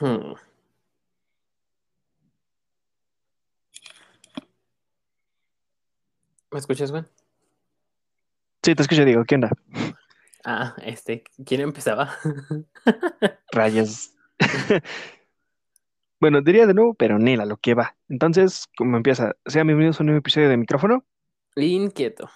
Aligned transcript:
Hmm. 0.00 0.34
¿Me 6.50 6.58
escuchas, 6.58 6.90
güey? 6.90 7.02
Sí, 8.62 8.74
te 8.74 8.82
escucho, 8.82 9.04
digo, 9.04 9.24
¿qué 9.24 9.34
onda? 9.36 9.50
Ah, 10.44 10.74
este, 10.82 11.24
¿quién 11.44 11.60
empezaba? 11.60 12.14
Rayos. 13.52 14.12
bueno, 16.20 16.40
diría 16.40 16.66
de 16.66 16.74
nuevo, 16.74 16.94
pero 16.94 17.18
Nela, 17.18 17.44
lo 17.44 17.56
que 17.56 17.74
va. 17.74 17.96
Entonces, 18.08 18.66
¿cómo 18.76 18.96
empieza? 18.96 19.34
Sean 19.46 19.66
bienvenidos 19.66 19.98
a 20.00 20.02
un 20.02 20.06
nuevo 20.06 20.18
episodio 20.18 20.48
de 20.48 20.56
micrófono. 20.56 21.04
Inquieto. 21.56 22.28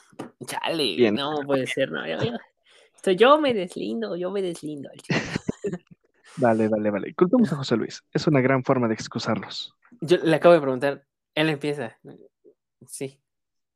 Chale, 0.46 0.96
Bien. 0.96 1.14
no 1.14 1.40
puede 1.44 1.66
ser, 1.66 1.90
no. 1.90 2.06
Yo, 2.06 2.18
yo- 3.04 3.12
yo 3.12 3.40
me 3.40 3.54
deslindo, 3.54 4.16
yo 4.16 4.30
me 4.30 4.42
deslindo. 4.42 4.90
Vale, 6.36 6.68
vale, 6.68 6.90
vale. 6.90 7.14
Culpamos 7.14 7.52
a 7.52 7.56
José 7.56 7.76
Luis. 7.76 8.02
Es 8.12 8.26
una 8.26 8.40
gran 8.40 8.64
forma 8.64 8.88
de 8.88 8.94
excusarnos. 8.94 9.74
Yo 10.00 10.16
le 10.18 10.36
acabo 10.36 10.54
de 10.54 10.60
preguntar, 10.60 11.04
él 11.34 11.48
empieza. 11.48 11.98
Sí. 12.86 13.20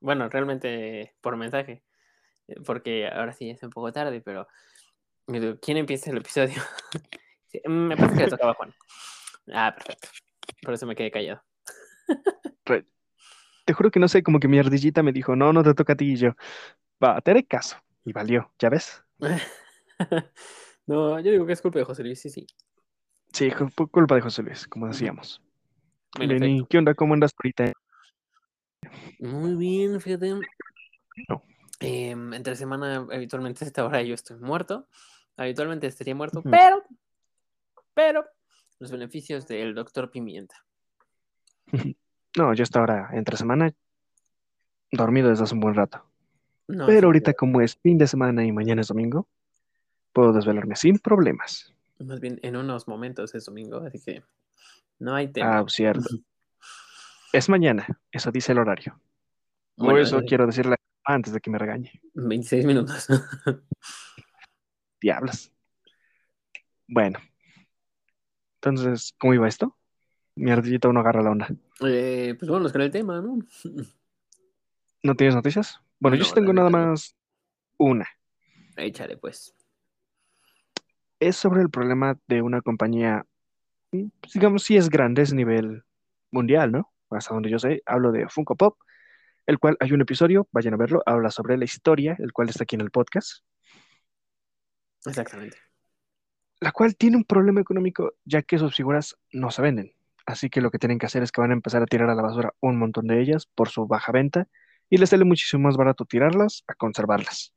Bueno, 0.00 0.28
realmente 0.28 1.14
por 1.20 1.36
mensaje. 1.36 1.82
eh, 2.48 2.56
Porque 2.64 3.08
ahora 3.08 3.32
sí 3.32 3.50
es 3.50 3.62
un 3.62 3.70
poco 3.70 3.92
tarde, 3.92 4.20
pero. 4.20 4.46
me 5.26 5.40
digo, 5.40 5.56
¿Quién 5.60 5.76
empieza 5.78 6.10
el 6.10 6.18
episodio? 6.18 6.54
Sí, 7.54 7.60
me 7.68 7.96
parece 7.96 8.16
que 8.16 8.24
le 8.24 8.30
tocaba 8.30 8.50
a 8.50 8.54
Juan. 8.54 8.74
Ah, 9.52 9.72
perfecto. 9.72 10.08
Por 10.60 10.74
eso 10.74 10.86
me 10.86 10.96
quedé 10.96 11.12
callado. 11.12 11.40
Te 13.64 13.72
juro 13.72 13.90
que 13.90 14.00
no 14.00 14.08
sé, 14.08 14.22
como 14.22 14.40
que 14.40 14.48
mi 14.48 14.58
ardillita 14.58 15.02
me 15.02 15.12
dijo, 15.12 15.36
no, 15.36 15.52
no 15.52 15.62
te 15.62 15.72
toca 15.74 15.94
a 15.94 15.96
ti 15.96 16.12
y 16.12 16.16
yo. 16.16 16.32
Va, 17.02 17.20
te 17.20 17.30
haré 17.30 17.46
caso. 17.46 17.78
Y 18.04 18.12
valió, 18.12 18.52
¿ya 18.58 18.68
ves? 18.68 19.02
no, 20.86 21.18
yo 21.20 21.30
digo 21.30 21.46
que 21.46 21.52
es 21.52 21.62
culpa 21.62 21.78
de 21.78 21.84
José 21.84 22.02
Luis, 22.02 22.20
sí, 22.20 22.30
sí. 22.30 22.46
Sí, 23.32 23.50
culpa 23.90 24.14
de 24.14 24.20
José 24.20 24.42
Luis, 24.42 24.66
como 24.68 24.86
decíamos. 24.86 25.42
En 26.20 26.28
Bien, 26.28 26.42
efecto. 26.42 26.64
¿y 26.64 26.66
qué 26.68 26.78
onda? 26.78 26.94
¿Cómo 26.94 27.14
andas 27.14 27.32
ahorita? 27.36 27.72
Muy 29.18 29.56
bien, 29.56 30.00
fíjate. 30.00 30.34
No. 31.28 31.42
Em, 31.80 32.32
entre 32.34 32.54
semana, 32.54 33.06
habitualmente 33.10 33.64
a 33.64 33.66
esta 33.66 33.84
hora 33.84 34.02
yo 34.02 34.14
estoy 34.14 34.38
muerto. 34.38 34.86
Habitualmente 35.36 35.86
estaría 35.86 36.14
muerto, 36.14 36.42
pero, 36.42 36.84
pero, 37.92 38.24
los 38.78 38.92
beneficios 38.92 39.48
del 39.48 39.74
doctor 39.74 40.10
Pimienta. 40.10 40.64
No, 42.36 42.52
yo 42.52 42.64
hasta 42.64 42.80
ahora, 42.80 43.10
entre 43.12 43.36
semana, 43.36 43.72
dormido 44.90 45.28
desde 45.28 45.44
hace 45.44 45.54
un 45.54 45.60
buen 45.60 45.76
rato. 45.76 46.04
No, 46.66 46.86
Pero 46.86 47.06
ahorita, 47.06 47.32
como 47.34 47.60
es 47.60 47.76
fin 47.76 47.96
de 47.96 48.08
semana 48.08 48.44
y 48.44 48.50
mañana 48.50 48.80
es 48.80 48.88
domingo, 48.88 49.28
puedo 50.14 50.32
desvelarme 50.32 50.76
sin 50.76 50.98
problemas. 50.98 51.74
Más 51.98 52.20
bien 52.20 52.38
en 52.42 52.56
unos 52.56 52.88
momentos 52.88 53.34
es 53.34 53.44
domingo, 53.44 53.78
así 53.78 54.00
que 54.00 54.22
no 54.98 55.14
hay 55.14 55.28
tema. 55.28 55.58
Ah, 55.58 55.64
cierto. 55.68 56.08
Es 57.32 57.48
mañana, 57.48 57.86
eso 58.10 58.30
dice 58.30 58.52
el 58.52 58.58
horario. 58.58 58.98
Por 59.76 59.86
Bueno, 59.86 60.00
eso 60.00 60.20
eh, 60.20 60.24
quiero 60.26 60.46
decirle 60.46 60.76
antes 61.04 61.32
de 61.32 61.40
que 61.40 61.50
me 61.50 61.58
regañe. 61.58 62.00
26 62.14 62.64
minutos. 62.64 63.08
Diablos. 65.00 65.52
Bueno. 66.86 67.18
Entonces, 68.62 69.14
¿cómo 69.18 69.34
iba 69.34 69.48
esto? 69.48 69.76
Mi 70.36 70.50
ardillita 70.50 70.90
no 70.92 71.00
agarra 71.00 71.22
la 71.22 71.30
onda. 71.30 71.48
Eh, 71.84 72.34
pues 72.38 72.48
bueno, 72.48 72.70
con 72.70 72.80
el 72.80 72.90
tema, 72.90 73.20
¿no? 73.20 73.38
¿No 75.02 75.14
tienes 75.16 75.34
noticias? 75.34 75.80
Bueno, 75.98 76.16
yo 76.16 76.24
sí 76.24 76.32
tengo 76.34 76.52
nada 76.52 76.70
más 76.70 77.14
una. 77.76 78.08
Échale, 78.76 79.16
pues. 79.16 79.54
Es 81.20 81.36
sobre 81.36 81.62
el 81.62 81.70
problema 81.70 82.18
de 82.26 82.42
una 82.42 82.60
compañía, 82.62 83.24
mm, 83.92 84.08
pues, 84.20 84.32
digamos, 84.34 84.62
sí 84.64 84.76
es 84.76 84.88
grande, 84.90 85.22
es 85.22 85.32
nivel 85.32 85.84
mundial, 86.30 86.72
¿no? 86.72 86.92
Hasta 87.10 87.34
donde 87.34 87.50
yo 87.50 87.58
sé, 87.58 87.82
hablo 87.86 88.12
de 88.12 88.28
Funko 88.28 88.56
Pop, 88.56 88.78
el 89.46 89.58
cual 89.58 89.76
hay 89.80 89.92
un 89.92 90.00
episodio, 90.00 90.48
vayan 90.52 90.74
a 90.74 90.76
verlo, 90.78 91.02
habla 91.06 91.30
sobre 91.30 91.56
la 91.58 91.64
historia, 91.64 92.16
el 92.18 92.32
cual 92.32 92.48
está 92.48 92.64
aquí 92.64 92.76
en 92.76 92.82
el 92.82 92.90
podcast. 92.90 93.44
Exactamente. 95.06 95.58
la 96.60 96.72
cual 96.72 96.96
tiene 96.96 97.16
un 97.18 97.24
problema 97.24 97.60
económico 97.60 98.14
ya 98.24 98.40
que 98.42 98.58
sus 98.58 98.74
figuras 98.74 99.16
no 99.32 99.50
se 99.50 99.60
venden. 99.60 99.92
Así 100.24 100.48
que 100.48 100.62
lo 100.62 100.70
que 100.70 100.78
tienen 100.78 100.98
que 100.98 101.06
hacer 101.06 101.22
es 101.22 101.30
que 101.30 101.42
van 101.42 101.50
a 101.50 101.54
empezar 101.54 101.82
a 101.82 101.86
tirar 101.86 102.08
a 102.08 102.14
la 102.14 102.22
basura 102.22 102.54
un 102.60 102.78
montón 102.78 103.06
de 103.06 103.20
ellas 103.20 103.46
por 103.46 103.68
su 103.68 103.86
baja 103.86 104.12
venta 104.12 104.48
y 104.88 104.96
les 104.96 105.10
sale 105.10 105.24
muchísimo 105.24 105.64
más 105.64 105.76
barato 105.76 106.06
tirarlas 106.06 106.64
a 106.66 106.74
conservarlas. 106.74 107.52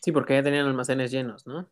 Sí, 0.00 0.12
porque 0.12 0.34
ya 0.34 0.42
tenían 0.42 0.66
almacenes 0.66 1.10
llenos, 1.10 1.46
¿no? 1.46 1.68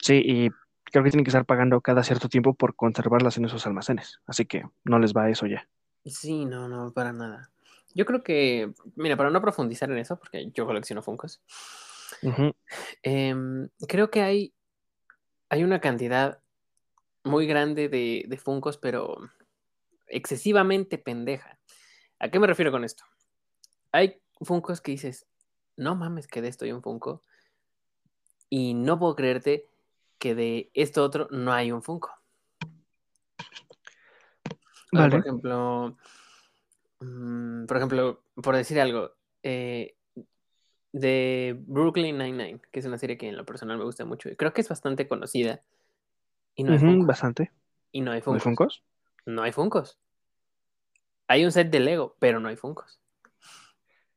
Sí, 0.00 0.22
y 0.24 0.50
creo 0.84 1.04
que 1.04 1.10
tienen 1.10 1.24
que 1.24 1.30
estar 1.30 1.44
pagando 1.44 1.80
cada 1.80 2.02
cierto 2.02 2.28
tiempo 2.28 2.54
por 2.54 2.74
conservarlas 2.74 3.36
en 3.36 3.44
esos 3.44 3.66
almacenes. 3.66 4.20
Así 4.26 4.46
que 4.46 4.64
no 4.84 4.98
les 4.98 5.12
va 5.12 5.30
eso 5.30 5.46
ya. 5.46 5.68
Sí, 6.04 6.44
no, 6.46 6.68
no, 6.68 6.92
para 6.92 7.12
nada. 7.12 7.50
Yo 7.94 8.06
creo 8.06 8.22
que, 8.22 8.72
mira, 8.96 9.16
para 9.16 9.30
no 9.30 9.40
profundizar 9.40 9.90
en 9.90 9.98
eso, 9.98 10.18
porque 10.18 10.50
yo 10.52 10.64
colecciono 10.64 11.02
Funkos, 11.02 11.42
em, 13.02 13.68
creo 13.88 14.10
que 14.10 14.22
hay, 14.22 14.54
hay 15.48 15.64
una 15.64 15.80
cantidad 15.80 16.40
muy 17.24 17.46
grande 17.46 17.88
de, 17.88 18.24
de 18.26 18.36
Funkos, 18.38 18.78
pero 18.78 19.16
excesivamente 20.06 20.98
pendeja. 20.98 21.58
¿A 22.18 22.30
qué 22.30 22.38
me 22.38 22.46
refiero 22.46 22.70
con 22.70 22.84
esto? 22.84 23.04
Hay 23.92 24.20
Funkos 24.40 24.80
que 24.80 24.92
dices, 24.92 25.26
no 25.76 25.96
mames 25.96 26.28
que 26.28 26.42
de 26.42 26.48
esto 26.48 26.64
hay 26.64 26.72
un 26.72 26.82
Funko, 26.82 27.22
y 28.48 28.74
no 28.74 28.98
puedo 28.98 29.14
creerte 29.14 29.69
que 30.20 30.36
de 30.36 30.70
esto 30.74 31.02
otro 31.02 31.26
no 31.32 31.52
hay 31.52 31.72
un 31.72 31.82
Funko. 31.82 32.14
Vale. 34.92 35.10
por 35.10 35.20
ejemplo, 35.20 35.96
mm, 37.00 37.66
por 37.66 37.76
ejemplo, 37.76 38.22
por 38.34 38.56
decir 38.56 38.80
algo, 38.80 39.12
eh, 39.42 39.96
de 40.92 41.56
Brooklyn 41.60 42.18
Nine-Nine, 42.18 42.60
que 42.72 42.80
es 42.80 42.86
una 42.86 42.98
serie 42.98 43.16
que 43.16 43.28
en 43.28 43.36
lo 43.36 43.46
personal 43.46 43.78
me 43.78 43.84
gusta 43.84 44.04
mucho, 44.04 44.28
y 44.28 44.36
creo 44.36 44.52
que 44.52 44.60
es 44.60 44.68
bastante 44.68 45.06
conocida, 45.08 45.62
y 46.56 46.64
no 46.64 46.72
hay 46.72 46.78
Funkos. 46.80 47.06
bastante. 47.06 47.52
Y 47.92 48.00
no 48.00 48.10
hay 48.10 48.16
¿No 48.26 48.32
hay 48.34 48.40
Funkos. 48.40 48.42
Funkos? 48.42 48.84
No 49.26 49.42
hay 49.42 49.52
Funkos. 49.52 49.98
Hay 51.28 51.44
un 51.44 51.52
set 51.52 51.70
de 51.70 51.78
Lego, 51.80 52.16
pero 52.18 52.40
no 52.40 52.48
hay 52.48 52.56
Funkos. 52.56 53.00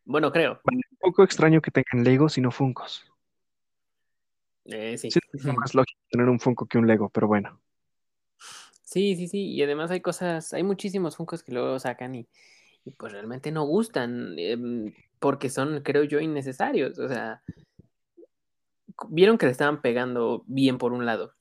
Bueno, 0.05 0.31
creo. 0.31 0.59
Un 0.65 0.81
poco 0.99 1.23
extraño 1.23 1.61
que 1.61 1.69
tengan 1.71 2.03
Legos 2.03 2.37
y 2.39 2.41
no 2.41 2.49
Funkos. 2.49 3.05
Eh, 4.65 4.97
sí. 4.97 5.11
Sí, 5.11 5.19
es 5.33 5.45
más 5.45 5.73
lógico 5.73 5.99
tener 6.09 6.29
un 6.29 6.39
Funko 6.39 6.65
que 6.65 6.77
un 6.77 6.87
Lego, 6.87 7.09
pero 7.09 7.27
bueno. 7.27 7.59
Sí, 8.93 9.15
sí, 9.15 9.27
sí. 9.27 9.51
Y 9.51 9.63
además 9.63 9.89
hay 9.91 10.01
cosas, 10.01 10.53
hay 10.53 10.63
muchísimos 10.63 11.15
Funkos 11.15 11.41
que 11.41 11.51
luego 11.51 11.79
sacan 11.79 12.13
y, 12.13 12.27
y 12.85 12.91
pues 12.91 13.11
realmente 13.11 13.51
no 13.51 13.65
gustan, 13.65 14.35
em, 14.37 14.93
porque 15.19 15.49
son, 15.49 15.81
creo 15.81 16.03
yo, 16.03 16.19
innecesarios. 16.19 16.99
O 16.99 17.07
sea, 17.07 17.41
vieron 19.09 19.37
que 19.37 19.47
le 19.47 19.51
estaban 19.51 19.81
pegando 19.81 20.43
bien 20.47 20.77
por 20.77 20.93
un 20.93 21.05
lado. 21.05 21.33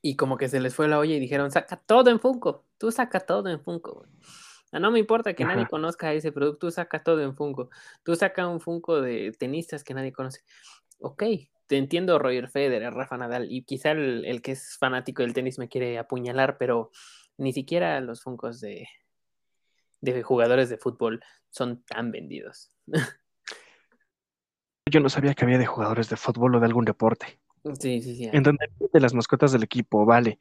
Y 0.00 0.16
como 0.16 0.38
que 0.38 0.48
se 0.48 0.60
les 0.60 0.74
fue 0.74 0.88
la 0.88 0.98
olla 0.98 1.14
y 1.14 1.20
dijeron, 1.20 1.50
saca 1.50 1.76
todo 1.76 2.10
en 2.10 2.18
Funko. 2.18 2.64
Tú 2.78 2.90
saca 2.90 3.20
todo 3.20 3.48
en 3.48 3.60
Funko. 3.60 4.06
Ah, 4.72 4.80
no 4.80 4.90
me 4.90 4.98
importa 4.98 5.34
que 5.34 5.44
nadie 5.44 5.66
conozca 5.66 6.12
ese 6.12 6.30
producto, 6.30 6.66
tú 6.66 6.70
saca 6.70 7.02
todo 7.02 7.22
en 7.22 7.34
Funko. 7.34 7.70
Tú 8.02 8.14
saca 8.16 8.46
un 8.46 8.60
Funko 8.60 9.00
de 9.00 9.32
tenistas 9.38 9.82
que 9.84 9.94
nadie 9.94 10.12
conoce. 10.12 10.40
Ok, 11.00 11.22
te 11.66 11.76
entiendo 11.76 12.18
Roger 12.18 12.48
Federer, 12.48 12.92
Rafa 12.92 13.16
Nadal, 13.16 13.46
y 13.50 13.62
quizá 13.62 13.92
el, 13.92 14.24
el 14.24 14.42
que 14.42 14.52
es 14.52 14.76
fanático 14.78 15.22
del 15.22 15.34
tenis 15.34 15.58
me 15.58 15.68
quiere 15.68 15.98
apuñalar, 15.98 16.58
pero 16.58 16.90
ni 17.36 17.52
siquiera 17.52 18.00
los 18.00 18.22
Funkos 18.22 18.60
de, 18.60 18.88
de 20.00 20.22
jugadores 20.22 20.68
de 20.68 20.78
fútbol 20.78 21.22
son 21.50 21.82
tan 21.84 22.10
vendidos. 22.10 22.70
Yo 24.90 25.00
no 25.00 25.08
sabía 25.08 25.34
que 25.34 25.44
había 25.44 25.58
de 25.58 25.66
jugadores 25.66 26.08
de 26.08 26.16
fútbol 26.16 26.54
o 26.54 26.60
de 26.60 26.66
algún 26.66 26.86
deporte. 26.86 27.38
Sí, 27.78 28.00
sí, 28.00 28.16
sí. 28.16 28.24
hay. 28.24 28.30
Entender 28.32 28.70
de 28.78 29.00
las 29.00 29.12
mascotas 29.12 29.52
del 29.52 29.62
equipo, 29.62 30.06
vale. 30.06 30.38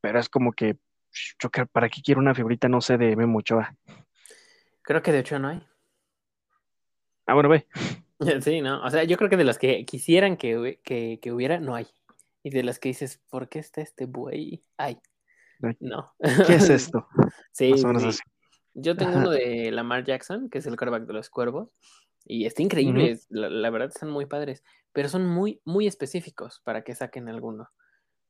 Pero 0.00 0.20
es 0.20 0.28
como 0.28 0.52
que, 0.52 0.76
yo 1.40 1.50
¿para 1.72 1.88
qué 1.88 2.00
quiero 2.00 2.20
una 2.20 2.34
figurita, 2.34 2.68
no 2.68 2.80
sé, 2.80 2.96
de 2.96 3.16
Memo 3.16 3.38
Ochoa? 3.38 3.74
Creo 4.82 5.02
que 5.02 5.10
de 5.10 5.18
hecho 5.18 5.38
no 5.40 5.48
hay. 5.48 5.66
Ah, 7.26 7.34
bueno, 7.34 7.48
ve. 7.48 7.66
Sí, 8.42 8.60
¿no? 8.60 8.82
O 8.84 8.90
sea, 8.90 9.04
yo 9.04 9.16
creo 9.16 9.30
que 9.30 9.36
de 9.36 9.44
los 9.44 9.58
que 9.58 9.84
quisieran 9.84 10.36
que, 10.36 10.80
que, 10.84 11.18
que 11.20 11.32
hubiera, 11.32 11.60
no 11.60 11.74
hay. 11.74 11.86
Y 12.42 12.50
de 12.50 12.62
los 12.62 12.78
que 12.78 12.88
dices, 12.90 13.20
¿por 13.30 13.48
qué 13.48 13.58
está 13.60 13.80
este 13.80 14.06
buey? 14.06 14.64
Hay. 14.76 14.98
Ay. 15.62 15.76
No. 15.80 16.12
¿Qué 16.46 16.54
es 16.54 16.68
esto? 16.70 17.06
Sí, 17.52 17.70
Más 17.70 17.78
o 17.78 17.82
sí, 17.82 17.86
menos 17.86 18.02
sí. 18.02 18.08
así. 18.08 18.20
Yo 18.74 18.96
tengo 18.96 19.18
uno 19.18 19.30
de 19.30 19.70
Lamar 19.70 20.02
Jackson, 20.04 20.48
que 20.48 20.58
es 20.58 20.66
el 20.66 20.76
quarterback 20.76 21.06
de 21.06 21.12
los 21.12 21.28
cuervos, 21.28 21.76
y 22.24 22.46
está 22.46 22.62
increíble, 22.62 23.18
la 23.28 23.68
verdad 23.70 23.88
están 23.88 24.08
muy 24.10 24.24
padres, 24.26 24.64
pero 24.92 25.08
son 25.08 25.26
muy, 25.26 25.60
muy 25.64 25.86
específicos 25.86 26.60
para 26.64 26.82
que 26.82 26.94
saquen 26.94 27.28
alguno. 27.28 27.68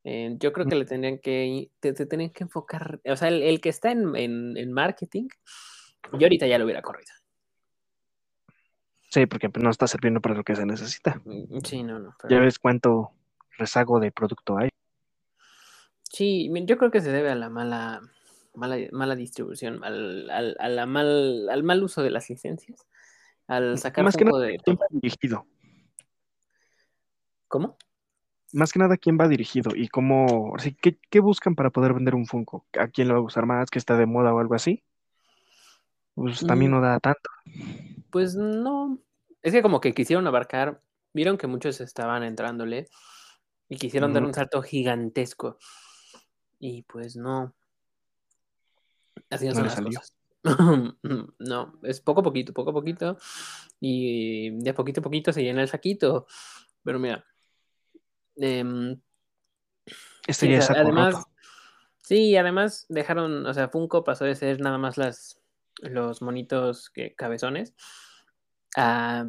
Eh, 0.03 0.35
yo 0.41 0.53
creo 0.53 0.67
que 0.67 0.75
le 0.75 0.85
tendrían 0.85 1.19
que, 1.21 1.71
te, 1.79 1.93
te 1.93 2.07
tendrían 2.07 2.33
que 2.33 2.43
enfocar, 2.43 3.01
o 3.05 3.15
sea, 3.17 3.29
el, 3.29 3.41
el 3.43 3.61
que 3.61 3.69
está 3.69 3.93
en, 3.93 4.17
en- 4.17 4.57
en 4.57 4.73
marketing, 4.73 5.29
yo 6.13 6.27
ahorita 6.27 6.49
ya 6.49 6.59
lo 6.59 6.65
hubiera 6.65 6.83
corrido. 6.83 7.13
Sí, 9.13 9.27
porque 9.27 9.51
pues, 9.51 9.63
no 9.63 9.69
está 9.69 9.87
sirviendo 9.87 10.23
para 10.23 10.35
lo 10.35 10.43
que 10.43 10.57
se 10.57 10.65
necesita. 10.65 11.21
Sí, 11.65 11.83
no, 11.83 11.99
no. 11.99 12.15
Ya 12.31 12.41
ves 12.41 12.59
cuánto 12.59 13.11
rezago 13.59 14.01
de 14.01 14.11
producto 14.11 14.57
hay. 14.57 14.71
Sí, 16.05 16.51
yo 16.65 16.79
creo 16.79 16.91
que 16.91 17.03
se 17.03 17.13
debe 17.13 17.31
a 17.31 17.35
la 17.35 17.51
mala, 17.51 18.01
mala, 18.55 18.79
mala 18.91 19.15
distribución, 19.15 19.85
al, 19.85 20.31
al, 20.31 20.57
a 20.59 20.69
la 20.71 20.87
mal, 20.87 21.47
al 21.51 21.63
mal 21.63 21.83
uso 21.83 22.03
de 22.03 22.09
las 22.09 22.31
licencias, 22.31 22.87
al 23.49 23.79
sacar 23.79 24.03
Más 24.03 24.17
que 24.17 24.25
nada, 24.25 24.39
de 24.39 24.59
¿quién 24.65 24.79
va 24.81 24.87
dirigido? 24.89 25.45
¿Cómo? 27.49 27.77
Más 28.55 28.73
que 28.73 28.79
nada, 28.79 28.97
¿quién 28.97 29.19
va 29.21 29.29
dirigido? 29.29 29.73
Y 29.77 29.89
cómo, 29.89 30.55
¿qué, 30.81 30.97
qué 31.11 31.21
buscan 31.21 31.55
para 31.55 31.69
poder 31.69 31.93
vender 31.93 32.15
un 32.15 32.25
Funko? 32.25 32.65
¿A 32.81 32.89
quién 32.89 33.09
lo 33.09 33.15
va 33.15 33.21
a 33.21 33.25
usar 33.25 33.45
más? 33.45 33.69
¿Que 33.69 33.79
está 33.79 33.99
de 33.99 34.07
moda 34.07 34.33
o 34.33 34.39
algo 34.39 34.55
así? 34.55 34.83
Pues 36.15 36.47
también 36.47 36.71
Mm, 36.71 36.75
no 36.75 36.81
da 36.81 37.01
tanto. 37.01 37.31
Pues 38.11 38.35
no. 38.37 38.99
Es 39.43 39.53
que 39.53 39.63
como 39.63 39.81
que 39.81 39.95
quisieron 39.95 40.27
abarcar, 40.27 40.81
vieron 41.13 41.39
que 41.39 41.47
muchos 41.47 41.81
estaban 41.81 42.23
entrándole 42.23 42.89
y 43.69 43.77
quisieron 43.77 44.13
dar 44.13 44.23
un 44.25 44.35
salto 44.35 44.63
gigantesco. 44.63 45.59
Y 46.59 46.83
pues 46.83 47.17
no. 47.17 47.55
Así 49.31 49.47
no 49.47 49.51
No 49.53 49.55
son 49.57 49.65
las 49.65 49.75
salió. 49.75 49.99
cosas. 49.99 50.17
No, 51.39 51.79
es 51.83 52.01
poco 52.01 52.21
a 52.21 52.25
poquito, 52.25 52.53
poco 52.53 52.71
a 52.71 52.75
poquito. 52.75 53.17
Y 53.81 54.51
de 54.63 54.75
poquito 54.75 55.01
a 55.01 55.03
poquito 55.03 55.33
se 55.33 55.43
llena 55.43 55.63
el 55.63 55.69
saquito. 55.69 56.27
Pero 56.85 56.99
mira, 56.99 57.25
em, 58.37 59.01
Este 60.27 60.47
sí, 60.47 60.49
o 60.49 60.51
ya 60.53 60.59
es 60.59 60.71
además, 60.71 61.15
roto. 61.15 61.29
sí, 62.03 62.37
además 62.37 62.87
dejaron, 62.89 63.47
o 63.47 63.55
sea, 63.55 63.69
Funko 63.69 64.05
pasó 64.05 64.25
de 64.25 64.35
ser 64.37 64.61
nada 64.61 64.79
más 64.79 64.97
las, 64.99 65.42
los 65.81 66.23
monitos 66.23 66.91
que, 66.91 67.15
cabezones 67.15 67.75
a 68.77 69.29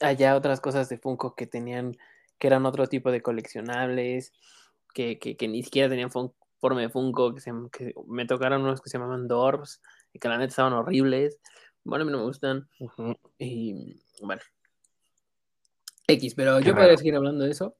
allá 0.00 0.36
otras 0.36 0.60
cosas 0.60 0.88
de 0.88 0.98
Funko 0.98 1.34
que 1.34 1.46
tenían, 1.46 1.96
que 2.38 2.46
eran 2.46 2.66
otro 2.66 2.86
tipo 2.86 3.10
de 3.10 3.22
coleccionables, 3.22 4.32
que, 4.92 5.18
que, 5.18 5.36
que 5.36 5.48
ni 5.48 5.62
siquiera 5.62 5.88
tenían 5.88 6.10
fun- 6.10 6.34
forma 6.58 6.80
de 6.80 6.88
Funko, 6.88 7.34
que, 7.34 7.40
se, 7.40 7.52
que 7.72 7.94
me 8.06 8.26
tocaron 8.26 8.62
unos 8.62 8.80
que 8.80 8.90
se 8.90 8.98
llamaban 8.98 9.28
Dorbs, 9.28 9.80
y 10.12 10.18
que 10.18 10.28
la 10.28 10.38
neta 10.38 10.50
estaban 10.50 10.72
horribles. 10.72 11.38
Bueno, 11.84 12.02
a 12.02 12.06
mí 12.06 12.12
no 12.12 12.18
me 12.18 12.24
gustan. 12.24 12.68
Y 13.38 14.00
bueno, 14.20 14.42
X, 16.06 16.34
pero 16.34 16.58
Qué 16.58 16.64
yo 16.64 16.72
podría 16.72 16.88
raro. 16.90 16.98
seguir 16.98 17.16
hablando 17.16 17.44
de 17.44 17.50
eso 17.50 17.76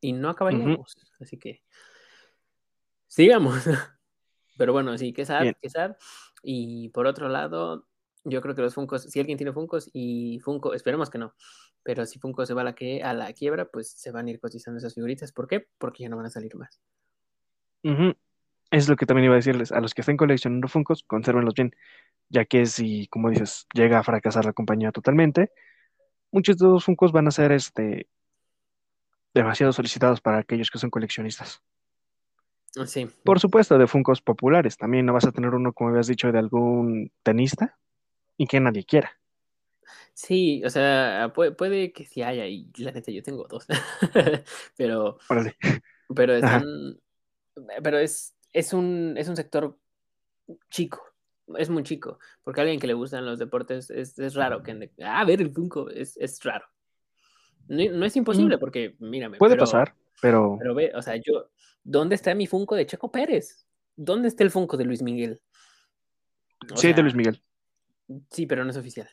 y 0.00 0.12
no 0.12 0.28
acabaríamos. 0.30 0.96
Así 1.20 1.38
que 1.38 1.62
sigamos. 3.06 3.62
Pero 4.58 4.72
bueno, 4.74 4.96
sí, 4.98 5.12
que 5.14 5.24
sad, 5.24 5.54
que 5.60 5.70
sad. 5.70 5.96
Y 6.42 6.88
por 6.90 7.06
otro 7.06 7.28
lado, 7.28 7.86
yo 8.24 8.40
creo 8.40 8.54
que 8.54 8.62
los 8.62 8.74
Funkos, 8.74 9.02
si 9.04 9.20
alguien 9.20 9.38
tiene 9.38 9.52
Funkos 9.52 9.90
y 9.92 10.40
Funko, 10.40 10.74
esperemos 10.74 11.10
que 11.10 11.18
no, 11.18 11.34
pero 11.82 12.06
si 12.06 12.18
Funko 12.18 12.46
se 12.46 12.54
va 12.54 12.62
a 12.62 12.64
la, 12.64 12.74
que, 12.74 13.02
a 13.02 13.12
la 13.14 13.32
quiebra, 13.32 13.66
pues 13.66 13.90
se 13.90 14.10
van 14.10 14.26
a 14.26 14.30
ir 14.30 14.40
cotizando 14.40 14.78
esas 14.78 14.94
figuritas. 14.94 15.32
¿Por 15.32 15.48
qué? 15.48 15.66
Porque 15.78 16.04
ya 16.04 16.08
no 16.08 16.16
van 16.16 16.26
a 16.26 16.30
salir 16.30 16.54
más. 16.56 16.80
Es 18.70 18.88
lo 18.88 18.96
que 18.96 19.06
también 19.06 19.26
iba 19.26 19.34
a 19.34 19.36
decirles. 19.36 19.72
A 19.72 19.80
los 19.80 19.92
que 19.94 20.02
estén 20.02 20.16
coleccionando 20.16 20.68
Funkos, 20.68 21.02
consérvenlos 21.02 21.54
bien, 21.54 21.74
ya 22.28 22.44
que 22.44 22.66
si, 22.66 23.08
como 23.08 23.30
dices, 23.30 23.66
llega 23.74 23.98
a 23.98 24.02
fracasar 24.04 24.44
la 24.44 24.52
compañía 24.52 24.92
totalmente, 24.92 25.50
muchos 26.30 26.56
de 26.56 26.66
los 26.66 26.84
Funkos 26.84 27.12
van 27.12 27.26
a 27.26 27.32
ser 27.32 27.52
este, 27.52 28.08
demasiado 29.34 29.72
solicitados 29.72 30.20
para 30.20 30.38
aquellos 30.38 30.70
que 30.70 30.78
son 30.78 30.90
coleccionistas. 30.90 31.62
Sí, 32.86 33.06
Por 33.24 33.38
supuesto, 33.38 33.76
de 33.78 33.86
Funkos 33.86 34.22
populares. 34.22 34.76
También 34.78 35.04
no 35.06 35.12
vas 35.12 35.26
a 35.26 35.32
tener 35.32 35.50
uno, 35.54 35.72
como 35.72 35.90
habías 35.90 36.06
dicho, 36.06 36.32
de 36.32 36.38
algún 36.38 37.12
tenista 37.22 37.78
y 38.36 38.46
que 38.46 38.60
nadie 38.60 38.84
quiera. 38.84 39.12
sí, 40.14 40.62
o 40.64 40.70
sea, 40.70 41.32
puede, 41.34 41.52
puede 41.52 41.92
que 41.92 42.04
sí 42.04 42.22
haya, 42.22 42.46
y 42.46 42.70
la 42.78 42.92
neta 42.92 43.10
yo 43.10 43.22
tengo 43.22 43.46
dos, 43.48 43.66
pero, 44.76 45.18
Órale. 45.28 45.56
pero 46.14 46.34
Ajá. 46.34 46.58
están, 46.58 47.00
pero 47.82 47.98
es, 47.98 48.34
es, 48.52 48.72
un, 48.72 49.14
es 49.16 49.28
un 49.28 49.36
sector 49.36 49.78
chico, 50.70 51.02
es 51.58 51.70
muy 51.70 51.82
chico, 51.82 52.18
porque 52.42 52.60
a 52.60 52.62
alguien 52.62 52.80
que 52.80 52.86
le 52.86 52.94
gustan 52.94 53.26
los 53.26 53.38
deportes 53.38 53.90
es, 53.90 54.18
es 54.18 54.34
raro 54.34 54.62
que, 54.62 54.90
ah, 55.02 55.20
a 55.20 55.24
ver 55.24 55.40
el 55.40 55.52
Funko, 55.52 55.90
es, 55.90 56.16
es 56.16 56.42
raro. 56.42 56.66
No, 57.68 57.90
no 57.92 58.04
es 58.06 58.16
imposible, 58.16 58.56
Mm, 58.56 58.60
porque 58.60 58.96
mírame, 58.98 59.38
Puede 59.38 59.52
pero, 59.54 59.62
pasar, 59.64 59.94
pero 60.22 60.56
pero 60.58 60.74
ve, 60.74 60.92
o 60.94 61.02
sea, 61.02 61.16
yo, 61.16 61.50
¿dónde 61.82 62.14
está 62.14 62.34
mi 62.34 62.46
Funko 62.46 62.76
de 62.76 62.86
Checo 62.86 63.10
Pérez? 63.10 63.66
¿Dónde 63.96 64.28
está 64.28 64.44
el 64.44 64.50
Funko 64.50 64.76
de 64.76 64.84
Luis 64.84 65.02
Miguel? 65.02 65.42
O 66.72 66.76
sí 66.76 66.92
de 66.92 67.02
Luis 67.02 67.14
Miguel. 67.14 67.42
sí, 68.30 68.46
pero 68.46 68.64
no 68.64 68.70
es 68.70 68.76
oficial. 68.76 69.10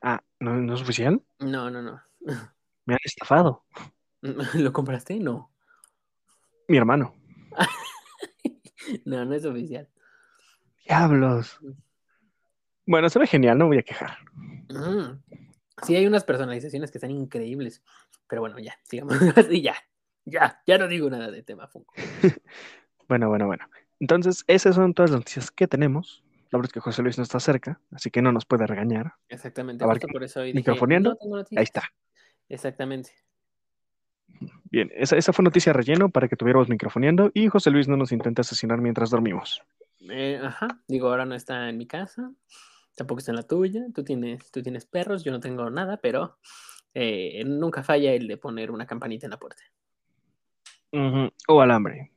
Ah, 0.00 0.22
¿no, 0.40 0.54
no 0.54 0.74
es 0.74 0.80
oficial? 0.80 1.20
No, 1.40 1.68
no, 1.70 1.82
no. 1.82 2.00
Me 2.86 2.94
han 2.94 3.00
estafado. 3.04 3.64
¿Lo 4.54 4.72
compraste? 4.72 5.18
No. 5.18 5.52
Mi 6.68 6.78
hermano. 6.78 7.14
No, 9.04 9.24
no 9.24 9.34
es 9.34 9.44
oficial. 9.44 9.88
Diablos. 10.84 11.58
Bueno, 12.86 13.08
se 13.08 13.18
ve 13.18 13.26
genial, 13.26 13.58
no 13.58 13.66
voy 13.66 13.78
a 13.78 13.82
quejar. 13.82 14.18
Mm. 14.68 15.20
Sí, 15.82 15.96
hay 15.96 16.06
unas 16.06 16.22
personalizaciones 16.22 16.92
que 16.92 16.98
están 16.98 17.10
increíbles. 17.10 17.82
Pero 18.28 18.42
bueno, 18.42 18.58
ya, 18.58 18.78
sigamos 18.84 19.16
así, 19.36 19.60
ya. 19.60 19.74
Ya, 20.26 20.60
ya 20.66 20.76
no 20.76 20.88
digo 20.88 21.08
nada 21.08 21.30
de 21.30 21.42
tema 21.42 21.66
Funko. 21.66 21.94
Bueno, 23.08 23.28
bueno, 23.28 23.46
bueno. 23.46 23.68
Entonces, 24.00 24.42
esas 24.48 24.74
son 24.74 24.92
todas 24.92 25.12
las 25.12 25.20
noticias 25.20 25.52
que 25.52 25.68
tenemos. 25.68 26.24
La 26.50 26.58
verdad 26.58 26.70
es 26.70 26.72
que 26.72 26.80
José 26.80 27.02
Luis 27.02 27.18
no 27.18 27.22
está 27.22 27.38
cerca, 27.38 27.80
así 27.92 28.10
que 28.10 28.20
no 28.20 28.32
nos 28.32 28.44
puede 28.44 28.66
regañar. 28.66 29.12
Exactamente, 29.28 29.84
justo 29.84 30.08
por 30.08 30.24
eso 30.24 30.40
hoy 30.40 30.46
dije, 30.46 30.56
microfoneando, 30.58 31.16
no 31.24 31.36
Ahí 31.36 31.62
está. 31.62 31.84
Exactamente. 32.48 33.12
Bien, 34.64 34.90
esa, 34.94 35.16
esa 35.16 35.32
fue 35.32 35.44
noticia 35.44 35.72
relleno 35.72 36.08
para 36.08 36.26
que 36.26 36.34
tuviéramos 36.34 36.68
microfoneando 36.68 37.30
y 37.32 37.46
José 37.46 37.70
Luis 37.70 37.86
no 37.86 37.96
nos 37.96 38.10
intente 38.10 38.40
asesinar 38.40 38.80
mientras 38.80 39.10
dormimos. 39.10 39.62
Eh, 40.10 40.40
ajá, 40.42 40.80
digo, 40.88 41.08
ahora 41.08 41.24
no 41.24 41.34
está 41.34 41.68
en 41.68 41.78
mi 41.78 41.86
casa, 41.86 42.32
tampoco 42.96 43.20
está 43.20 43.32
en 43.32 43.36
la 43.36 43.42
tuya. 43.44 43.86
Tú 43.94 44.04
tienes, 44.04 44.50
tú 44.50 44.62
tienes 44.62 44.84
perros, 44.84 45.24
yo 45.24 45.32
no 45.32 45.40
tengo 45.40 45.70
nada, 45.70 45.96
pero 45.98 46.38
eh, 46.94 47.44
nunca 47.44 47.82
falla 47.82 48.12
el 48.12 48.26
de 48.28 48.36
poner 48.36 48.70
una 48.70 48.86
campanita 48.86 49.26
en 49.26 49.30
la 49.30 49.38
puerta. 49.38 49.62
Ujú, 50.92 51.30
O 51.48 51.60
alambre. 51.60 52.10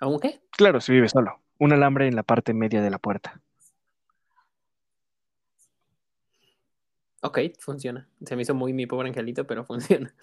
¿Aún 0.00 0.20
qué? 0.20 0.40
Claro, 0.52 0.80
si 0.80 0.92
vive 0.92 1.08
solo. 1.08 1.40
Un 1.58 1.72
alambre 1.72 2.06
en 2.06 2.14
la 2.14 2.22
parte 2.22 2.54
media 2.54 2.82
de 2.82 2.90
la 2.90 2.98
puerta. 2.98 3.40
Ok, 7.20 7.38
funciona. 7.58 8.08
Se 8.24 8.36
me 8.36 8.42
hizo 8.42 8.54
muy 8.54 8.72
mi 8.72 8.86
pobre 8.86 9.08
angelito, 9.08 9.46
pero 9.46 9.64
funciona. 9.64 10.14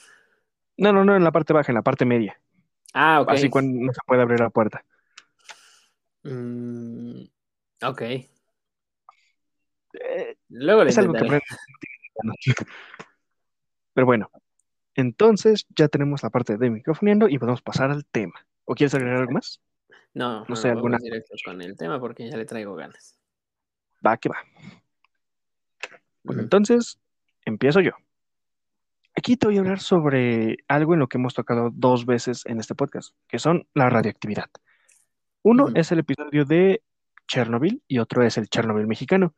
No, 0.78 0.94
no, 0.94 1.04
no, 1.04 1.16
en 1.16 1.24
la 1.24 1.32
parte 1.32 1.54
baja, 1.54 1.72
en 1.72 1.76
la 1.76 1.82
parte 1.82 2.06
media. 2.06 2.40
Ah, 2.94 3.22
ok. 3.22 3.32
Así 3.32 3.50
cuando 3.50 3.86
no 3.86 3.94
se 3.94 4.00
puede 4.06 4.22
abrir 4.22 4.40
la 4.40 4.50
puerta. 4.50 4.86
Mm, 6.24 7.24
ok. 7.84 8.02
Eh, 8.02 8.30
Luego 10.50 10.84
es 10.84 10.98
algo 10.98 11.14
que. 11.14 11.40
Pero 13.94 14.06
bueno, 14.06 14.30
entonces 14.96 15.66
ya 15.76 15.88
tenemos 15.88 16.24
la 16.24 16.30
parte 16.30 16.58
de 16.58 16.70
microfoneando 16.70 17.30
y 17.30 17.38
podemos 17.38 17.62
pasar 17.62 17.92
al 17.92 18.06
tema. 18.06 18.46
¿O 18.66 18.74
quieres 18.74 18.94
agregar 18.96 19.18
algo 19.20 19.32
más? 19.34 19.62
No, 20.14 20.40
No 20.42 20.46
no, 20.50 20.56
sé, 20.56 20.70
no, 20.70 20.76
alguna- 20.76 20.98
directo 20.98 21.36
con 21.46 21.62
el 21.62 21.76
tema 21.78 22.00
porque 22.00 22.30
ya 22.30 22.38
le 22.38 22.46
traigo 22.46 22.76
ganas. 22.76 23.20
Va, 24.06 24.18
que 24.18 24.30
va. 24.30 24.38
Bueno, 26.24 26.40
Ujú. 26.40 26.46
entonces 26.46 27.00
empiezo 27.46 27.82
yo. 27.82 27.92
Aquí 29.18 29.38
te 29.38 29.48
voy 29.48 29.58
a 29.58 29.60
hablar 29.62 29.80
sobre 29.80 30.58
algo 30.68 30.94
en 30.94 31.00
lo 31.00 31.08
que 31.08 31.18
hemos 31.18 31.34
tocado 31.34 31.70
dos 31.74 32.06
veces 32.06 32.46
en 32.46 32.60
este 32.60 32.76
podcast, 32.76 33.16
que 33.28 33.40
son 33.40 33.68
la 33.74 33.90
radioactividad. 33.90 34.50
Uno 35.42 35.68
es 35.76 35.92
el 35.92 36.00
episodio 36.00 36.44
de 36.46 36.82
Chernobyl 37.28 37.82
y 37.88 38.00
otro 38.00 38.24
es 38.24 38.38
el 38.38 38.50
Chernobyl 38.50 38.88
mexicano. 38.88 39.34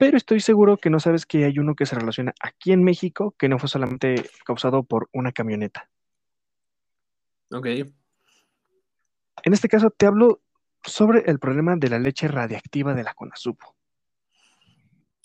Pero 0.00 0.16
estoy 0.16 0.40
seguro 0.40 0.78
que 0.78 0.88
no 0.88 0.98
sabes 0.98 1.26
que 1.26 1.44
hay 1.44 1.58
uno 1.58 1.74
que 1.74 1.84
se 1.84 1.94
relaciona 1.94 2.32
aquí 2.40 2.72
en 2.72 2.82
México 2.82 3.34
que 3.38 3.50
no 3.50 3.58
fue 3.58 3.68
solamente 3.68 4.30
causado 4.46 4.82
por 4.82 5.10
una 5.12 5.30
camioneta. 5.30 5.90
Ok. 7.52 7.66
En 7.66 9.52
este 9.52 9.68
caso 9.68 9.90
te 9.90 10.06
hablo 10.06 10.40
sobre 10.82 11.30
el 11.30 11.38
problema 11.38 11.76
de 11.76 11.90
la 11.90 11.98
leche 11.98 12.28
radiactiva 12.28 12.94
de 12.94 13.02
la 13.02 13.12
Conasupo. 13.12 13.76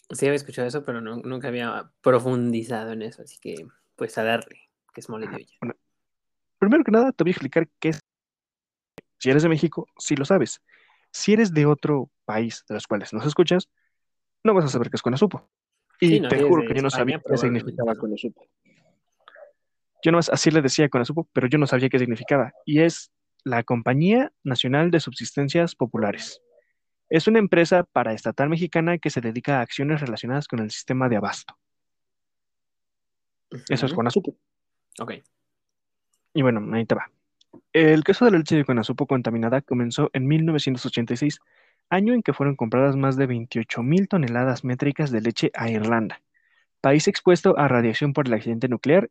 Sí 0.10 0.26
había 0.26 0.36
escuchado 0.36 0.68
eso, 0.68 0.84
pero 0.84 1.00
no- 1.00 1.22
nunca 1.24 1.48
había 1.48 1.90
profundizado 2.02 2.92
en 2.92 3.02
eso, 3.04 3.22
así 3.22 3.38
que 3.40 3.66
pues 3.96 4.18
a 4.18 4.24
darle, 4.26 4.60
que 4.94 5.00
es 5.00 5.08
mole 5.08 5.28
de 5.28 5.36
olla. 5.38 5.76
Primero 6.60 6.84
que 6.84 6.92
nada, 6.92 7.14
te 7.14 7.24
voy 7.24 7.30
a 7.30 7.32
explicar 7.32 7.70
qué 7.80 7.90
es. 7.90 8.00
Si 9.20 9.30
eres 9.30 9.44
de 9.44 9.48
México, 9.50 9.88
sí 9.98 10.18
lo 10.18 10.26
sabes. 10.26 10.62
Si 11.12 11.32
eres 11.32 11.54
de 11.54 11.66
otro 11.66 12.12
país 12.26 12.66
de 12.68 12.74
los 12.76 12.88
cuales 12.88 13.14
nos 13.14 13.26
escuchas, 13.26 13.70
no 14.46 14.54
vas 14.54 14.66
a 14.66 14.70
saber 14.70 14.90
qué 14.90 14.96
es 14.96 15.02
Conasupo. 15.02 15.50
Y 16.00 16.08
Sí, 16.08 16.20
no, 16.20 16.30
te 16.30 16.42
juro 16.44 16.62
que 16.62 16.76
yo 16.76 16.82
no 16.82 16.88
España, 16.88 17.20
sabía 17.20 17.22
qué 17.28 17.38
significaba. 17.38 17.96
Conasupo. 17.96 18.48
Yo 20.04 20.12
no 20.12 20.20
así 20.20 20.52
le 20.52 20.62
decía 20.62 20.88
Conasupo, 20.88 21.28
pero 21.34 21.48
yo 21.48 21.58
no 21.58 21.66
sabía 21.66 21.90
qué 21.90 21.98
significaba. 21.98 22.54
Y 22.64 22.82
es 22.82 23.12
la 23.44 23.64
Compañía 23.64 24.32
Nacional 24.44 24.92
de 24.92 25.00
Subsistencias 25.00 25.76
Populares. 25.76 26.42
Es 27.10 27.28
una 27.28 27.40
empresa 27.40 27.84
paraestatal 27.84 28.50
mexicana 28.50 28.98
que 28.98 29.10
se 29.10 29.22
dedica 29.22 29.60
a 29.60 29.62
acciones 29.62 30.02
relacionadas 30.02 30.48
con 30.48 30.60
el 30.60 30.70
sistema 30.70 31.10
de 31.10 31.18
abasto. 31.18 31.58
Eso 33.70 33.86
es. 33.86 33.94
Conasupo. 33.94 34.36
Ok. 35.00 35.14
Y 36.34 36.42
bueno, 36.42 36.62
ahí 36.76 36.86
te 36.86 36.96
va. 36.96 37.10
El 37.74 38.04
caso 38.04 38.26
de 38.26 38.32
la 38.32 38.38
leche 38.38 38.56
de 38.56 38.66
Conasupo 38.66 39.08
contaminada 39.08 39.62
comenzó 39.62 40.10
en 40.14 40.28
1986, 40.28 41.40
año 41.90 42.14
en 42.14 42.22
que 42.22 42.34
fueron 42.34 42.56
compradas 42.56 42.96
más 42.96 43.16
de 43.18 43.28
28 43.28 43.84
mil 43.84 44.08
toneladas 44.08 44.64
métricas 44.64 45.12
de 45.12 45.22
leche 45.22 45.52
a 45.54 45.70
Irlanda, 45.70 46.22
país 46.82 47.08
expuesto 47.08 47.58
a 47.58 47.68
radiación 47.68 48.14
por 48.14 48.28
el 48.28 48.34
accidente 48.34 48.68
nuclear, 48.68 49.10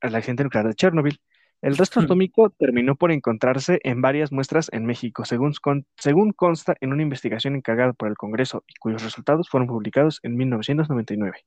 el 0.00 0.14
accidente 0.14 0.44
nuclear 0.44 0.66
de 0.66 0.74
Chernobyl. 0.74 1.20
El 1.62 1.78
resto 1.78 2.00
atómico 2.00 2.50
terminó 2.50 2.94
por 2.94 3.10
encontrarse 3.10 3.80
en 3.84 4.02
varias 4.02 4.32
muestras 4.32 4.68
en 4.72 4.84
México, 4.84 5.24
según, 5.24 5.54
según 5.96 6.32
consta 6.32 6.76
en 6.80 6.92
una 6.92 7.02
investigación 7.02 7.56
encargada 7.56 7.94
por 7.94 8.08
el 8.08 8.16
Congreso 8.16 8.64
y 8.68 8.74
cuyos 8.74 9.02
resultados 9.02 9.48
fueron 9.48 9.66
publicados 9.66 10.20
en 10.22 10.36
1999. 10.36 11.46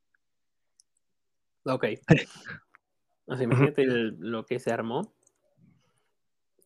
Ok. 1.66 1.86
O 3.30 3.36
sea, 3.36 3.44
imagínate 3.44 3.86
lo 3.86 4.46
que 4.46 4.58
se 4.58 4.72
armó, 4.72 5.13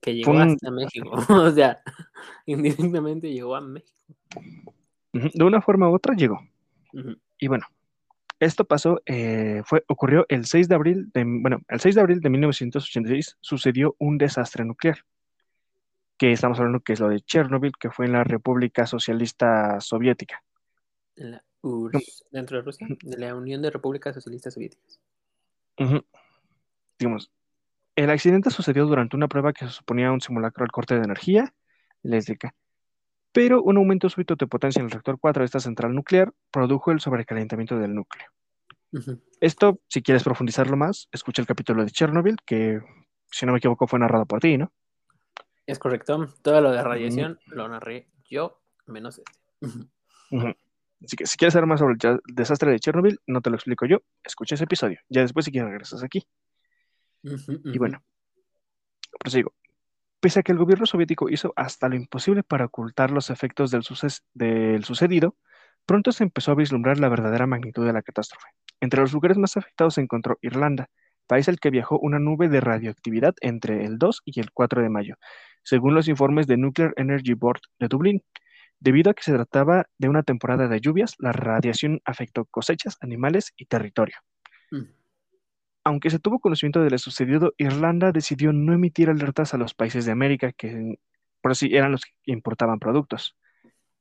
que 0.02 0.16
llegó 0.16 0.38
hasta 0.38 0.72
México. 0.72 1.12
o 1.30 1.52
sea, 1.52 1.82
indirectamente 2.46 3.32
llegó 3.32 3.56
a 3.56 3.62
México. 3.62 3.98
De 5.14 5.44
una 5.44 5.62
forma 5.62 5.90
u 5.90 5.96
otra 5.96 6.16
llegó. 6.16 6.40
Y 7.38 7.48
bueno, 7.48 7.66
esto 8.40 8.66
pasó, 8.66 9.02
eh, 9.06 9.62
fue, 9.66 9.84
ocurrió 9.88 10.26
el 10.30 10.46
6 10.46 10.68
de 10.68 10.76
abril 10.76 11.12
de, 11.14 11.24
bueno, 11.26 11.62
el 11.68 11.80
6 11.80 11.96
de 11.96 12.02
abril 12.02 12.20
de 12.22 12.30
1986 12.30 13.38
sucedió 13.40 13.96
un 14.00 14.18
desastre 14.18 14.66
nuclear, 14.66 15.06
que 16.18 16.32
estamos 16.32 16.60
hablando 16.60 16.80
que 16.80 16.94
es 16.94 17.00
lo 17.00 17.10
de 17.10 17.22
Chernobyl, 17.22 17.74
que 17.80 17.92
fue 17.92 18.06
en 18.06 18.14
la 18.14 18.24
República 18.24 18.86
Socialista 18.86 19.80
Soviética. 19.80 20.44
La 21.16 21.44
URSS, 21.62 22.26
dentro 22.32 22.58
de 22.58 22.64
Rusia, 22.64 22.88
de 22.90 23.18
la 23.18 23.36
Unión 23.36 23.62
de 23.62 23.70
Repúblicas 23.70 24.16
Socialistas 24.16 24.54
Soviéticas 24.54 25.00
digamos, 27.02 27.32
el 27.96 28.10
accidente 28.10 28.50
sucedió 28.50 28.86
durante 28.86 29.16
una 29.16 29.28
prueba 29.28 29.54
que 29.54 29.66
se 29.66 29.72
suponía 29.72 30.12
un 30.12 30.22
simulacro 30.22 30.64
al 30.64 30.72
corte 30.72 30.96
de 30.96 31.04
energía 31.04 31.54
eléctrica, 32.04 32.54
pero 33.32 33.62
un 33.62 33.78
aumento 33.78 34.10
súbito 34.10 34.36
de 34.36 34.48
potencia 34.48 34.80
en 34.80 34.86
el 34.86 34.92
reactor 34.92 35.18
4 35.20 35.42
de 35.42 35.46
esta 35.46 35.60
central 35.60 35.94
nuclear 35.94 36.34
produjo 36.52 36.92
el 36.92 37.00
sobrecalentamiento 37.00 37.78
del 37.78 37.94
núcleo. 37.94 38.28
Esto, 39.40 39.80
si 39.88 40.02
quieres 40.02 40.24
profundizarlo 40.24 40.76
más, 40.76 41.08
escucha 41.12 41.42
el 41.42 41.48
capítulo 41.48 41.84
de 41.84 41.92
Chernobyl, 41.92 42.38
que, 42.46 42.82
si 43.32 43.46
no 43.46 43.54
me 43.54 43.60
equivoco, 43.60 43.88
fue 43.88 44.00
narrado 44.00 44.26
por 44.26 44.42
ti, 44.42 44.58
¿no? 44.58 44.72
Es 45.66 45.80
correcto. 45.80 46.28
Todo 46.42 46.60
lo 46.60 46.72
de 46.72 46.84
radiación 46.84 47.40
lo 47.46 47.68
narré 47.70 48.10
yo, 48.30 48.62
menos 48.88 49.20
este. 49.20 49.32
Así 51.04 51.16
que 51.16 51.26
si 51.26 51.38
quieres 51.38 51.54
saber 51.54 51.68
más 51.68 51.80
sobre 51.80 51.96
el 52.02 52.20
desastre 52.26 52.72
de 52.72 52.80
Chernobyl, 52.80 53.20
no 53.28 53.42
te 53.42 53.50
lo 53.50 53.56
explico 53.56 53.86
yo, 53.86 54.00
escucha 54.24 54.56
ese 54.56 54.66
episodio. 54.66 55.00
Ya 55.08 55.22
después, 55.22 55.46
si 55.46 55.52
quieres, 55.52 55.70
regresas 55.70 56.04
aquí. 56.04 56.28
Y 57.24 57.78
bueno, 57.78 58.04
prosigo. 59.20 59.54
Pese 60.20 60.40
a 60.40 60.44
que 60.44 60.52
el 60.52 60.58
gobierno 60.58 60.86
soviético 60.86 61.30
hizo 61.30 61.54
hasta 61.56 61.90
lo 61.90 61.96
imposible 61.96 62.44
para 62.44 62.66
ocultar 62.66 63.12
los 63.12 63.30
efectos 63.30 63.72
del, 63.72 63.84
del 64.34 64.84
sucedido, 64.84 65.36
pronto 65.86 66.12
se 66.12 66.24
empezó 66.24 66.52
a 66.52 66.56
vislumbrar 66.56 67.00
la 67.00 67.10
verdadera 67.10 67.48
magnitud 67.48 67.86
de 67.86 67.94
la 67.94 68.04
catástrofe. 68.04 68.48
Entre 68.82 69.02
los 69.02 69.14
lugares 69.14 69.38
más 69.38 69.58
afectados 69.58 69.96
se 69.96 70.02
encontró 70.02 70.38
Irlanda, 70.42 70.90
país 71.26 71.50
al 71.50 71.60
que 71.60 71.72
viajó 71.72 71.98
una 72.00 72.20
nube 72.20 72.50
de 72.50 72.62
radioactividad 72.62 73.34
entre 73.42 73.86
el 73.86 73.98
2 73.98 74.22
y 74.26 74.40
el 74.40 74.52
4 74.52 74.84
de 74.84 74.90
mayo, 74.90 75.16
según 75.64 75.96
los 75.96 76.08
informes 76.08 76.46
de 76.46 76.58
Nuclear 76.58 76.94
Energy 76.98 77.34
Board 77.34 77.62
de 77.80 77.88
Dublín. 77.88 78.24
Debido 78.80 79.12
a 79.12 79.14
que 79.14 79.24
se 79.24 79.34
trataba 79.34 79.86
de 79.98 80.10
una 80.10 80.24
temporada 80.24 80.68
de 80.68 80.80
lluvias, 80.80 81.16
la 81.20 81.32
radiación 81.32 82.02
afectó 82.06 82.46
cosechas, 82.46 82.98
animales 83.02 83.54
y 83.56 83.66
territorio. 83.66 84.18
Mm 84.72 85.01
aunque 85.84 86.10
se 86.10 86.20
tuvo 86.20 86.40
conocimiento 86.40 86.82
de 86.82 86.90
lo 86.92 86.98
sucedido, 86.98 87.54
Irlanda 87.58 88.12
decidió 88.12 88.54
no 88.54 88.74
emitir 88.74 89.10
alertas 89.10 89.54
a 89.54 89.58
los 89.58 89.74
países 89.74 90.06
de 90.06 90.12
América, 90.12 90.52
que 90.54 90.96
por 91.42 91.52
así 91.52 91.76
eran 91.76 91.92
los 91.92 92.04
que 92.06 92.12
importaban 92.26 92.80
productos. 92.80 93.36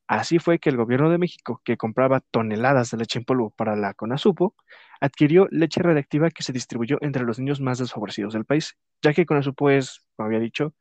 Así 0.07 0.39
fue 0.39 0.59
que 0.59 0.69
el 0.69 0.77
gobierno 0.77 1.09
de 1.09 1.17
México, 1.17 1.61
que 1.65 1.77
compraba 1.77 2.19
toneladas 2.19 2.91
de 2.91 2.97
leche 2.97 3.19
en 3.19 3.25
polvo 3.25 3.51
para 3.51 3.75
la 3.77 3.93
CONASUPO, 3.93 4.55
adquirió 5.01 5.47
leche 5.51 5.81
radiactiva 5.81 6.31
que 6.31 6.43
se 6.43 6.53
distribuyó 6.53 6.97
entre 7.01 7.23
los 7.23 7.39
niños 7.39 7.61
más 7.61 7.79
desfavorecidos 7.79 8.33
del 8.33 8.45
país, 8.45 8.77
ya 9.01 9.13
que 9.13 9.25
CONASUPO 9.25 9.69
es, 9.71 10.03
como 10.15 10.27
había 10.27 10.39
dicho, 10.39 10.75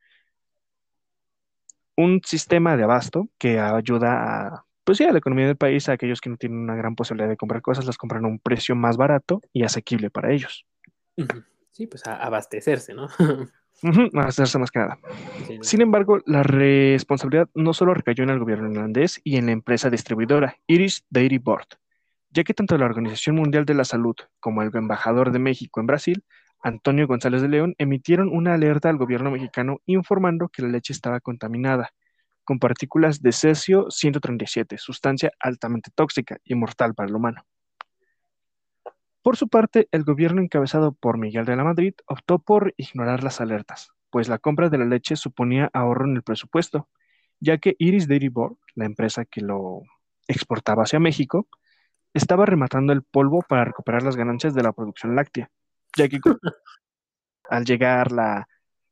un 1.96 2.20
sistema 2.24 2.76
de 2.76 2.84
abasto 2.84 3.28
que 3.38 3.60
ayuda 3.60 4.48
a, 4.56 4.66
pues 4.84 4.98
sí, 4.98 5.04
a 5.04 5.12
la 5.12 5.18
economía 5.18 5.46
del 5.46 5.56
país, 5.56 5.88
a 5.88 5.92
aquellos 5.92 6.20
que 6.20 6.30
no 6.30 6.36
tienen 6.36 6.58
una 6.58 6.74
gran 6.76 6.94
posibilidad 6.96 7.28
de 7.28 7.36
comprar 7.36 7.62
cosas, 7.62 7.86
las 7.86 7.98
compran 7.98 8.24
a 8.24 8.28
un 8.28 8.38
precio 8.40 8.74
más 8.76 8.96
barato 8.96 9.40
y 9.52 9.64
asequible 9.64 10.10
para 10.10 10.32
ellos. 10.32 10.66
Sí, 11.72 11.86
pues 11.86 12.06
a 12.06 12.16
abastecerse, 12.16 12.94
¿no? 12.94 13.08
abastecerse 14.14 14.58
más 14.58 14.70
que 14.70 14.80
nada. 14.80 14.98
Sin 15.62 15.80
embargo, 15.80 16.18
la 16.26 16.42
responsabilidad 16.42 17.48
no 17.54 17.72
solo 17.72 17.94
recayó 17.94 18.24
en 18.24 18.30
el 18.30 18.38
gobierno 18.38 18.70
irlandés 18.70 19.20
y 19.24 19.36
en 19.36 19.46
la 19.46 19.52
empresa 19.52 19.90
distribuidora 19.90 20.56
Irish 20.66 21.02
Dairy 21.10 21.38
Board, 21.38 21.66
ya 22.30 22.44
que 22.44 22.54
tanto 22.54 22.76
la 22.76 22.86
Organización 22.86 23.36
Mundial 23.36 23.64
de 23.64 23.74
la 23.74 23.84
Salud 23.84 24.16
como 24.40 24.62
el 24.62 24.70
embajador 24.74 25.32
de 25.32 25.38
México 25.38 25.80
en 25.80 25.86
Brasil, 25.86 26.24
Antonio 26.62 27.06
González 27.06 27.40
de 27.40 27.48
León, 27.48 27.74
emitieron 27.78 28.28
una 28.28 28.54
alerta 28.54 28.90
al 28.90 28.98
gobierno 28.98 29.30
mexicano 29.30 29.80
informando 29.86 30.48
que 30.48 30.62
la 30.62 30.68
leche 30.68 30.92
estaba 30.92 31.20
contaminada 31.20 31.90
con 32.44 32.58
partículas 32.58 33.22
de 33.22 33.32
cesio 33.32 33.90
137, 33.90 34.76
sustancia 34.76 35.30
altamente 35.38 35.90
tóxica 35.94 36.38
y 36.44 36.54
mortal 36.54 36.94
para 36.94 37.08
el 37.08 37.14
humano. 37.14 37.46
Por 39.22 39.36
su 39.36 39.48
parte, 39.48 39.88
el 39.92 40.04
gobierno 40.04 40.40
encabezado 40.40 40.92
por 40.92 41.18
Miguel 41.18 41.44
de 41.44 41.56
la 41.56 41.64
Madrid 41.64 41.94
optó 42.06 42.38
por 42.38 42.72
ignorar 42.78 43.22
las 43.22 43.40
alertas, 43.40 43.90
pues 44.08 44.28
la 44.28 44.38
compra 44.38 44.70
de 44.70 44.78
la 44.78 44.86
leche 44.86 45.14
suponía 45.16 45.68
ahorro 45.74 46.06
en 46.06 46.16
el 46.16 46.22
presupuesto, 46.22 46.88
ya 47.38 47.58
que 47.58 47.76
Iris 47.78 48.08
Dairy 48.08 48.28
Board, 48.28 48.56
la 48.74 48.86
empresa 48.86 49.26
que 49.26 49.42
lo 49.42 49.82
exportaba 50.26 50.84
hacia 50.84 51.00
México, 51.00 51.48
estaba 52.14 52.46
rematando 52.46 52.92
el 52.92 53.02
polvo 53.02 53.42
para 53.46 53.64
recuperar 53.64 54.02
las 54.02 54.16
ganancias 54.16 54.54
de 54.54 54.62
la 54.62 54.72
producción 54.72 55.14
láctea, 55.14 55.50
ya 55.96 56.08
que 56.08 56.18
al 57.50 57.64
llegar 57.64 58.12
la 58.12 58.48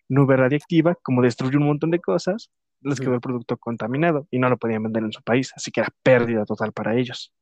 nube 0.08 0.36
radiactiva, 0.36 0.94
como 1.02 1.22
destruyó 1.22 1.58
un 1.58 1.66
montón 1.66 1.90
de 1.90 2.00
cosas, 2.00 2.50
les 2.80 3.00
quedó 3.00 3.14
el 3.14 3.20
producto 3.20 3.56
contaminado 3.56 4.26
y 4.30 4.38
no 4.38 4.48
lo 4.48 4.56
podían 4.56 4.82
vender 4.82 5.02
en 5.04 5.12
su 5.12 5.22
país, 5.22 5.52
así 5.56 5.70
que 5.70 5.80
era 5.80 5.92
pérdida 6.02 6.44
total 6.44 6.72
para 6.72 6.96
ellos. 6.96 7.32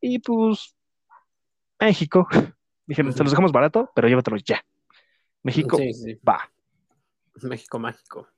Y 0.00 0.18
pues 0.18 0.76
México. 1.80 2.28
Dijeron, 2.86 3.12
se 3.12 3.22
los 3.22 3.32
dejamos 3.32 3.52
barato, 3.52 3.90
pero 3.94 4.08
llévatelos 4.08 4.42
ya. 4.44 4.64
México 5.42 5.78
va. 6.28 6.50
México 7.42 7.78
mágico. 7.78 8.28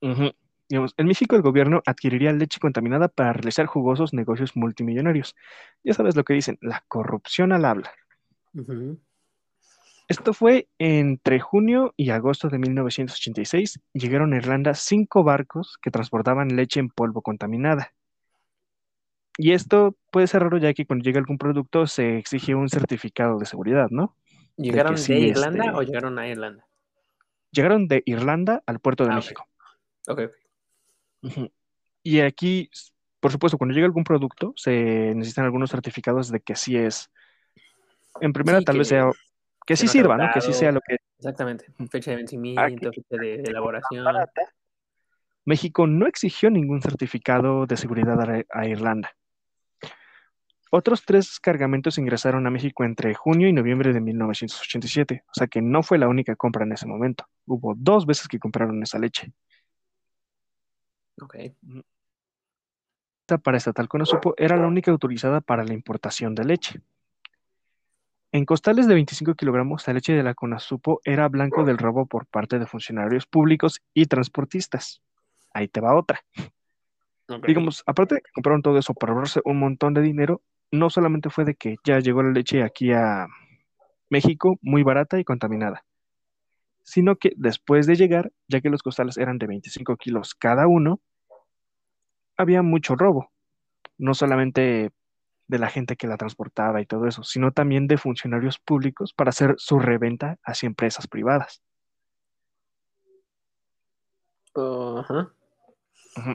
en 0.00 1.06
México 1.06 1.36
el 1.36 1.42
gobierno 1.42 1.80
adquiriría 1.86 2.32
leche 2.32 2.60
contaminada 2.60 3.08
para 3.08 3.32
realizar 3.32 3.66
jugosos 3.66 4.12
negocios 4.12 4.56
multimillonarios. 4.56 5.34
Ya 5.82 5.94
sabes 5.94 6.16
lo 6.16 6.24
que 6.24 6.34
dicen, 6.34 6.58
la 6.60 6.84
corrupción 6.88 7.52
al 7.52 7.64
habla. 7.64 7.92
Esto 10.08 10.32
fue 10.32 10.68
entre 10.78 11.38
junio 11.38 11.92
y 11.96 12.10
agosto 12.10 12.48
de 12.48 12.58
1986. 12.58 13.80
Llegaron 13.92 14.32
a 14.32 14.38
Irlanda 14.38 14.74
cinco 14.74 15.22
barcos 15.22 15.78
que 15.82 15.90
transportaban 15.90 16.56
leche 16.56 16.80
en 16.80 16.88
polvo 16.88 17.22
contaminada. 17.22 17.92
Y 19.40 19.52
esto 19.52 19.96
puede 20.10 20.26
ser 20.26 20.42
raro 20.42 20.58
ya 20.58 20.74
que 20.74 20.84
cuando 20.84 21.04
llega 21.04 21.20
algún 21.20 21.38
producto 21.38 21.86
se 21.86 22.18
exige 22.18 22.56
un 22.56 22.68
certificado 22.68 23.38
de 23.38 23.46
seguridad, 23.46 23.86
¿no? 23.88 24.16
¿Llegaron 24.56 24.96
de, 24.96 25.18
Irlanda 25.20 25.64
este 25.66 25.76
o 25.76 25.82
llegaron 25.82 26.18
a 26.18 26.28
Irlanda? 26.28 26.66
Llegaron 27.52 27.86
de 27.86 28.02
Irlanda 28.04 28.64
al 28.66 28.80
puerto 28.80 29.04
de 29.04 29.12
ah, 29.12 29.14
México. 29.14 29.46
Ok. 30.08 30.22
Y 32.02 32.20
aquí, 32.20 32.68
por 33.20 33.30
supuesto, 33.30 33.58
cuando 33.58 33.74
llega 33.74 33.86
algún 33.86 34.02
producto, 34.02 34.54
se 34.56 35.14
necesitan 35.14 35.44
algunos 35.44 35.70
certificados 35.70 36.32
de 36.32 36.40
que 36.40 36.56
sí 36.56 36.76
es. 36.76 37.10
En 38.20 38.32
primera, 38.32 38.60
tal 38.62 38.78
vez 38.78 38.88
sea. 38.88 39.10
Que 39.64 39.76
sí 39.76 39.86
sirva, 39.86 40.16
¿no? 40.16 40.30
Que 40.32 40.40
sí 40.40 40.52
sea 40.52 40.72
lo 40.72 40.80
que. 40.80 40.96
Exactamente. 41.18 41.66
Fecha 41.90 42.10
de 42.10 42.16
vencimiento, 42.16 42.90
fecha 42.92 43.16
de, 43.20 43.34
elaboración. 43.42 44.04
México 45.44 45.86
no 45.86 46.06
exigió 46.06 46.50
ningún 46.50 46.82
certificado 46.82 47.66
de 47.66 47.76
seguridad 47.76 48.18
a 48.50 48.66
Irlanda. 48.66 49.12
Otros 50.70 51.04
tres 51.04 51.40
cargamentos 51.40 51.98
ingresaron 51.98 52.46
a 52.46 52.50
México 52.50 52.84
entre 52.84 53.14
junio 53.14 53.48
y 53.48 53.52
noviembre 53.52 53.92
de 53.92 54.00
1987, 54.00 55.24
o 55.26 55.34
sea 55.34 55.46
que 55.46 55.62
no 55.62 55.82
fue 55.82 55.98
la 55.98 56.08
única 56.08 56.36
compra 56.36 56.64
en 56.64 56.72
ese 56.72 56.86
momento. 56.86 57.26
Hubo 57.46 57.74
dos 57.76 58.04
veces 58.04 58.28
que 58.28 58.38
compraron 58.38 58.82
esa 58.82 58.98
leche. 58.98 59.32
Ok. 61.20 61.36
Para 63.42 63.58
estatal 63.58 63.88
supo, 64.04 64.34
era 64.38 64.56
la 64.56 64.66
única 64.66 64.90
autorizada 64.90 65.40
para 65.40 65.64
la 65.64 65.74
importación 65.74 66.34
de 66.34 66.44
leche. 66.44 66.80
En 68.30 68.44
costales 68.44 68.86
de 68.86 68.94
25 68.94 69.34
kilogramos, 69.34 69.86
la 69.86 69.94
leche 69.94 70.12
de 70.12 70.22
la 70.22 70.34
Conasupo 70.34 71.00
era 71.04 71.28
blanco 71.28 71.64
del 71.64 71.78
robo 71.78 72.06
por 72.06 72.26
parte 72.26 72.58
de 72.58 72.66
funcionarios 72.66 73.26
públicos 73.26 73.80
y 73.94 74.04
transportistas. 74.04 75.02
Ahí 75.52 75.68
te 75.68 75.80
va 75.80 75.96
otra. 75.96 76.20
Digamos, 77.46 77.82
aparte 77.86 78.16
de 78.16 78.20
que 78.22 78.30
compraron 78.32 78.62
todo 78.62 78.78
eso 78.78 78.94
para 78.94 79.12
ahorrarse 79.12 79.40
un 79.44 79.58
montón 79.58 79.94
de 79.94 80.02
dinero, 80.02 80.42
no 80.70 80.90
solamente 80.90 81.30
fue 81.30 81.44
de 81.44 81.54
que 81.54 81.76
ya 81.84 81.98
llegó 82.00 82.22
la 82.22 82.30
leche 82.30 82.62
aquí 82.62 82.92
a 82.92 83.26
México 84.10 84.58
muy 84.62 84.82
barata 84.82 85.18
y 85.18 85.24
contaminada, 85.24 85.84
sino 86.82 87.16
que 87.16 87.32
después 87.36 87.86
de 87.86 87.96
llegar, 87.96 88.32
ya 88.48 88.60
que 88.60 88.70
los 88.70 88.82
costales 88.82 89.18
eran 89.18 89.38
de 89.38 89.46
25 89.46 89.96
kilos 89.96 90.34
cada 90.34 90.66
uno, 90.66 91.00
había 92.36 92.62
mucho 92.62 92.94
robo, 92.96 93.30
no 93.98 94.14
solamente 94.14 94.90
de 95.48 95.58
la 95.58 95.68
gente 95.70 95.96
que 95.96 96.06
la 96.06 96.16
transportaba 96.16 96.80
y 96.80 96.86
todo 96.86 97.06
eso, 97.06 97.22
sino 97.24 97.52
también 97.52 97.86
de 97.86 97.98
funcionarios 97.98 98.58
públicos 98.58 99.12
para 99.14 99.30
hacer 99.30 99.54
su 99.58 99.78
reventa 99.78 100.36
hacia 100.44 100.66
empresas 100.66 101.08
privadas. 101.08 101.62
Ajá. 104.54 105.32
Ujú. 106.16 106.34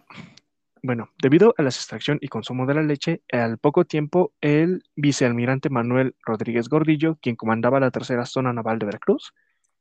Bueno, 0.86 1.10
debido 1.22 1.56
a 1.58 1.62
la 1.62 1.70
extracción 1.70 2.18
y 2.20 2.28
consumo 2.28 2.66
de 2.66 2.74
la 2.74 2.84
leche, 2.84 3.22
al 3.32 3.58
poco 3.58 3.86
tiempo 3.86 4.34
el 4.42 4.84
vicealmirante 4.98 5.70
Manuel 5.70 6.14
Rodríguez 6.26 6.68
Gordillo, 6.68 7.18
quien 7.22 7.38
comandaba 7.38 7.80
la 7.80 7.90
tercera 7.90 8.26
zona 8.26 8.52
naval 8.52 8.80
de 8.80 8.88
Veracruz, 8.88 9.34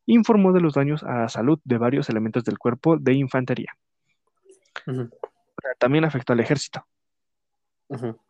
informó 0.06 0.52
de 0.52 0.60
los 0.60 0.74
daños 0.74 1.02
a 1.02 1.18
la 1.18 1.28
salud 1.28 1.58
de 1.64 1.76
varios 1.76 2.08
elementos 2.08 2.44
del 2.44 2.56
cuerpo 2.56 2.98
de 2.98 3.14
infantería. 3.14 3.76
También 5.80 6.04
afectó 6.04 6.34
al 6.34 6.40
ejército, 6.40 6.86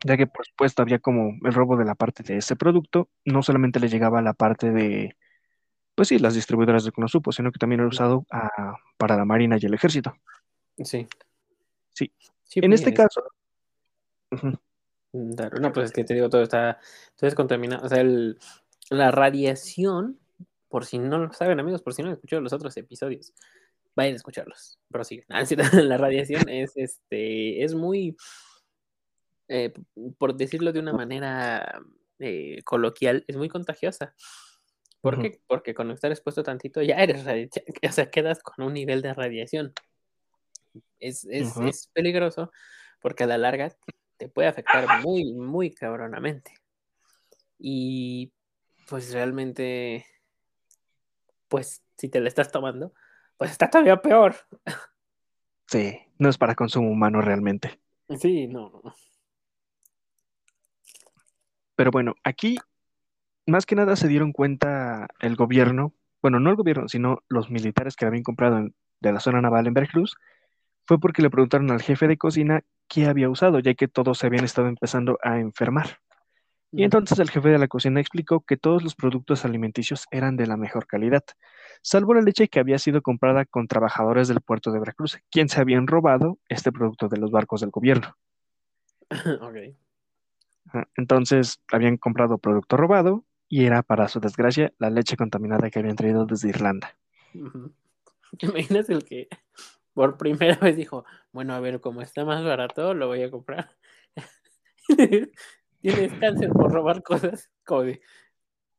ya 0.03 0.17
que 0.17 0.25
por 0.25 0.43
supuesto 0.43 0.81
había 0.81 0.97
como 0.97 1.37
el 1.45 1.53
robo 1.53 1.77
de 1.77 1.85
la 1.85 1.93
parte 1.93 2.23
de 2.23 2.37
ese 2.37 2.55
producto, 2.55 3.07
no 3.23 3.43
solamente 3.43 3.79
le 3.79 3.87
llegaba 3.87 4.17
a 4.17 4.23
la 4.23 4.33
parte 4.33 4.71
de, 4.71 5.15
pues 5.93 6.07
sí, 6.07 6.17
las 6.17 6.33
distribuidoras 6.33 6.83
de 6.83 6.91
Conosupo, 6.91 7.31
sino 7.31 7.51
que 7.51 7.59
también 7.59 7.81
era 7.81 7.89
usado 7.89 8.25
ah, 8.31 8.77
para 8.97 9.15
la 9.15 9.25
Marina 9.25 9.57
y 9.59 9.65
el 9.67 9.75
ejército. 9.75 10.15
Sí. 10.83 11.07
Sí. 11.93 12.11
Sí, 12.53 12.59
En 12.59 12.69
pues, 12.69 12.81
este 12.81 12.91
es- 12.91 12.95
caso, 12.97 13.23
ujú, 14.31 14.59
Claro, 15.35 15.59
no, 15.59 15.71
pues 15.73 15.85
es 15.87 15.91
que 15.91 16.03
te 16.03 16.13
digo, 16.13 16.29
todo 16.29 16.43
está, 16.43 16.79
todo 17.15 17.27
es 17.27 17.33
contaminado. 17.35 17.83
O 17.83 17.89
sea, 17.89 18.01
el- 18.01 18.37
la 18.91 19.09
radiación, 19.09 20.19
por 20.69 20.85
si 20.85 20.99
no 20.99 21.17
lo 21.17 21.33
saben, 21.33 21.59
amigos, 21.59 21.81
por 21.81 21.93
si 21.95 22.03
no 22.03 22.09
han 22.09 22.13
escuchado 22.15 22.41
los 22.43 22.53
otros 22.53 22.77
episodios, 22.77 23.33
vayan 23.95 24.13
a 24.13 24.17
escucharlos. 24.17 24.79
Pero 24.91 25.03
sí, 25.09 25.23
la 25.73 25.97
radiación 25.97 26.47
es, 26.47 26.73
este, 26.75 27.63
es 27.63 27.73
muy, 27.73 28.15
eh, 29.47 29.73
por 30.19 30.35
decirlo 30.35 30.71
de 30.73 30.79
una 30.79 30.93
manera 30.93 31.81
eh, 32.19 32.61
coloquial, 32.63 33.23
es 33.27 33.35
muy 33.35 33.49
contagiosa. 33.49 34.13
¿Por 35.01 35.19
qué? 35.21 35.41
Porque 35.47 35.73
con 35.73 35.89
estar 35.89 36.11
expuesto 36.11 36.43
tantito 36.43 36.81
ya 36.83 36.97
eres, 36.97 37.25
radi- 37.25 37.49
o 37.89 37.91
sea, 37.91 38.11
quedas 38.11 38.43
con 38.43 38.63
un 38.65 38.73
nivel 38.73 39.01
de 39.01 39.13
radiación. 39.15 39.73
Es, 40.99 41.25
es, 41.25 41.57
es 41.57 41.87
peligroso 41.93 42.51
porque 43.01 43.23
a 43.23 43.27
la 43.27 43.37
larga 43.37 43.75
te 44.17 44.29
puede 44.29 44.47
afectar 44.47 44.87
muy, 45.01 45.33
muy 45.33 45.71
cabronamente. 45.71 46.53
Y 47.59 48.31
pues 48.87 49.13
realmente, 49.13 50.05
pues 51.47 51.83
si 51.97 52.09
te 52.09 52.19
la 52.19 52.27
estás 52.27 52.51
tomando, 52.51 52.93
pues 53.37 53.51
está 53.51 53.69
todavía 53.69 54.01
peor. 54.01 54.35
sí, 55.67 55.99
no 56.17 56.29
es 56.29 56.37
para 56.37 56.55
consumo 56.55 56.89
humano 56.89 57.21
realmente. 57.21 57.79
Sí, 58.19 58.47
no. 58.47 58.81
no. 58.83 58.93
Pero 61.75 61.91
bueno, 61.91 62.15
aquí 62.23 62.57
más 63.45 63.65
que 63.65 63.75
nada 63.75 63.95
se 63.95 64.07
dieron 64.07 64.31
cuenta 64.31 65.07
el 65.19 65.35
gobierno, 65.35 65.93
bueno, 66.21 66.39
no 66.39 66.49
el 66.49 66.55
gobierno, 66.55 66.87
sino 66.87 67.23
los 67.27 67.49
militares 67.49 67.95
que 67.95 68.05
habían 68.05 68.23
comprado 68.23 68.57
en- 68.57 68.75
de 69.01 69.11
la 69.11 69.19
zona 69.19 69.41
naval 69.41 69.67
en 69.67 69.73
Veracruz, 69.73 70.15
fue 70.85 70.99
porque 70.99 71.21
le 71.21 71.29
preguntaron 71.29 71.71
al 71.71 71.81
jefe 71.81 72.07
de 72.07 72.17
cocina 72.17 72.63
qué 72.87 73.07
había 73.07 73.29
usado, 73.29 73.59
ya 73.59 73.73
que 73.73 73.87
todos 73.87 74.17
se 74.17 74.27
habían 74.27 74.45
estado 74.45 74.67
empezando 74.67 75.17
a 75.23 75.39
enfermar. 75.39 75.99
Y 76.75 76.83
entonces 76.83 77.19
el 77.19 77.29
jefe 77.29 77.49
de 77.49 77.59
la 77.59 77.67
cocina 77.67 77.99
explicó 77.99 78.41
que 78.41 78.57
todos 78.57 78.83
los 78.83 78.95
productos 78.95 79.45
alimenticios 79.45 80.05
eran 80.09 80.35
de 80.35 80.47
la 80.47 80.57
mejor 80.57 80.87
calidad, 80.87 81.23
salvo 81.83 82.15
la 82.15 82.21
leche 82.21 82.47
que 82.47 82.59
había 82.59 82.79
sido 82.79 83.03
comprada 83.03 83.45
con 83.45 83.67
trabajadores 83.67 84.27
del 84.27 84.41
puerto 84.41 84.71
de 84.71 84.79
Veracruz, 84.79 85.19
quien 85.29 85.49
se 85.49 85.61
habían 85.61 85.85
robado 85.85 86.39
este 86.49 86.71
producto 86.71 87.09
de 87.09 87.17
los 87.17 87.29
barcos 87.29 87.61
del 87.61 87.69
gobierno. 87.69 88.15
Ok. 89.41 89.75
Ajá, 90.69 90.87
Entonces 90.95 91.61
habían 91.71 91.97
comprado 91.97 92.39
producto 92.39 92.77
robado 92.77 93.23
y 93.47 93.65
era, 93.65 93.83
para 93.83 94.07
su 94.07 94.19
desgracia, 94.19 94.73
la 94.79 94.89
leche 94.89 95.15
contaminada 95.15 95.69
que 95.69 95.77
habían 95.77 95.95
traído 95.95 96.25
desde 96.25 96.49
Irlanda. 96.49 96.97
Ujú. 97.35 97.71
¿Te 98.39 98.47
imaginas 98.47 98.89
el 98.89 99.05
que 99.05 99.27
por 99.93 100.17
primera 100.17 100.55
vez 100.61 100.75
dijo, 100.75 101.05
bueno, 101.31 101.53
a 101.53 101.59
ver, 101.59 101.81
como 101.81 102.01
está 102.01 102.25
más 102.25 102.43
barato, 102.43 102.93
lo 102.93 103.07
voy 103.07 103.23
a 103.23 103.31
comprar? 103.31 103.75
Tienes 105.81 106.13
cáncer 106.19 106.49
por 106.49 106.71
robar 106.71 107.03
cosas. 107.03 107.51
Como 107.65 107.83
de- 107.83 108.01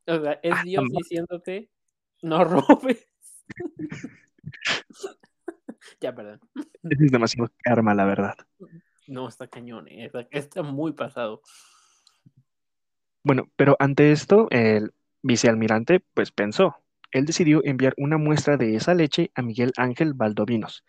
o 0.06 0.20
sea, 0.20 0.38
es 0.42 0.62
Dios 0.64 0.84
no. 0.84 0.98
diciéndote, 0.98 1.70
no 2.22 2.44
robes. 2.44 3.08
ya, 6.00 6.14
perdón. 6.14 6.40
Es 6.82 6.98
demasiado 7.10 7.50
karma, 7.62 7.94
la 7.94 8.04
verdad. 8.04 8.34
No, 9.06 9.28
está 9.28 9.46
cañón, 9.48 9.88
eh, 9.88 10.06
está, 10.06 10.26
está 10.30 10.62
muy 10.62 10.92
pasado. 10.92 11.42
Bueno, 13.22 13.50
pero 13.56 13.76
ante 13.78 14.12
esto, 14.12 14.48
el 14.50 14.92
vicealmirante 15.22 16.00
pues 16.14 16.30
pensó. 16.30 16.76
Él 17.10 17.26
decidió 17.26 17.60
enviar 17.64 17.94
una 17.96 18.18
muestra 18.18 18.56
de 18.56 18.74
esa 18.76 18.92
leche 18.94 19.30
a 19.34 19.42
Miguel 19.42 19.72
Ángel 19.76 20.14
Valdovinos, 20.14 20.84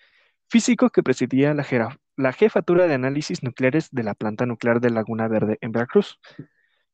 físico 0.49 0.89
que 0.89 1.03
presidía 1.03 1.53
la, 1.53 2.33
jefatura 2.33 2.87
de 2.87 2.93
análisis 2.93 3.43
nucleares 3.43 3.89
de 3.91 4.03
la 4.03 4.13
planta 4.13 4.45
nuclear 4.45 4.79
de 4.79 4.89
Laguna 4.89 5.27
Verde 5.27 5.57
en 5.61 5.71
Veracruz. 5.71 6.19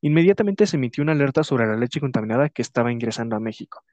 Inmediatamente 0.00 0.66
se 0.66 0.76
emitió 0.76 1.02
una 1.02 1.12
alerta 1.12 1.44
sobre 1.44 1.66
la 1.66 1.76
leche 1.76 2.00
contaminada 2.00 2.48
que 2.48 2.62
estaba 2.62 2.90
ingresando 2.90 3.36
a 3.36 3.40
México, 3.40 3.84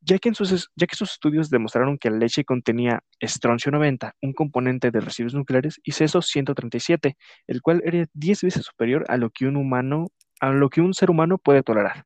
ya 0.00 0.18
que, 0.18 0.34
sus, 0.34 0.70
estudios 0.76 1.48
demostraron 1.48 1.96
que 1.96 2.10
la 2.10 2.18
leche 2.18 2.44
contenía 2.44 3.02
estroncio 3.18 3.72
90, 3.72 4.14
un 4.20 4.32
componente 4.34 4.90
de 4.90 5.00
residuos 5.00 5.34
nucleares, 5.34 5.80
y 5.82 5.92
ceso 5.92 6.20
137, 6.20 7.16
el 7.46 7.62
cual 7.62 7.82
era 7.84 8.04
10 8.12 8.42
veces 8.42 8.64
superior 8.66 9.06
a 9.08 9.16
lo 9.16 9.30
que 9.30 9.46
un 9.46 10.08
a 10.40 10.50
lo 10.50 10.68
que 10.68 10.82
un 10.82 10.92
ser 10.92 11.10
humano 11.10 11.38
puede 11.38 11.62
tolerar. 11.62 12.04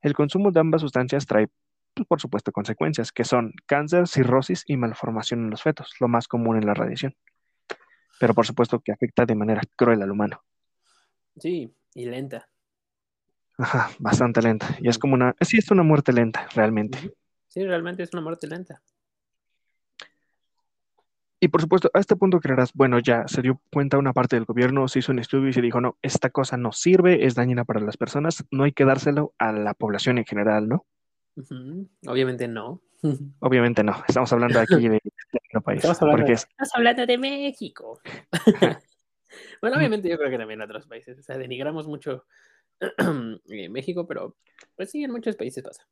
El 0.00 0.14
consumo 0.14 0.50
de 0.50 0.60
ambas 0.60 0.80
sustancias 0.80 1.26
trae, 1.26 1.48
por 2.08 2.20
supuesto, 2.20 2.52
consecuencias, 2.52 3.12
que 3.12 3.24
son 3.24 3.52
cáncer, 3.66 4.08
cirrosis 4.08 4.64
y 4.66 4.76
malformación 4.76 5.44
en 5.44 5.50
los 5.50 5.62
fetos, 5.62 5.94
lo 6.00 6.08
más 6.08 6.28
común 6.28 6.56
en 6.56 6.66
la 6.66 6.74
radiación. 6.74 7.14
Pero 8.18 8.34
por 8.34 8.46
supuesto 8.46 8.80
que 8.80 8.92
afecta 8.92 9.24
de 9.24 9.34
manera 9.34 9.62
cruel 9.76 10.02
al 10.02 10.10
humano. 10.10 10.42
Sí, 11.36 11.74
y 11.94 12.04
lenta. 12.06 12.48
Ajá, 13.58 13.90
bastante 13.98 14.40
lenta. 14.42 14.76
Y 14.80 14.88
es 14.88 14.98
como 14.98 15.14
una, 15.14 15.34
sí, 15.40 15.58
es 15.58 15.70
una 15.70 15.82
muerte 15.82 16.12
lenta, 16.12 16.46
realmente. 16.54 17.12
Sí, 17.48 17.64
realmente 17.64 18.02
es 18.02 18.12
una 18.12 18.22
muerte 18.22 18.46
lenta. 18.46 18.80
Y 21.42 21.48
por 21.48 21.62
supuesto, 21.62 21.90
a 21.94 22.00
este 22.00 22.16
punto 22.16 22.38
creerás, 22.38 22.72
bueno, 22.74 22.98
ya 22.98 23.26
se 23.26 23.40
dio 23.40 23.60
cuenta 23.72 23.96
una 23.96 24.12
parte 24.12 24.36
del 24.36 24.44
gobierno, 24.44 24.86
se 24.88 24.98
hizo 24.98 25.10
un 25.10 25.18
estudio 25.18 25.48
y 25.48 25.52
se 25.54 25.62
dijo, 25.62 25.80
no, 25.80 25.96
esta 26.02 26.28
cosa 26.28 26.58
no 26.58 26.70
sirve, 26.70 27.24
es 27.24 27.34
dañina 27.34 27.64
para 27.64 27.80
las 27.80 27.96
personas, 27.96 28.44
no 28.50 28.64
hay 28.64 28.72
que 28.72 28.84
dárselo 28.84 29.32
a 29.38 29.50
la 29.52 29.72
población 29.72 30.18
en 30.18 30.26
general, 30.26 30.68
¿no? 30.68 30.84
Obviamente 32.06 32.48
no. 32.48 32.80
Obviamente 33.40 33.82
no, 33.82 34.02
estamos 34.06 34.32
hablando 34.32 34.60
aquí 34.60 34.88
de 34.88 35.00
nuestro 35.02 35.60
país, 35.62 35.78
Estamos 35.78 36.02
hablando, 36.02 36.18
porque 36.18 36.32
es, 36.32 36.40
estamos 36.42 36.70
hablando 36.74 37.06
de 37.06 37.18
México. 37.18 38.00
bueno, 39.62 39.76
obviamente 39.76 40.08
yo 40.08 40.18
creo 40.18 40.30
que 40.30 40.38
también 40.38 40.60
en 40.60 40.64
otros 40.64 40.86
países. 40.86 41.18
O 41.18 41.22
sea, 41.22 41.38
denigramos 41.38 41.86
mucho 41.86 42.24
eh, 43.48 43.68
México, 43.68 44.06
pero 44.06 44.36
pues 44.76 44.90
sí, 44.90 45.02
en 45.02 45.12
muchos 45.12 45.36
países 45.36 45.62
pasa. 45.62 45.86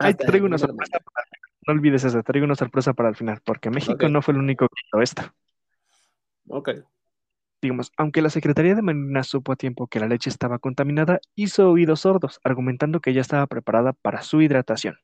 Ahí 0.00 0.14
te 0.14 0.26
traigo 0.26 0.46
una 0.46 0.58
sorpresa, 0.58 0.98
para 0.98 1.24
el 1.24 1.28
final, 1.28 1.58
no 1.66 1.72
olvides 1.72 2.04
eso, 2.04 2.18
te 2.18 2.24
traigo 2.24 2.44
una 2.46 2.56
sorpresa 2.56 2.94
para 2.94 3.08
el 3.10 3.16
final, 3.16 3.40
porque 3.44 3.70
México 3.70 4.08
no 4.08 4.22
fue 4.22 4.34
el 4.34 4.40
único 4.40 4.66
que 4.68 4.82
hizo 4.86 5.00
esto. 5.00 5.22
Ok. 6.48 6.70
Digamos, 7.60 7.90
aunque 7.96 8.22
la 8.22 8.30
Secretaría 8.30 8.76
de 8.76 8.82
Marina 8.82 9.24
supo 9.24 9.52
a 9.52 9.56
tiempo 9.56 9.88
que 9.88 9.98
la 9.98 10.06
leche 10.06 10.30
estaba 10.30 10.58
contaminada, 10.58 11.20
hizo 11.34 11.70
oídos 11.70 12.00
sordos, 12.00 12.40
argumentando 12.44 13.00
que 13.00 13.12
ya 13.12 13.20
estaba 13.20 13.46
preparada 13.48 13.92
para 13.94 14.22
su 14.22 14.40
hidratación. 14.40 14.96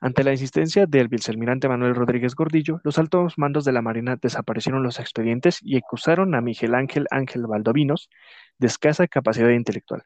Ante 0.00 0.22
la 0.22 0.30
insistencia 0.30 0.86
del 0.86 1.08
vicealmirante 1.08 1.68
Manuel 1.68 1.96
Rodríguez 1.96 2.34
Gordillo, 2.36 2.80
los 2.84 2.98
altos 2.98 3.36
mandos 3.36 3.64
de 3.64 3.72
la 3.72 3.82
Marina 3.82 4.16
desaparecieron 4.16 4.82
los 4.84 5.00
expedientes 5.00 5.58
y 5.60 5.76
acusaron 5.76 6.34
a 6.34 6.40
Miguel 6.40 6.74
Ángel 6.74 7.06
Ángel 7.10 7.46
Valdovinos 7.46 8.08
de 8.58 8.68
escasa 8.68 9.08
capacidad 9.08 9.50
intelectual, 9.50 10.04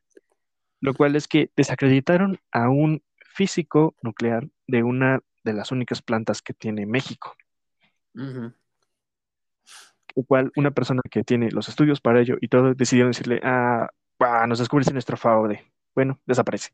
lo 0.81 0.95
cual 0.95 1.15
es 1.15 1.29
que 1.29 1.51
desacreditaron 1.57 2.39
a 2.53 2.71
un 2.71 3.03
físico 3.35 3.95
nuclear 4.03 4.49
de 4.67 4.83
una 4.83 5.21
de 5.45 5.53
las 5.53 5.73
únicas 5.73 6.01
plantas 6.03 6.41
que 6.41 6.55
tiene 6.55 6.87
México. 6.87 7.37
Lo 10.15 10.23
cual 10.25 10.53
una 10.57 10.71
persona 10.71 11.03
que 11.11 11.25
tiene 11.25 11.51
los 11.51 11.69
estudios 11.69 12.01
para 12.01 12.21
ello 12.21 12.37
y 12.41 12.49
todo 12.49 12.75
decidieron 12.75 13.11
decirle, 13.13 13.41
ah, 13.43 13.89
ah, 14.19 14.47
nos 14.47 14.59
descubriste 14.59 14.93
nuestro 14.93 15.17
fraude. 15.17 15.65
Bueno, 15.95 16.21
desaparece. 16.27 16.71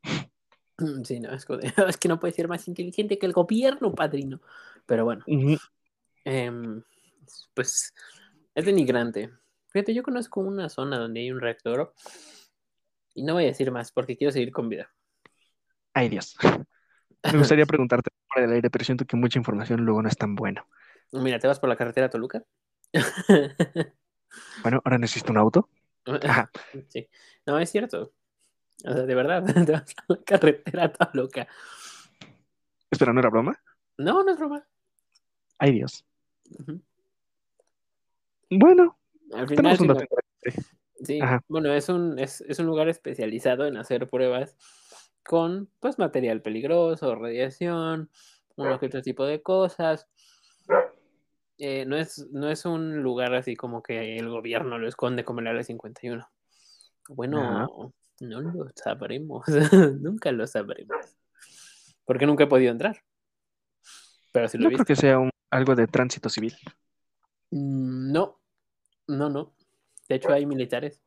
Sí, 1.05 1.19
no, 1.21 1.33
es, 1.33 1.47
es 1.89 1.97
que 1.97 2.09
no 2.09 2.21
puede 2.21 2.33
ser 2.33 2.49
más 2.49 2.69
inteligente 2.69 3.19
que 3.19 3.27
el 3.27 3.33
gobierno, 3.33 3.95
padrino. 3.95 4.41
Pero 4.87 5.05
bueno, 5.05 5.25
em, 6.25 6.83
pues 7.55 7.93
es 8.55 8.65
denigrante. 8.65 9.31
Fíjate, 9.69 9.93
yo 9.93 10.03
conozco 10.03 10.41
una 10.41 10.69
zona 10.69 10.99
donde 10.99 11.21
hay 11.21 11.31
un 11.31 11.41
reactor 11.41 11.93
y 13.15 13.23
no 13.23 13.35
voy 13.35 13.45
a 13.45 13.49
decir 13.49 13.71
más 13.71 13.93
porque 13.93 14.17
quiero 14.17 14.33
seguir 14.33 14.53
con 14.53 14.69
vida. 14.69 14.91
Ay, 15.93 16.09
Dios. 16.09 16.37
Me 17.25 17.39
gustaría 17.39 17.67
preguntarte 17.67 18.11
por 18.33 18.43
el 18.43 18.53
aire, 18.53 18.71
pero 18.71 18.85
siento 18.85 19.05
que 19.05 19.17
mucha 19.17 19.39
información 19.39 19.85
luego 19.85 20.03
no 20.03 20.09
es 20.09 20.17
tan 20.17 20.35
buena. 20.35 20.65
Mira, 21.13 21.39
te 21.39 21.49
vas 21.49 21.59
por 21.59 21.69
la 21.69 21.77
carretera 21.77 22.07
a 22.07 22.11
Toluca. 22.11 22.45
Bueno, 24.63 24.81
ahora 24.85 24.99
necesito 24.99 25.33
un 25.33 25.39
auto. 25.39 25.69
Ajá. 26.23 26.51
Sí. 26.89 27.09
No, 27.47 27.59
es 27.59 27.71
cierto. 27.71 28.13
O 28.85 28.93
sea, 28.93 29.03
de 29.03 29.15
verdad, 29.15 29.45
te 29.67 29.73
vas 29.73 29.95
a 29.97 30.05
la 30.13 30.23
carretera 30.25 30.85
a 30.85 30.93
Toluca. 30.93 31.49
Espera, 32.91 33.13
¿no 33.13 33.21
era 33.21 33.31
broma? 33.31 33.61
No, 33.97 34.23
no 34.23 34.31
es 34.33 34.39
broma. 34.39 34.67
Ay, 35.59 35.73
Dios. 35.73 36.05
Bueno, 38.51 38.99
Al 39.33 39.49
final, 39.49 39.77
tenemos 39.77 39.81
un 39.81 39.89
dato. 39.89 40.05
Sí, 41.01 41.21
bueno, 41.49 41.73
es 41.73 41.89
un, 41.89 42.19
es, 42.19 42.41
es 42.43 42.59
un 42.59 42.67
lugar 42.67 42.89
especializado 42.89 43.67
en 43.67 43.77
hacer 43.77 44.09
pruebas 44.09 44.57
con 45.25 45.71
pues 45.79 45.99
material 45.99 46.43
peligroso, 46.43 47.15
radiación, 47.15 48.11
uno 48.57 48.81
que 48.81 48.87
otro 48.87 49.03
tipo 49.03 49.25
de 49.25 49.43
cosas. 49.43 50.09
Eh, 51.59 51.85
no, 51.87 51.97
es, 51.97 52.27
no 52.31 52.49
es 52.51 52.65
un 52.65 53.03
lugar 53.03 53.35
así 53.35 53.57
como 53.57 53.83
que 53.83 54.17
el 54.17 54.29
gobierno 54.29 54.79
lo 54.79 54.87
esconde 54.89 55.25
como 55.25 55.41
el 55.41 55.49
Área 55.49 55.65
51. 55.65 56.29
Bueno, 57.09 57.93
no 58.21 58.41
lo 58.41 58.69
sabremos, 58.75 59.45
nunca 60.01 60.31
lo 60.33 60.47
sabremos. 60.47 60.97
Porque 62.05 62.27
nunca 62.27 62.45
he 62.45 62.47
podido 62.47 62.71
entrar. 62.71 63.03
Pero 64.33 64.49
sí 64.49 64.59
lo 64.59 64.65
No 64.65 64.71
he 64.71 64.75
creo 64.75 64.85
que 64.85 64.97
sea 64.97 65.19
un- 65.19 65.31
algo 65.51 65.75
de 65.75 65.87
tránsito 65.87 66.29
civil. 66.29 66.55
Mm, 67.51 68.13
No, 68.13 68.39
no, 69.09 69.29
no. 69.31 69.55
De 70.09 70.15
hecho, 70.17 70.33
hay 70.33 70.47
militares. 70.47 71.03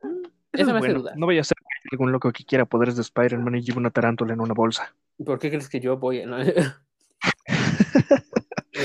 Eso 0.00 0.12
Eso 0.52 0.62
es 0.62 0.66
me 0.66 0.72
hace 0.72 0.78
bueno. 0.78 1.00
dudar. 1.00 1.16
No 1.18 1.26
vaya 1.26 1.40
a 1.42 1.44
ser 1.44 1.56
algún 1.92 2.12
loco 2.12 2.32
que 2.32 2.44
quiera 2.44 2.64
poderes 2.64 2.96
de 2.96 3.02
Spider-Man 3.02 3.56
y 3.56 3.62
lleve 3.62 3.78
una 3.78 3.90
tarántula 3.90 4.32
en 4.32 4.40
una 4.40 4.54
bolsa. 4.54 4.94
¿Por 5.24 5.38
qué 5.38 5.48
crees 5.50 5.68
que 5.68 5.80
yo 5.80 5.96
voy? 5.98 6.24
no? 6.24 6.36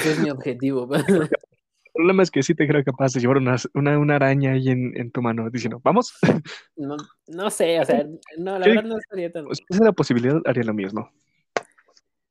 Ese 0.03 0.11
es 0.13 0.19
mi 0.19 0.29
objetivo. 0.29 0.87
El 1.85 1.91
problema 1.93 2.23
es 2.23 2.31
que 2.31 2.41
sí 2.41 2.55
te 2.55 2.67
creo 2.67 2.83
capaz 2.83 3.13
de 3.13 3.19
llevar 3.19 3.37
una, 3.37 3.55
una, 3.75 3.99
una 3.99 4.15
araña 4.15 4.53
ahí 4.53 4.67
en, 4.69 4.97
en 4.99 5.11
tu 5.11 5.21
mano 5.21 5.49
diciendo, 5.49 5.79
vamos. 5.83 6.13
No, 6.75 6.97
no 7.27 7.49
sé, 7.51 7.79
o 7.79 7.85
sea, 7.85 8.03
no, 8.37 8.57
la 8.57 8.65
Sí. 8.65 8.69
verdad 8.71 8.83
no 8.83 8.95
sería 9.09 9.31
tan... 9.31 9.45
Pues, 9.45 9.59
si 9.59 9.65
esa 9.69 9.83
es 9.83 9.85
la 9.85 9.91
posibilidad, 9.93 10.41
haría 10.45 10.63
lo 10.63 10.73
mismo. 10.73 11.11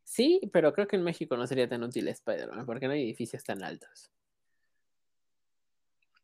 Sí, 0.03 0.41
pero 0.53 0.73
creo 0.75 0.87
que 0.89 0.97
en 0.97 1.05
México 1.05 1.37
no 1.37 1.47
sería 1.47 1.69
tan 1.69 1.83
útil 1.85 2.09
Spider-Man, 2.09 2.67
porque 2.67 2.87
no 2.89 2.93
hay 2.93 3.05
edificios 3.05 3.45
tan 3.45 3.63
altos. 3.63 4.11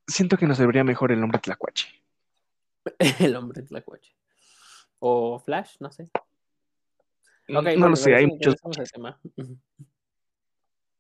Siento 0.06 0.36
que 0.36 0.46
nos 0.46 0.58
debería 0.58 0.82
mejor 0.84 1.12
el 1.12 1.20
nombre 1.20 1.38
Tlacuache. 1.38 1.86
El 3.20 3.36
hombre 3.36 3.62
Tlacuache. 3.62 4.14
O 4.98 5.38
Flash, 5.38 5.76
no 5.80 5.92
sé. 5.92 6.10
No 7.48 7.62
bueno, 7.62 7.88
lo 7.90 7.96
sé, 7.96 8.14
hay 8.14 8.26
muchos. 8.26 8.56
tema. 8.92 9.18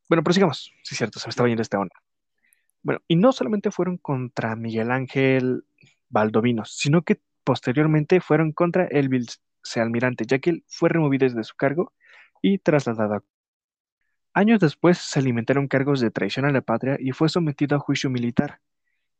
Bueno, 0.08 0.22
prosigamos. 0.22 0.72
Sí, 0.82 0.94
cierto, 0.96 1.18
se 1.18 1.28
me 1.28 1.30
estaba 1.30 1.48
yendo 1.48 1.62
esta 1.62 1.78
onda. 1.78 1.94
Bueno, 2.82 3.00
y 3.08 3.16
no 3.16 3.32
solamente 3.32 3.70
fueron 3.70 3.98
contra 3.98 4.56
Miguel 4.56 4.90
Ángel 4.90 5.64
Valdovinos, 6.08 6.76
sino 6.76 7.02
que 7.02 7.20
posteriormente 7.44 8.20
fueron 8.20 8.52
contra 8.52 8.86
el 8.86 9.08
vicealmirante, 9.08 10.24
ya 10.26 10.38
que 10.38 10.50
él 10.50 10.64
fue 10.68 10.88
removido 10.88 11.28
de 11.28 11.44
su 11.44 11.56
cargo 11.56 11.92
y 12.42 12.58
trasladado 12.58 13.14
a 13.14 13.22
Años 14.34 14.60
después 14.60 14.98
se 14.98 15.18
alimentaron 15.18 15.68
cargos 15.68 16.00
de 16.00 16.10
traición 16.10 16.44
a 16.46 16.52
la 16.52 16.60
patria 16.60 16.96
y 17.00 17.12
fue 17.12 17.28
sometido 17.28 17.76
a 17.76 17.80
juicio 17.80 18.08
militar, 18.08 18.60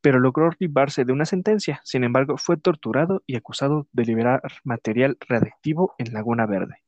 pero 0.00 0.20
logró 0.20 0.50
librarse 0.58 1.04
de 1.04 1.12
una 1.12 1.24
sentencia. 1.24 1.80
Sin 1.84 2.04
embargo, 2.04 2.36
fue 2.38 2.56
torturado 2.56 3.22
y 3.26 3.36
acusado 3.36 3.88
de 3.92 4.04
liberar 4.04 4.42
material 4.64 5.18
radiactivo 5.28 5.94
en 5.98 6.12
Laguna 6.12 6.46
Verde. 6.46 6.87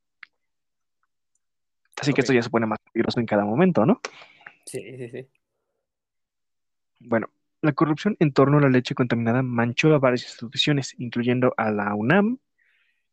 Así 2.01 2.13
que 2.15 2.23
esto 2.23 2.33
ya 2.33 2.43
se 2.43 2.51
pone 2.51 2.67
más 2.67 2.79
peligroso 2.93 3.21
en 3.21 3.27
cada 3.27 3.45
momento, 3.45 3.85
¿no? 3.85 4.01
Sí, 4.65 4.81
sí, 4.97 5.09
sí. 5.11 5.29
Bueno, 7.01 7.29
la 7.61 7.73
corrupción 7.73 8.17
en 8.21 8.33
torno 8.33 8.59
a 8.59 8.63
la 8.63 8.71
leche 8.71 8.95
contaminada 8.95 9.43
manchó 9.43 9.95
a 9.95 9.99
varias 9.99 10.25
instituciones, 10.25 10.95
incluyendo 10.99 11.53
a 11.59 11.71
la 11.71 11.95
UNAM, 11.95 12.39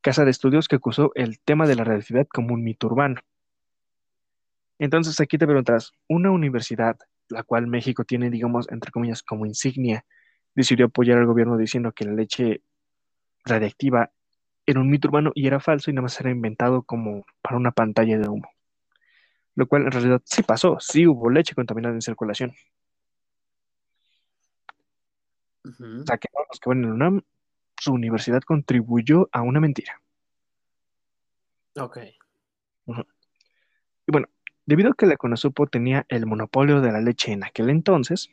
casa 0.02 0.24
de 0.24 0.32
estudios 0.32 0.68
que 0.68 0.78
acusó 0.78 1.12
el 1.16 1.40
tema 1.40 1.68
de 1.68 1.76
la 1.76 1.84
radioactividad 1.84 2.28
como 2.28 2.54
un 2.54 2.64
mito 2.64 2.88
urbano. 2.88 3.20
Entonces 4.80 5.20
aquí 5.20 5.38
te 5.38 5.46
preguntarás, 5.46 5.92
una 6.08 6.32
universidad, 6.32 6.98
la 7.28 7.44
cual 7.44 7.68
México 7.68 8.06
tiene, 8.06 8.30
digamos, 8.30 8.72
entre 8.72 8.92
comillas, 8.92 9.22
como 9.22 9.46
insignia, 9.46 10.06
decidió 10.56 10.86
apoyar 10.86 11.18
al 11.18 11.26
gobierno 11.26 11.58
diciendo 11.58 11.92
que 11.92 12.06
la 12.06 12.14
leche 12.14 12.62
radiactiva 13.44 14.12
era 14.66 14.80
un 14.80 14.90
mito 14.90 15.08
urbano 15.08 15.32
y 15.36 15.48
era 15.48 15.60
falso 15.60 15.90
y 15.90 15.94
nada 15.94 16.04
más 16.04 16.20
era 16.22 16.30
inventado 16.30 16.84
como 16.84 17.26
para 17.42 17.58
una 17.58 17.72
pantalla 17.72 18.18
de 18.18 18.30
humo. 18.30 18.50
Lo 19.58 19.68
cual 19.68 19.86
en 19.86 19.92
realidad 19.92 20.22
sí 20.24 20.44
pasó, 20.44 20.78
sí 20.80 21.08
hubo 21.08 21.32
leche 21.32 21.56
contaminada 21.56 21.96
en 21.96 22.02
circulación. 22.04 22.54
O 25.66 26.06
sea, 26.06 26.18
que 26.20 26.28
los 26.48 26.60
que 26.60 26.70
van 26.70 26.84
en 26.84 26.92
UNAM, 26.92 27.22
su 27.76 27.92
universidad 27.92 28.44
contribuyó 28.44 29.28
a 29.32 29.42
una 29.42 29.60
mentira. 29.60 30.00
Ok. 31.76 31.98
Y 32.86 34.12
bueno, 34.12 34.28
debido 34.68 34.92
a 34.92 34.94
que 34.94 35.08
la 35.08 35.18
Conasupo 35.18 35.66
tenía 35.66 36.06
el 36.08 36.28
monopolio 36.28 36.80
de 36.80 36.92
la 36.92 37.02
leche 37.02 37.32
en 37.32 37.44
aquel 37.44 37.72
entonces, 37.72 38.30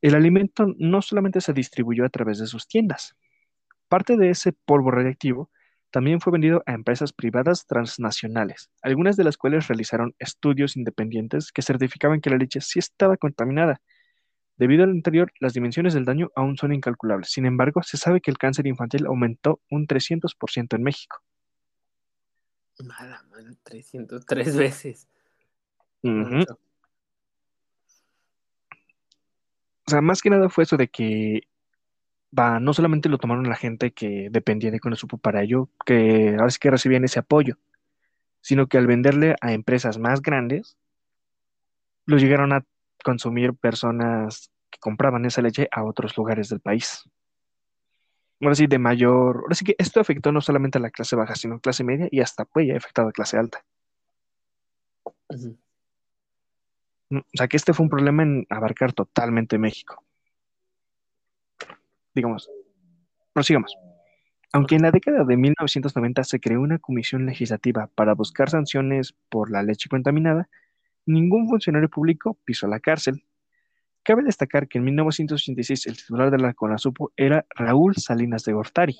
el 0.00 0.14
alimento 0.14 0.74
no 0.78 1.02
solamente 1.02 1.42
se 1.42 1.52
distribuyó 1.52 2.06
a 2.06 2.08
través 2.08 2.38
de 2.38 2.46
sus 2.46 2.66
tiendas. 2.66 3.14
Parte 3.88 4.16
de 4.16 4.30
ese 4.30 4.52
polvo 4.52 4.90
radiactivo 4.90 5.50
también 5.96 6.20
fue 6.20 6.30
vendido 6.30 6.62
a 6.66 6.74
empresas 6.74 7.14
privadas 7.14 7.64
transnacionales, 7.64 8.70
algunas 8.82 9.16
de 9.16 9.24
las 9.24 9.38
cuales 9.38 9.66
realizaron 9.66 10.14
estudios 10.18 10.76
independientes 10.76 11.50
que 11.52 11.62
certificaban 11.62 12.20
que 12.20 12.28
la 12.28 12.36
leche 12.36 12.60
sí 12.60 12.78
estaba 12.78 13.16
contaminada. 13.16 13.80
Debido 14.58 14.84
al 14.84 14.90
anterior, 14.90 15.32
las 15.40 15.54
dimensiones 15.54 15.94
del 15.94 16.04
daño 16.04 16.30
aún 16.36 16.58
son 16.58 16.74
incalculables. 16.74 17.30
Sin 17.30 17.46
embargo, 17.46 17.82
se 17.82 17.96
sabe 17.96 18.20
que 18.20 18.30
el 18.30 18.36
cáncer 18.36 18.66
infantil 18.66 19.06
aumentó 19.06 19.62
un 19.70 19.86
300% 19.86 20.76
en 20.76 20.82
México. 20.82 21.22
Mala 22.80 23.24
madre, 23.30 23.56
303 23.62 24.54
veces. 24.54 25.08
O 26.02 26.46
sea, 29.86 30.02
más 30.02 30.20
que 30.20 30.28
nada 30.28 30.50
fue 30.50 30.64
eso 30.64 30.76
de 30.76 30.88
que 30.88 31.48
va, 32.38 32.60
no 32.60 32.72
solamente 32.72 33.08
lo 33.08 33.18
tomaron 33.18 33.48
la 33.48 33.56
gente 33.56 33.92
que 33.92 34.28
dependía 34.30 34.70
de 34.70 34.80
Conasupo 34.80 35.18
para 35.18 35.42
ello, 35.42 35.68
que 35.84 36.36
ahora 36.38 36.50
sí 36.50 36.58
que 36.58 36.70
recibían 36.70 37.04
ese 37.04 37.18
apoyo, 37.18 37.56
sino 38.40 38.66
que 38.66 38.78
al 38.78 38.86
venderle 38.86 39.36
a 39.40 39.52
empresas 39.52 39.98
más 39.98 40.22
grandes, 40.22 40.76
lo 42.06 42.18
llegaron 42.18 42.52
a 42.52 42.64
consumir 43.04 43.54
personas 43.54 44.50
que 44.70 44.78
compraban 44.78 45.24
esa 45.24 45.42
leche 45.42 45.68
a 45.72 45.84
otros 45.84 46.16
lugares 46.16 46.48
del 46.48 46.60
país. 46.60 47.04
Ahora 48.40 48.54
sí, 48.54 48.66
de 48.66 48.78
mayor, 48.78 49.38
ahora 49.38 49.54
sí 49.54 49.64
que 49.64 49.74
esto 49.78 49.98
afectó 50.00 50.30
no 50.30 50.40
solamente 50.40 50.78
a 50.78 50.80
la 50.80 50.90
clase 50.90 51.16
baja, 51.16 51.34
sino 51.34 51.56
a 51.56 51.60
clase 51.60 51.84
media 51.84 52.08
y 52.10 52.20
hasta 52.20 52.44
puede 52.44 52.70
haber 52.70 52.82
afectado 52.82 53.08
a 53.08 53.12
clase 53.12 53.38
alta. 53.38 53.64
O 57.10 57.22
sea 57.34 57.48
que 57.48 57.56
este 57.56 57.72
fue 57.72 57.84
un 57.84 57.90
problema 57.90 58.22
en 58.22 58.46
abarcar 58.50 58.92
totalmente 58.92 59.58
México. 59.58 60.05
Digamos, 62.16 62.50
prosigamos. 63.34 63.76
Aunque 64.50 64.74
en 64.74 64.82
la 64.82 64.90
década 64.90 65.22
de 65.24 65.36
1990 65.36 66.24
se 66.24 66.40
creó 66.40 66.62
una 66.62 66.78
comisión 66.78 67.26
legislativa 67.26 67.90
para 67.94 68.14
buscar 68.14 68.48
sanciones 68.48 69.14
por 69.28 69.50
la 69.50 69.62
leche 69.62 69.90
contaminada, 69.90 70.48
ningún 71.04 71.46
funcionario 71.46 71.90
público 71.90 72.38
pisó 72.46 72.68
la 72.68 72.80
cárcel. 72.80 73.22
Cabe 74.02 74.22
destacar 74.22 74.66
que 74.66 74.78
en 74.78 74.84
1986 74.84 75.88
el 75.88 75.98
titular 75.98 76.30
de 76.30 76.38
la 76.38 76.54
CONASUPO 76.54 77.12
era 77.18 77.44
Raúl 77.54 77.96
Salinas 77.96 78.44
de 78.44 78.54
Gortari, 78.54 78.96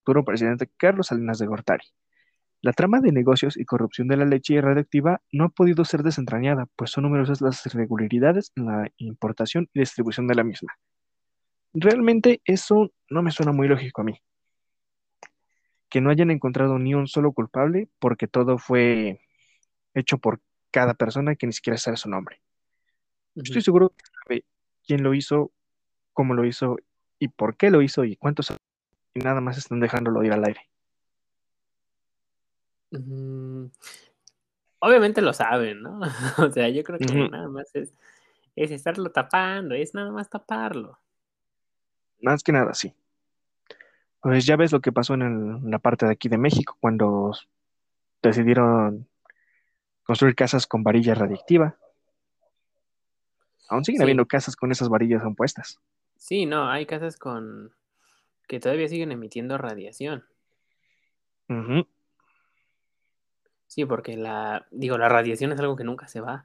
futuro 0.00 0.22
presidente 0.22 0.68
Carlos 0.76 1.06
Salinas 1.06 1.38
de 1.38 1.46
Gortari. 1.46 1.86
La 2.60 2.74
trama 2.74 3.00
de 3.00 3.12
negocios 3.12 3.56
y 3.56 3.64
corrupción 3.64 4.08
de 4.08 4.18
la 4.18 4.26
leche 4.26 4.60
radioactiva 4.60 5.22
no 5.32 5.44
ha 5.44 5.48
podido 5.48 5.86
ser 5.86 6.02
desentrañada, 6.02 6.66
pues 6.76 6.90
son 6.90 7.04
numerosas 7.04 7.40
las 7.40 7.64
irregularidades 7.64 8.52
en 8.56 8.66
la 8.66 8.90
importación 8.98 9.70
y 9.72 9.80
distribución 9.80 10.26
de 10.26 10.34
la 10.34 10.44
misma. 10.44 10.76
Realmente 11.72 12.40
eso 12.44 12.90
no 13.08 13.22
me 13.22 13.30
suena 13.30 13.52
muy 13.52 13.68
lógico 13.68 14.00
a 14.00 14.04
mí. 14.04 14.20
Que 15.88 16.00
no 16.00 16.10
hayan 16.10 16.30
encontrado 16.30 16.78
ni 16.78 16.94
un 16.94 17.06
solo 17.08 17.32
culpable 17.32 17.88
porque 17.98 18.26
todo 18.26 18.58
fue 18.58 19.20
hecho 19.94 20.18
por 20.18 20.40
cada 20.70 20.94
persona 20.94 21.34
que 21.34 21.46
ni 21.46 21.52
siquiera 21.52 21.76
sabe 21.78 21.96
su 21.96 22.08
nombre. 22.08 22.40
Estoy 23.36 23.62
seguro 23.62 23.90
que 23.90 24.04
sabe 24.24 24.44
quién 24.86 25.02
lo 25.02 25.14
hizo, 25.14 25.52
cómo 26.12 26.34
lo 26.34 26.44
hizo 26.44 26.76
y 27.18 27.28
por 27.28 27.56
qué 27.56 27.70
lo 27.70 27.82
hizo 27.82 28.04
y 28.04 28.16
cuántos 28.16 28.50
y 29.14 29.20
nada 29.20 29.40
más 29.40 29.58
están 29.58 29.80
dejándolo 29.80 30.22
ir 30.24 30.32
al 30.32 30.44
aire. 30.44 30.68
Obviamente 34.80 35.20
lo 35.20 35.32
saben, 35.32 35.82
¿no? 35.82 36.00
O 36.38 36.50
sea, 36.52 36.68
yo 36.68 36.82
creo 36.82 36.98
que 36.98 37.28
nada 37.28 37.48
más 37.48 37.74
es, 37.74 37.92
es 38.56 38.70
estarlo 38.70 39.10
tapando, 39.10 39.74
es 39.74 39.94
nada 39.94 40.10
más 40.10 40.28
taparlo. 40.28 40.98
Más 42.22 42.42
que 42.42 42.52
nada, 42.52 42.74
sí. 42.74 42.94
Pues 44.20 44.44
ya 44.44 44.56
ves 44.56 44.72
lo 44.72 44.80
que 44.80 44.92
pasó 44.92 45.14
en, 45.14 45.22
el- 45.22 45.56
en 45.64 45.70
la 45.70 45.78
parte 45.78 46.06
de 46.06 46.12
aquí 46.12 46.28
de 46.28 46.38
México 46.38 46.76
cuando 46.80 47.32
decidieron 48.22 49.08
construir 50.04 50.34
casas 50.34 50.66
con 50.66 50.82
varilla 50.82 51.14
radiactiva. 51.14 51.76
Aún 53.68 53.84
siguen 53.84 54.00
Sí, 54.00 54.02
habiendo 54.02 54.26
casas 54.26 54.56
con 54.56 54.72
esas 54.72 54.88
varillas 54.88 55.22
puestas. 55.36 55.80
sí, 56.16 56.44
no, 56.44 56.68
hay 56.68 56.86
casas 56.86 57.16
con 57.16 57.72
que 58.48 58.58
todavía 58.60 58.88
siguen 58.88 59.12
emitiendo 59.12 59.56
radiación. 59.58 60.24
Sí, 63.66 63.84
porque 63.84 64.16
la, 64.16 64.66
digo, 64.72 64.98
la 64.98 65.08
radiación 65.08 65.52
es 65.52 65.60
algo 65.60 65.76
que 65.76 65.84
nunca 65.84 66.08
se 66.08 66.20
va. 66.20 66.44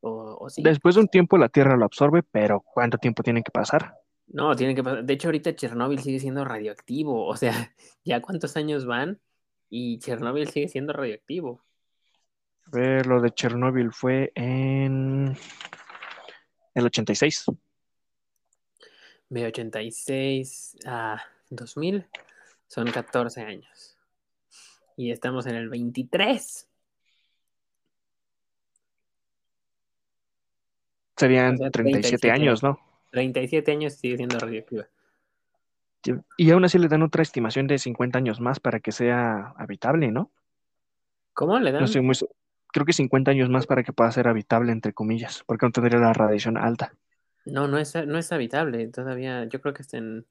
O, 0.00 0.36
o 0.40 0.50
sí. 0.50 0.62
Después 0.62 0.96
de 0.96 1.02
un 1.02 1.08
tiempo 1.08 1.38
la 1.38 1.48
Tierra 1.48 1.76
lo 1.76 1.84
absorbe, 1.84 2.22
pero 2.24 2.60
¿cuánto 2.60 2.98
tiempo 2.98 3.22
tiene 3.22 3.42
que 3.44 3.52
pasar? 3.52 3.94
No, 4.32 4.56
tiene 4.56 4.74
que 4.74 4.82
pasar. 4.82 5.04
De 5.04 5.12
hecho, 5.12 5.28
ahorita 5.28 5.54
Chernóbil 5.54 6.00
sigue 6.00 6.18
siendo 6.18 6.44
radioactivo. 6.44 7.26
O 7.26 7.36
sea, 7.36 7.74
ya 8.04 8.20
cuántos 8.20 8.56
años 8.56 8.86
van 8.86 9.20
y 9.68 9.98
Chernóbil 9.98 10.48
sigue 10.48 10.68
siendo 10.68 10.92
radioactivo. 10.92 11.62
A 12.66 12.70
ver, 12.70 13.06
lo 13.06 13.20
de 13.20 13.30
Chernóbil 13.30 13.92
fue 13.92 14.32
en 14.34 15.36
el 16.74 16.86
86. 16.86 17.46
De 19.28 19.46
86 19.46 20.76
a 20.86 21.22
2000 21.50 22.06
son 22.68 22.90
14 22.90 23.42
años. 23.42 23.98
Y 24.96 25.10
estamos 25.10 25.46
en 25.46 25.56
el 25.56 25.68
23. 25.68 26.68
Serían 31.16 31.54
O 31.54 31.56
sea, 31.58 31.70
37 31.70 32.18
37 32.18 32.30
años, 32.30 32.62
¿no? 32.62 32.91
37 33.12 33.70
años 33.70 33.92
sigue 33.92 34.16
siendo 34.16 34.40
radioactiva. 34.40 34.88
Y 36.36 36.50
aún 36.50 36.64
así 36.64 36.78
le 36.78 36.88
dan 36.88 37.02
otra 37.02 37.22
estimación 37.22 37.68
de 37.68 37.78
50 37.78 38.18
años 38.18 38.40
más 38.40 38.58
para 38.58 38.80
que 38.80 38.90
sea 38.90 39.54
habitable, 39.56 40.10
¿no? 40.10 40.32
¿Cómo 41.32 41.58
le 41.60 41.70
No 41.70 41.76
dan? 41.78 41.84
estoy 41.84 42.00
muy... 42.02 42.14
se- 42.16 42.26
Creo 42.72 42.86
que 42.86 42.94
50 42.94 43.30
años 43.30 43.50
más 43.50 43.66
para 43.66 43.82
que 43.82 43.92
pueda 43.92 44.10
ser 44.10 44.28
habitable, 44.28 44.72
entre 44.72 44.94
comillas, 44.94 45.44
porque 45.46 45.66
no 45.66 45.72
tendría 45.72 45.98
la 46.00 46.14
radiación 46.14 46.56
alta. 46.56 46.94
No, 47.44 47.68
no 47.68 47.76
es, 47.76 47.94
no 48.06 48.18
es 48.18 48.32
habitable 48.32 48.88
todavía. 48.88 49.44
Yo 49.44 49.60
creo 49.60 49.74
que 49.74 49.82
hasta 49.82 49.98
en 49.98 50.24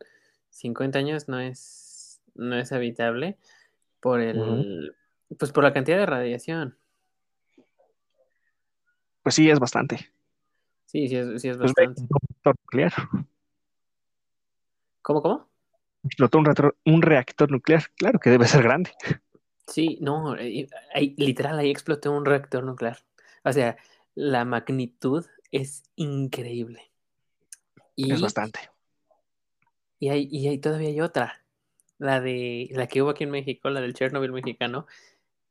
50 0.50 0.98
años 0.98 1.28
no 1.28 1.40
es, 1.40 2.20
no 2.34 2.56
es 2.58 2.72
habitable 2.72 3.38
por 4.00 4.22
el, 4.22 4.96
pues 5.38 5.52
por 5.52 5.64
la 5.64 5.74
cantidad 5.74 5.98
de 6.00 6.08
radiación. 6.08 6.76
Pues 9.24 9.36
sí, 9.36 9.50
es 9.50 9.60
bastante. 9.60 10.10
Sí, 10.86 11.08
sí 11.08 11.16
es, 11.16 11.42
sí 11.42 11.50
es 11.50 11.58
Pues 11.58 11.74
bastante. 11.74 12.02
Reactor 12.44 12.56
nuclear. 12.64 12.94
¿Cómo, 15.02 15.22
cómo? 15.22 15.48
Explotó 16.04 16.40
un 16.40 16.46
reactor, 16.46 16.78
un 16.86 17.02
reactor 17.02 17.52
nuclear. 17.52 17.84
Claro 17.96 18.20
que 18.20 18.30
debe 18.30 18.48
ser 18.48 18.64
grande. 18.64 18.92
Sí, 19.68 19.98
no, 20.02 20.34
ahí- 20.34 21.16
literal, 21.18 21.58
ahí 21.60 21.70
explotó 21.70 22.12
un 22.12 22.26
reactor 22.26 22.64
nuclear. 22.64 22.98
O 23.44 23.54
sea, 23.54 23.78
la 24.16 24.44
magnitud 24.46 25.26
es 25.52 25.84
increíble. 25.96 26.92
Es 27.96 28.22
bastante. 28.22 28.60
y, 30.00 30.10
hay, 30.10 30.28
y 30.32 30.48
hay, 30.48 30.58
todavía 30.58 30.90
hay 30.90 31.02
otra, 31.02 31.44
la 32.00 32.20
de 32.20 32.70
la 32.72 32.88
que 32.88 33.02
hubo 33.02 33.12
aquí 33.12 33.26
en 33.26 33.32
México, 33.32 33.70
la 33.70 33.82
del 33.82 33.94
Chernobyl 33.94 34.32
mexicano. 34.32 34.88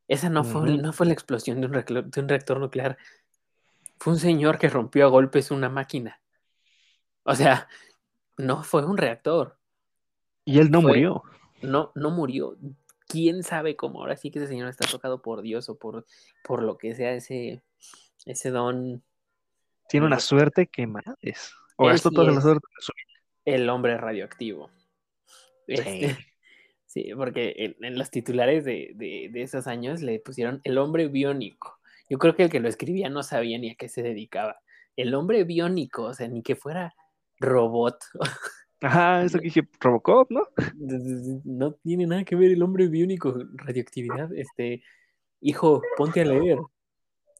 Esa 0.08 0.28
no, 0.28 0.42
fue, 0.42 0.76
no 0.76 0.92
fue 0.92 1.06
la 1.06 1.12
explosión 1.12 1.60
de 1.60 1.68
un, 1.68 2.10
de 2.10 2.20
un 2.20 2.28
reactor 2.28 2.58
nuclear. 2.58 2.98
Fue 3.98 4.14
un 4.14 4.18
señor 4.18 4.58
que 4.58 4.68
rompió 4.68 5.06
a 5.06 5.08
golpes 5.08 5.52
una 5.52 5.68
máquina. 5.68 6.20
O 7.30 7.34
sea, 7.34 7.68
no 8.36 8.62
fue 8.62 8.84
un 8.84 8.96
reactor. 8.96 9.58
Y 10.44 10.58
él 10.58 10.70
no 10.70 10.80
Fue- 10.82 10.92
murió. 10.92 11.22
No, 11.62 11.92
no 11.94 12.10
murió. 12.10 12.56
¿Quién 13.06 13.42
sabe 13.42 13.76
cómo? 13.76 14.00
Ahora 14.00 14.16
sí 14.16 14.30
que 14.30 14.38
ese 14.38 14.48
señor 14.48 14.68
está 14.68 14.86
tocado 14.88 15.20
por 15.20 15.42
Dios 15.42 15.68
o 15.68 15.76
por, 15.78 16.06
por 16.44 16.62
lo 16.62 16.78
que 16.78 16.94
sea 16.94 17.12
ese, 17.12 17.62
ese 18.24 18.50
don. 18.50 19.02
Tiene 19.88 20.06
una 20.06 20.20
suerte 20.20 20.66
que 20.68 20.86
madres. 20.86 21.52
O 21.76 21.86
gastó 21.86 22.10
sí 22.10 22.14
toda 22.14 22.30
la 22.32 22.40
suerte 22.40 22.66
de 22.76 22.82
su 22.82 22.92
el 23.44 23.68
hombre 23.68 23.96
radioactivo. 23.96 24.70
Este, 25.66 25.90
vida. 25.98 26.18
sí, 26.86 27.10
porque 27.16 27.54
en, 27.56 27.84
en 27.84 27.98
los 27.98 28.10
titulares 28.10 28.64
de, 28.64 28.92
de, 28.94 29.28
de 29.32 29.42
esos 29.42 29.66
años 29.66 30.02
le 30.02 30.20
pusieron 30.20 30.60
el 30.64 30.78
hombre 30.78 31.08
biónico. 31.08 31.78
Yo 32.08 32.18
creo 32.18 32.34
que 32.36 32.44
el 32.44 32.50
que 32.50 32.60
lo 32.60 32.68
escribía 32.68 33.08
no 33.08 33.22
sabía 33.22 33.58
ni 33.58 33.70
a 33.70 33.74
qué 33.74 33.88
se 33.88 34.02
dedicaba. 34.02 34.60
El 34.96 35.14
hombre 35.14 35.44
biónico, 35.44 36.04
o 36.04 36.14
sea, 36.14 36.28
ni 36.28 36.42
que 36.42 36.54
fuera 36.56 36.94
robot. 37.40 37.96
Ajá, 38.80 39.22
eso 39.24 39.38
que 39.38 39.44
dije, 39.44 39.68
Robocop, 39.80 40.30
¿no? 40.30 40.46
No 41.44 41.72
tiene 41.74 42.06
nada 42.06 42.24
que 42.24 42.36
ver 42.36 42.52
el 42.52 42.62
hombre 42.62 42.88
biónico, 42.88 43.34
radioactividad. 43.54 44.32
Este, 44.34 44.82
hijo, 45.40 45.82
ponte 45.96 46.20
a 46.20 46.24
leer. 46.24 46.58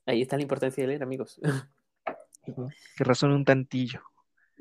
Ahí 0.06 0.22
está 0.22 0.36
la 0.36 0.42
importancia 0.42 0.82
de 0.82 0.88
leer, 0.88 1.02
amigos. 1.02 1.40
Que 2.96 3.04
razón 3.04 3.32
un 3.32 3.44
tantillo. 3.44 4.00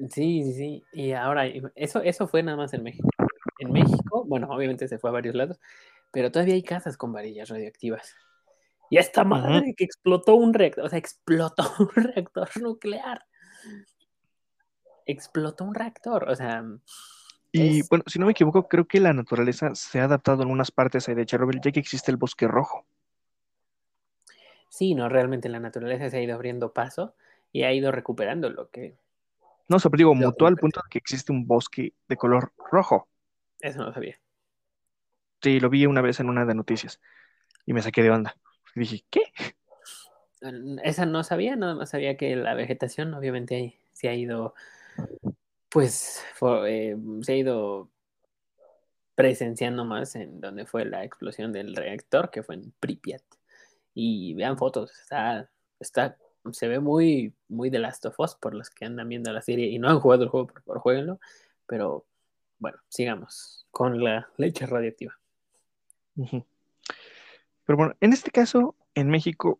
Sí, 0.09 0.43
sí, 0.43 0.53
sí. 0.53 0.83
Y 0.93 1.11
ahora, 1.11 1.47
eso, 1.75 2.01
eso 2.01 2.27
fue 2.27 2.43
nada 2.43 2.57
más 2.57 2.73
en 2.73 2.83
México. 2.83 3.09
En 3.59 3.71
México, 3.71 4.25
bueno, 4.25 4.47
obviamente 4.49 4.87
se 4.87 4.99
fue 4.99 5.09
a 5.09 5.13
varios 5.13 5.35
lados, 5.35 5.59
pero 6.11 6.31
todavía 6.31 6.53
hay 6.53 6.63
casas 6.63 6.95
con 6.95 7.11
varillas 7.11 7.49
radioactivas. 7.49 8.15
Y 8.89 8.97
esta 8.97 9.23
madre 9.23 9.75
que 9.75 9.83
explotó 9.83 10.35
un 10.35 10.53
reactor, 10.53 10.85
o 10.85 10.89
sea, 10.89 10.97
explotó 10.97 11.63
un 11.79 12.03
reactor 12.03 12.49
nuclear. 12.61 13.23
Explotó 15.13 15.65
un 15.65 15.75
reactor, 15.75 16.29
o 16.29 16.35
sea. 16.35 16.63
Y 17.51 17.83
es- 17.83 17.83
bueno, 17.83 18.03
si 18.07 18.17
no 18.17 18.25
me 18.25 18.31
equivoco, 18.31 18.67
creo 18.67 18.87
que 18.87 18.99
la 18.99 19.13
naturaleza 19.13 19.75
se 19.75 19.99
ha 19.99 20.05
adaptado 20.05 20.41
en 20.41 20.49
unas 20.49 20.71
partes 20.71 21.07
ahí 21.07 21.13
de 21.15 21.27
Chernobyl, 21.27 21.61
ya 21.61 21.71
que 21.71 21.79
existe 21.79 22.09
el 22.09 22.17
bosque 22.17 22.47
rojo. 22.47 22.87
Sí, 24.69 24.95
no, 24.95 25.09
realmente 25.09 25.49
la 25.49 25.59
naturaleza 25.59 26.09
se 26.09 26.17
ha 26.17 26.21
ido 26.21 26.35
abriendo 26.35 26.73
paso 26.73 27.13
y 27.51 27.63
ha 27.63 27.73
ido 27.73 27.91
recuperando 27.91 28.49
lo 28.49 28.69
que. 28.69 28.95
No, 29.69 29.77
pero 29.79 29.97
digo, 29.97 30.15
mutó 30.15 30.47
al 30.47 30.57
punto 30.57 30.81
de 30.83 30.89
que 30.89 30.97
existe 30.97 31.31
un 31.31 31.47
bosque 31.47 31.93
de 32.09 32.17
color 32.17 32.51
rojo. 32.71 33.07
Eso 33.61 33.83
no 33.83 33.93
sabía. 33.93 34.19
Sí, 35.41 35.59
lo 35.59 35.69
vi 35.69 35.85
una 35.85 36.01
vez 36.01 36.19
en 36.19 36.29
una 36.29 36.45
de 36.45 36.55
noticias 36.55 36.99
y 37.65 37.73
me 37.73 37.81
saqué 37.81 38.03
de 38.03 38.11
onda. 38.11 38.37
Y 38.75 38.81
dije, 38.81 39.05
¿qué? 39.09 39.23
Esa 40.83 41.05
no 41.05 41.23
sabía, 41.23 41.55
nada 41.57 41.75
más 41.75 41.89
sabía 41.89 42.15
que 42.15 42.35
la 42.35 42.53
vegetación 42.53 43.13
obviamente 43.13 43.75
se 43.93 44.07
ha 44.07 44.13
ido, 44.15 44.53
pues, 45.69 46.23
eh, 46.67 46.97
se 47.21 47.31
ha 47.31 47.35
ido 47.35 47.89
presenciando 49.15 49.85
más 49.85 50.15
en 50.15 50.39
donde 50.39 50.65
fue 50.65 50.85
la 50.85 51.03
explosión 51.03 51.51
del 51.51 51.75
reactor, 51.75 52.31
que 52.31 52.43
fue 52.43 52.55
en 52.55 52.73
Pripyat. 52.79 53.21
Y 53.93 54.33
vean 54.33 54.57
fotos, 54.57 54.91
está, 54.97 55.49
está, 55.79 56.17
se 56.51 56.67
ve 56.67 56.79
muy, 56.79 57.33
muy 57.49 57.69
The 57.69 57.79
Last 57.79 58.05
of 58.05 58.19
Us 58.19 58.35
por 58.35 58.53
los 58.55 58.69
que 58.69 58.85
andan 58.85 59.09
viendo 59.09 59.31
la 59.33 59.41
serie 59.41 59.67
y 59.67 59.77
no 59.77 59.89
han 59.89 59.99
jugado 59.99 60.23
el 60.23 60.29
juego, 60.29 60.47
por 60.47 60.61
favor, 60.63 60.79
jueguenlo. 60.79 61.19
Pero 61.67 62.05
bueno, 62.59 62.77
sigamos 62.87 63.67
con 63.71 64.03
la 64.03 64.29
leche 64.37 64.65
radioactiva. 64.65 65.19
Pero 66.15 67.77
bueno, 67.77 67.93
en 67.99 68.13
este 68.13 68.31
caso, 68.31 68.75
en 68.95 69.09
México, 69.09 69.59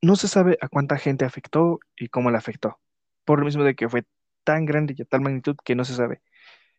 no 0.00 0.16
se 0.16 0.28
sabe 0.28 0.58
a 0.60 0.68
cuánta 0.68 0.98
gente 0.98 1.24
afectó 1.24 1.80
y 1.96 2.08
cómo 2.08 2.30
la 2.30 2.38
afectó. 2.38 2.78
Por 3.24 3.38
lo 3.38 3.44
mismo 3.44 3.64
de 3.64 3.74
que 3.74 3.88
fue 3.88 4.04
tan 4.44 4.66
grande 4.66 4.94
y 4.96 5.02
a 5.02 5.04
tal 5.06 5.20
magnitud 5.22 5.56
que 5.64 5.74
no 5.74 5.84
se 5.84 5.94
sabe 5.94 6.22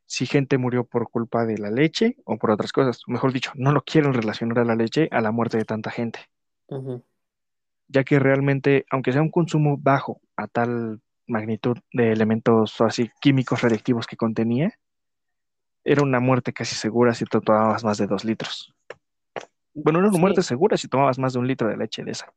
si 0.06 0.26
gente 0.28 0.58
murió 0.58 0.86
por 0.86 1.10
culpa 1.10 1.46
de 1.46 1.58
la 1.58 1.72
leche 1.72 2.18
o 2.26 2.38
por 2.38 2.52
otras 2.52 2.72
cosas. 2.74 3.02
Mejor 3.08 3.34
dicho, 3.34 3.52
no 3.56 3.72
lo 3.74 3.84
quieren 3.84 4.14
relacionar 4.14 4.60
a 4.60 4.66
la 4.66 4.76
leche 4.76 5.10
a 5.12 5.22
la 5.22 5.32
muerte 5.32 5.58
de 5.58 5.66
tanta 5.66 5.92
gente, 5.92 6.20
ya 7.88 8.04
que 8.04 8.20
realmente, 8.20 8.86
aunque 8.90 9.12
sea 9.14 9.22
un 9.22 9.32
consumo 9.32 9.78
bajo 9.78 10.22
a 10.36 10.48
tal 10.48 11.02
magnitud 11.28 11.78
de 11.94 12.12
elementos 12.12 12.80
así 12.82 13.10
químicos 13.22 13.62
radiactivos 13.62 14.08
que 14.08 14.18
contenía, 14.18 14.78
era 15.86 16.04
una 16.04 16.20
muerte 16.20 16.52
casi 16.54 16.76
segura 16.76 17.14
si 17.14 17.24
tú 17.26 17.40
tomabas 17.42 17.84
más 17.86 17.98
de 17.98 18.08
dos 18.08 18.26
litros. 18.26 18.74
Bueno, 19.76 20.00
era 20.00 20.10
una 20.10 20.18
Sí, 20.18 20.20
muerte 20.20 20.42
segura 20.44 20.78
si 20.78 20.88
tomabas 20.88 21.20
más 21.20 21.34
de 21.34 21.40
un 21.40 21.48
litro 21.48 21.68
de 21.70 21.78
leche 21.78 22.04
de 22.04 22.12
esa. 22.12 22.34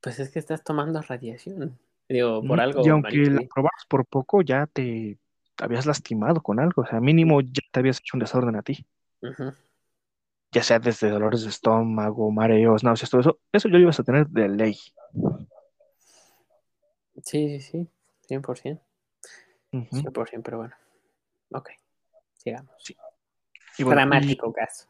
pues 0.00 0.18
es 0.18 0.30
que 0.30 0.40
estás 0.40 0.64
tomando 0.64 1.00
radiación. 1.02 1.78
Digo, 2.08 2.40
por 2.40 2.52
Ujú. 2.58 2.60
algo. 2.60 2.86
Y 2.86 2.88
aunque 2.88 3.16
la 3.30 3.42
probabas 3.52 3.84
por 3.88 4.06
poco, 4.06 4.42
ya 4.42 4.66
te 4.66 5.18
habías 5.58 5.86
lastimado 5.86 6.40
con 6.42 6.60
algo. 6.60 6.82
O 6.82 6.86
sea, 6.86 7.00
mínimo 7.00 7.40
ya 7.40 7.62
te 7.70 7.80
habías 7.80 7.98
hecho 8.00 8.16
un 8.16 8.20
desorden 8.20 8.56
a 8.56 8.62
ti. 8.62 8.86
Ya 10.52 10.62
sea 10.62 10.78
desde 10.78 11.10
dolores 11.10 11.42
de 11.42 11.50
estómago, 11.50 12.30
mareos, 12.30 12.82
náuseas, 12.82 13.10
todo 13.10 13.20
eso. 13.20 13.38
Eso 13.52 13.68
yo 13.68 13.74
lo 13.74 13.80
ibas 13.80 14.00
a 14.00 14.04
tener 14.04 14.26
de 14.28 14.48
ley. 14.48 14.76
Sí, 17.22 17.60
sí, 17.60 17.60
sí, 17.60 17.88
100%. 18.26 18.80
Ujú. 19.72 19.86
100%, 19.96 20.42
pero 20.42 20.58
bueno. 20.58 20.74
Ok, 21.50 21.70
sigamos. 22.34 22.72
Y 23.76 23.84
bueno, 23.84 24.00
y- 24.00 24.04
Dramático 24.04 24.52
caso. 24.52 24.88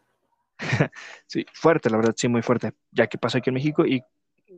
sí, 1.27 1.45
fuerte, 1.53 1.91
la 1.91 1.97
verdad, 1.97 2.15
sí, 2.17 2.29
muy 2.29 2.43
fuerte. 2.43 2.73
Ya 2.93 3.07
que 3.07 3.19
pasó 3.19 3.39
aquí 3.39 3.51
en 3.51 3.55
México 3.55 3.85
y 3.87 4.03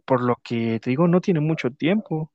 por 0.04 0.22
lo 0.22 0.36
que 0.42 0.80
te 0.80 0.90
digo, 0.90 1.08
no 1.08 1.20
tiene 1.20 1.40
mucho 1.40 1.70
tiempo. 1.70 2.30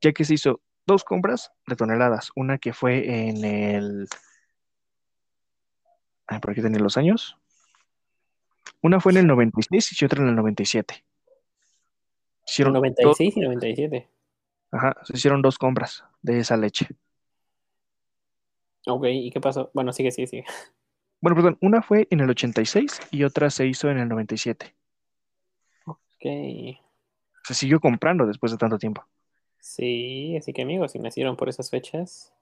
Ya 0.00 0.12
que 0.12 0.24
se 0.24 0.34
hizo 0.34 0.60
dos 0.86 1.04
compras 1.04 1.52
de 1.66 1.76
toneladas. 1.76 2.30
Una 2.34 2.58
que 2.58 2.72
fue 2.72 3.28
en 3.28 3.44
el 3.44 4.08
Ay, 6.28 6.40
por 6.40 6.50
aquí 6.50 6.60
tenía 6.60 6.78
los 6.78 6.96
años. 6.98 7.36
Una 8.82 9.00
fue 9.00 9.12
en 9.12 9.18
el 9.18 9.26
96 9.26 10.00
y 10.00 10.04
otra 10.04 10.22
en 10.22 10.28
el 10.28 10.36
97. 10.36 11.04
Hicieron 12.46 12.74
96 12.74 13.36
y 13.36 13.40
97. 13.40 14.08
Ajá, 14.70 14.94
se 15.04 15.16
hicieron 15.16 15.40
dos 15.40 15.58
compras 15.58 16.04
de 16.20 16.38
esa 16.40 16.56
leche. 16.56 16.86
Ok, 18.86 19.06
¿y 19.10 19.30
qué 19.30 19.40
pasó? 19.40 19.70
Bueno, 19.72 19.92
sigue, 19.92 20.10
sigue, 20.10 20.26
sigue. 20.26 20.44
Bueno, 21.20 21.34
perdón, 21.34 21.58
una 21.62 21.82
fue 21.82 22.06
en 22.10 22.20
el 22.20 22.30
86 22.30 23.00
y 23.10 23.24
otra 23.24 23.50
se 23.50 23.66
hizo 23.66 23.90
en 23.90 23.98
el 23.98 24.08
97. 24.08 24.74
Ok. 25.86 26.78
Se 27.44 27.54
siguió 27.54 27.80
comprando 27.80 28.26
después 28.26 28.52
de 28.52 28.58
tanto 28.58 28.78
tiempo. 28.78 29.04
Sí, 29.68 30.34
así 30.34 30.54
que 30.54 30.62
amigos, 30.62 30.92
si 30.92 30.98
nacieron 30.98 31.36
por 31.36 31.50
esas 31.50 31.68
fechas, 31.68 32.32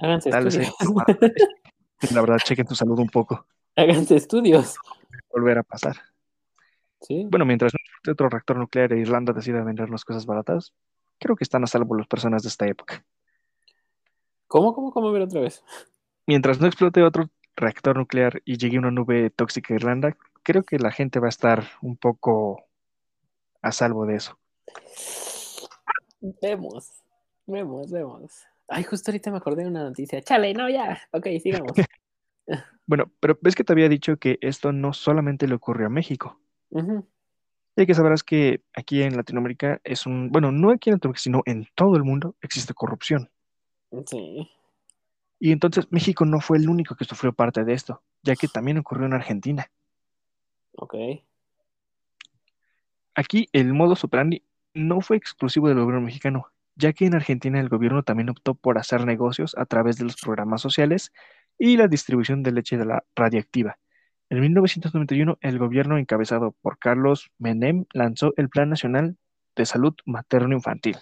háganse 0.00 0.30
Tal 0.30 0.44
vez 0.44 0.56
estudios. 0.56 0.94
La 2.14 2.20
verdad, 2.20 2.38
chequen 2.38 2.68
tu 2.68 2.76
salud 2.76 2.96
un 3.00 3.08
poco. 3.08 3.46
háganse 3.76 4.14
estudios. 4.14 4.76
Volver 5.32 5.58
a 5.58 5.64
pasar. 5.64 5.96
Sí. 7.00 7.26
Bueno, 7.28 7.44
mientras 7.44 7.72
no 7.74 8.12
otro 8.12 8.28
reactor 8.28 8.58
nuclear 8.58 8.92
e 8.92 9.00
Irlanda 9.00 9.32
decida 9.32 9.64
vendernos 9.64 10.04
cosas 10.04 10.24
baratas, 10.24 10.72
creo 11.18 11.34
que 11.34 11.42
están 11.42 11.64
a 11.64 11.66
salvo 11.66 11.96
las 11.96 12.06
personas 12.06 12.44
de 12.44 12.48
esta 12.50 12.64
época. 12.68 13.04
¿Cómo, 14.46 14.72
cómo, 14.72 14.92
cómo 14.92 15.10
ver 15.10 15.22
otra 15.22 15.40
vez? 15.40 15.64
Mientras 16.28 16.60
no 16.60 16.68
explote 16.68 17.02
otro 17.02 17.28
reactor 17.56 17.96
nuclear 17.96 18.40
y 18.44 18.56
llegue 18.56 18.78
una 18.78 18.92
nube 18.92 19.30
tóxica 19.30 19.74
a 19.74 19.78
Irlanda, 19.78 20.16
creo 20.44 20.62
que 20.62 20.78
la 20.78 20.92
gente 20.92 21.18
va 21.18 21.26
a 21.26 21.30
estar 21.30 21.64
un 21.80 21.96
poco 21.96 22.66
a 23.62 23.72
salvo 23.72 24.06
de 24.06 24.14
eso. 24.14 24.38
Vemos, 26.22 27.02
vemos, 27.46 27.90
vemos. 27.90 28.46
Ay, 28.68 28.84
justo 28.84 29.10
ahorita 29.10 29.30
me 29.32 29.38
acordé 29.38 29.64
de 29.64 29.68
una 29.68 29.82
noticia. 29.82 30.22
Chale, 30.22 30.54
no, 30.54 30.70
ya. 30.70 31.00
Ok, 31.12 31.26
sigamos. 31.42 31.72
Bueno, 32.84 33.10
pero 33.20 33.38
ves 33.40 33.54
que 33.54 33.62
te 33.62 33.72
había 33.72 33.88
dicho 33.88 34.16
que 34.16 34.38
esto 34.40 34.72
no 34.72 34.92
solamente 34.92 35.46
le 35.46 35.54
ocurrió 35.54 35.86
a 35.86 35.88
México. 35.88 36.40
Ujú, 36.70 37.06
Ya 37.76 37.86
que 37.86 37.94
sabrás 37.94 38.24
que 38.24 38.64
aquí 38.74 39.02
en 39.02 39.16
Latinoamérica 39.16 39.80
es 39.84 40.04
un, 40.04 40.30
bueno, 40.30 40.50
no 40.50 40.70
aquí 40.70 40.90
en 40.90 40.94
Latinoamérica, 40.94 41.22
sino 41.22 41.42
en 41.46 41.68
todo 41.76 41.96
el 41.96 42.02
mundo 42.02 42.34
existe 42.42 42.74
corrupción. 42.74 43.30
Sí. 44.04 44.50
Y 45.38 45.52
entonces 45.52 45.86
México 45.90 46.24
no 46.24 46.40
fue 46.40 46.58
el 46.58 46.68
único 46.68 46.96
que 46.96 47.04
sufrió 47.04 47.32
parte 47.32 47.64
de 47.64 47.72
esto, 47.72 48.02
ya 48.22 48.34
que 48.34 48.48
también 48.48 48.78
ocurrió 48.78 49.06
en 49.06 49.14
Argentina. 49.14 49.70
Ok. 50.72 50.94
Aquí 53.14 53.48
el 53.52 53.72
modo 53.72 53.94
operandi 54.02 54.42
no 54.74 55.00
fue 55.00 55.16
exclusivo 55.16 55.68
del 55.68 55.80
gobierno 55.80 56.02
mexicano, 56.02 56.46
ya 56.74 56.92
que 56.92 57.06
en 57.06 57.14
Argentina 57.14 57.60
el 57.60 57.68
gobierno 57.68 58.02
también 58.02 58.30
optó 58.30 58.54
por 58.54 58.78
hacer 58.78 59.04
negocios 59.04 59.54
a 59.58 59.66
través 59.66 59.96
de 59.96 60.04
los 60.04 60.16
programas 60.16 60.60
sociales 60.60 61.12
y 61.58 61.76
la 61.76 61.88
distribución 61.88 62.42
de 62.42 62.52
leche 62.52 62.78
de 62.78 62.86
la 62.86 63.04
radiactiva. 63.14 63.78
En 64.30 64.40
1991, 64.40 65.38
el 65.42 65.58
gobierno 65.58 65.98
encabezado 65.98 66.56
por 66.62 66.78
Carlos 66.78 67.30
Menem 67.38 67.84
lanzó 67.92 68.32
el 68.36 68.48
Plan 68.48 68.70
Nacional 68.70 69.18
de 69.54 69.66
Salud 69.66 69.94
Materno-Infantil, 70.06 70.96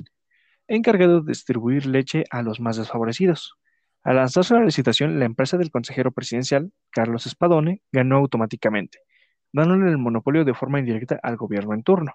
encargado 0.67 1.21
de 1.21 1.31
distribuir 1.31 1.87
leche 1.87 2.25
a 2.31 2.43
los 2.43 2.59
más 2.59 2.77
desfavorecidos. 2.77 3.55
Al 4.03 4.17
lanzarse 4.17 4.55
la 4.55 4.65
licitación, 4.65 5.21
la 5.21 5.27
empresa 5.27 5.59
del 5.59 5.71
consejero 5.71 6.11
presidencial, 6.11 6.73
Carlos 6.91 7.25
Spadone, 7.25 7.83
ganó 7.93 8.17
automáticamente, 8.17 8.99
dándole 9.53 9.91
el 9.91 9.99
monopolio 9.99 10.45
de 10.45 10.55
forma 10.55 10.81
indirecta 10.81 11.21
al 11.23 11.37
gobierno 11.37 11.75
en 11.75 11.85
turno. 11.85 12.15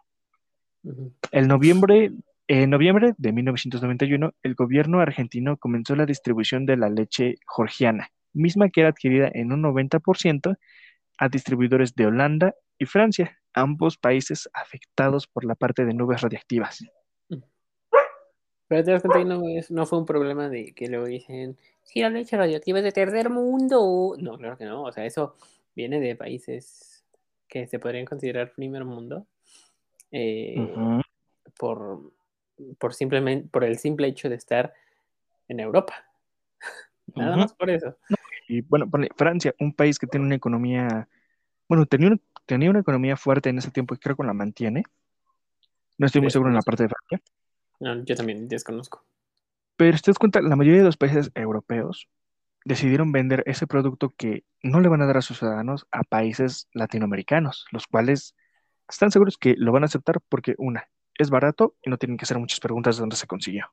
El 1.32 1.48
noviembre, 1.48 2.12
en 2.48 2.70
noviembre 2.70 3.14
de 3.18 3.32
1991, 3.32 4.34
el 4.44 4.56
gobierno 4.56 5.00
argentino 5.00 5.58
comenzó 5.58 5.96
la 5.96 6.06
distribución 6.06 6.66
de 6.66 6.78
la 6.78 6.90
leche 6.90 7.36
georgiana, 7.56 8.10
misma 8.34 8.70
que 8.70 8.82
era 8.82 8.90
adquirida 8.90 9.30
en 9.34 9.52
un 9.52 9.62
90% 9.64 10.58
a 11.18 11.30
distribuidores 11.30 11.96
de 11.96 12.06
Holanda 12.08 12.54
y 12.78 12.86
Francia, 12.86 13.38
ambos 13.54 13.98
países 13.98 14.50
afectados 14.54 15.28
por 15.28 15.46
la 15.46 15.56
parte 15.56 15.86
de 15.86 15.94
nubes 15.94 16.22
radiactivas. 16.22 16.84
Pero 18.68 18.84
te 18.84 18.92
das 18.92 19.02
cuenta 19.04 19.20
que 19.20 19.26
no, 19.26 19.48
es- 19.48 19.70
no 19.72 19.86
fue 19.86 20.00
un 20.00 20.06
problema 20.06 20.50
de 20.50 20.74
que 20.74 20.88
luego 20.88 21.06
dicen, 21.06 21.56
si 21.84 22.02
la 22.02 22.10
leche 22.10 22.36
radioactiva 22.36 22.80
es 22.80 22.84
de 22.84 22.92
tercer 22.92 23.30
mundo. 23.30 24.16
No, 24.18 24.38
claro 24.38 24.58
que 24.58 24.66
no. 24.66 24.84
O 24.84 24.92
sea, 24.92 25.06
eso 25.06 25.36
viene 25.76 26.00
de 26.00 26.16
países 26.16 27.06
que 27.48 27.68
se 27.68 27.78
podrían 27.78 28.06
considerar 28.06 28.54
primer 28.54 28.84
mundo. 28.84 29.28
Eh, 30.18 31.02
por, 31.58 32.12
por 32.80 32.94
simplemente, 32.94 33.48
por 33.50 33.64
el 33.64 33.78
simple 33.78 34.08
hecho 34.08 34.30
de 34.30 34.36
estar 34.36 34.74
en 35.48 35.60
Europa. 35.60 35.94
Nada 37.16 37.36
más 37.38 37.54
por 37.54 37.70
eso. 37.70 37.98
Y 38.48 38.62
bueno, 38.62 38.90
Francia, 39.16 39.54
un 39.60 39.74
país 39.74 40.00
que 40.00 40.08
tiene 40.08 40.26
una 40.26 40.36
economía, 40.36 41.08
bueno, 41.68 41.86
tenía, 41.86 42.08
una- 42.08 42.20
tenía 42.46 42.70
una 42.70 42.80
economía 42.80 43.18
fuerte 43.18 43.50
en 43.50 43.58
ese 43.58 43.72
tiempo 43.72 43.94
y 43.94 43.98
creo 43.98 44.16
que 44.16 44.24
la 44.24 44.34
mantiene. 44.34 44.84
No 45.98 46.06
estoy 46.08 46.22
muy 46.22 46.32
seguro 46.32 46.50
en 46.50 46.56
la 46.56 46.62
parte 46.62 46.84
de 46.84 46.90
Francia. 46.90 47.22
No, 47.80 48.04
yo 48.06 48.16
también 48.16 48.48
desconozco. 48.48 49.04
Pero 49.78 49.98
si 49.98 50.04
te 50.04 50.12
das 50.12 50.20
cuenta, 50.20 50.42
la 50.42 50.56
mayoría 50.56 50.80
de 50.80 50.86
los 50.86 50.98
países 50.98 51.32
europeos 51.36 52.08
decidieron 52.64 53.12
vender 53.12 53.44
ese 53.46 53.68
producto 53.68 54.14
que 54.18 54.44
no 54.64 54.80
le 54.80 54.88
van 54.90 55.02
a 55.02 55.06
dar 55.06 55.18
a 55.18 55.22
sus 55.22 55.40
ciudadanos 55.40 55.86
a 55.92 56.04
países 56.04 56.68
latinoamericanos, 56.74 57.66
los 57.72 57.86
cuales 57.88 58.36
están 58.88 59.12
seguros 59.12 59.38
que 59.38 59.56
lo 59.58 59.72
van 59.72 59.84
a 59.84 59.88
aceptar 59.88 60.22
porque, 60.30 60.56
una, 60.58 60.88
es 61.18 61.30
barato 61.30 61.76
y 61.84 61.90
no 61.90 61.98
tienen 61.98 62.18
que 62.18 62.24
hacer 62.24 62.40
muchas 62.40 62.60
preguntas 62.60 62.98
de 62.98 63.02
dónde 63.02 63.16
se 63.16 63.28
consiguió. 63.28 63.72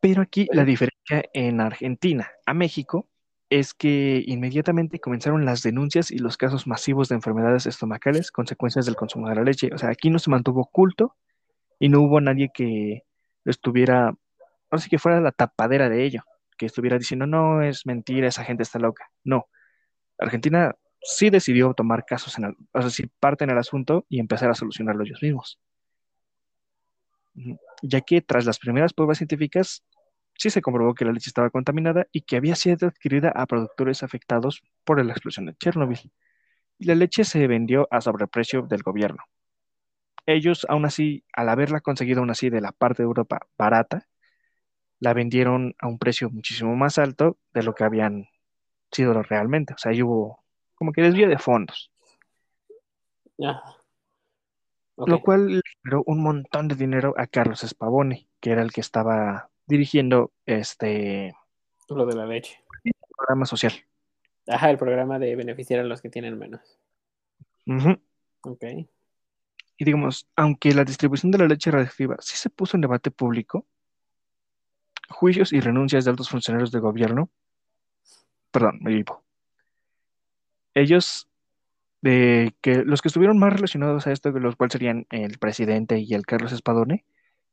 Pero 0.00 0.22
aquí 0.22 0.48
la 0.52 0.64
diferencia 0.64 1.24
en 1.32 1.60
Argentina 1.60 2.30
a 2.44 2.54
México 2.54 3.08
es 3.50 3.74
que 3.74 4.22
inmediatamente 4.26 4.98
comenzaron 4.98 5.44
las 5.44 5.62
denuncias 5.62 6.10
y 6.10 6.18
los 6.18 6.36
casos 6.36 6.66
masivos 6.66 7.08
de 7.08 7.16
enfermedades 7.16 7.66
estomacales, 7.66 8.32
consecuencias 8.32 8.86
del 8.86 8.96
consumo 8.96 9.28
de 9.28 9.34
la 9.34 9.42
leche. 9.42 9.70
O 9.74 9.78
sea, 9.78 9.90
aquí 9.90 10.08
no 10.08 10.18
se 10.18 10.30
mantuvo 10.30 10.62
oculto 10.62 11.16
y 11.78 11.88
no 11.88 12.00
hubo 12.00 12.20
nadie 12.20 12.50
que 12.52 13.02
estuviera, 13.44 14.06
ahora 14.70 14.82
sí 14.82 14.88
que 14.88 14.98
fuera 14.98 15.20
la 15.20 15.32
tapadera 15.32 15.88
de 15.88 16.04
ello, 16.04 16.22
que 16.56 16.66
estuviera 16.66 16.96
diciendo, 16.96 17.26
no, 17.26 17.62
es 17.62 17.84
mentira, 17.84 18.26
esa 18.26 18.44
gente 18.44 18.62
está 18.62 18.78
loca. 18.78 19.10
No, 19.22 19.48
Argentina 20.22 20.74
sí 21.02 21.30
decidió 21.30 21.74
tomar 21.74 22.04
casos 22.04 22.38
en 22.38 22.56
o 22.72 22.80
sea, 22.80 22.90
sí 22.90 23.10
parte 23.20 23.44
en 23.44 23.50
el 23.50 23.58
asunto 23.58 24.06
y 24.08 24.20
empezar 24.20 24.50
a 24.50 24.54
solucionarlo 24.54 25.04
ellos 25.04 25.22
mismos. 25.22 25.60
Ya 27.82 28.00
que 28.02 28.20
tras 28.20 28.44
las 28.46 28.58
primeras 28.58 28.92
pruebas 28.92 29.18
científicas, 29.18 29.84
sí 30.34 30.50
se 30.50 30.62
comprobó 30.62 30.94
que 30.94 31.04
la 31.04 31.12
leche 31.12 31.30
estaba 31.30 31.50
contaminada 31.50 32.06
y 32.12 32.22
que 32.22 32.36
había 32.36 32.54
sido 32.54 32.88
adquirida 32.88 33.30
a 33.30 33.46
productores 33.46 34.02
afectados 34.02 34.62
por 34.84 35.04
la 35.04 35.12
explosión 35.12 35.46
de 35.46 35.54
Chernobyl. 35.54 36.12
La 36.78 36.94
leche 36.94 37.24
se 37.24 37.46
vendió 37.46 37.88
a 37.90 38.00
sobreprecio 38.00 38.62
del 38.62 38.82
gobierno. 38.82 39.24
Ellos, 40.26 40.66
aún 40.68 40.84
así, 40.84 41.24
al 41.32 41.48
haberla 41.48 41.80
conseguido 41.80 42.20
aún 42.20 42.30
así 42.30 42.48
de 42.50 42.60
la 42.60 42.72
parte 42.72 43.02
de 43.02 43.06
Europa 43.06 43.40
barata, 43.58 44.06
la 45.00 45.14
vendieron 45.14 45.74
a 45.80 45.88
un 45.88 45.98
precio 45.98 46.30
muchísimo 46.30 46.76
más 46.76 46.98
alto 46.98 47.38
de 47.52 47.64
lo 47.64 47.74
que 47.74 47.84
habían 47.84 48.28
sido 48.92 49.22
realmente. 49.22 49.74
O 49.74 49.78
sea, 49.78 49.92
ahí 49.92 50.02
hubo 50.02 50.42
como 50.74 50.92
que 50.92 51.02
desvío 51.02 51.28
de 51.28 51.38
fondos, 51.38 51.90
lo 54.96 55.20
cual 55.22 55.46
le 55.46 55.60
generó 55.82 56.02
un 56.06 56.22
montón 56.22 56.68
de 56.68 56.74
dinero 56.74 57.14
a 57.16 57.26
Carlos 57.26 57.60
Spavone, 57.60 58.28
que 58.40 58.50
era 58.50 58.62
el 58.62 58.72
que 58.72 58.80
estaba 58.80 59.50
dirigiendo 59.66 60.32
este 60.46 61.34
Lo 61.88 62.06
de 62.06 62.14
la 62.14 62.26
leche. 62.26 62.62
programa 63.16 63.46
social. 63.46 63.72
Ajá, 64.48 64.70
el 64.70 64.78
programa 64.78 65.18
de 65.18 65.36
beneficiar 65.36 65.80
a 65.80 65.84
los 65.84 66.00
que 66.02 66.10
tienen 66.10 66.38
menos. 66.38 66.60
Ujú. 67.66 67.96
Ok. 68.42 68.64
Y 69.76 69.84
digamos, 69.84 70.28
aunque 70.36 70.74
la 70.74 70.84
distribución 70.84 71.30
de 71.30 71.38
la 71.38 71.46
leche 71.46 71.70
radiactiva 71.70 72.16
sí 72.20 72.36
se 72.36 72.50
puso 72.50 72.76
en 72.76 72.80
debate 72.80 73.10
público, 73.10 73.66
juicios 75.08 75.52
y 75.52 75.60
renuncias 75.60 76.04
de 76.04 76.10
altos 76.10 76.28
funcionarios 76.28 76.72
de 76.72 76.80
gobierno, 76.80 77.30
perdón, 78.52 78.78
me 78.82 78.92
equivoco. 78.92 79.24
Ellos, 80.74 81.28
de 82.02 82.54
que 82.62 82.84
los 82.84 83.02
que 83.02 83.08
estuvieron 83.08 83.38
más 83.38 83.52
relacionados 83.52 84.06
a 84.06 84.12
esto, 84.12 84.30
los 84.32 84.56
cuales 84.56 84.72
serían 84.72 85.06
el 85.10 85.38
presidente 85.38 85.98
y 86.00 86.14
el 86.14 86.26
Carlos 86.26 86.52
Espadone, 86.52 87.04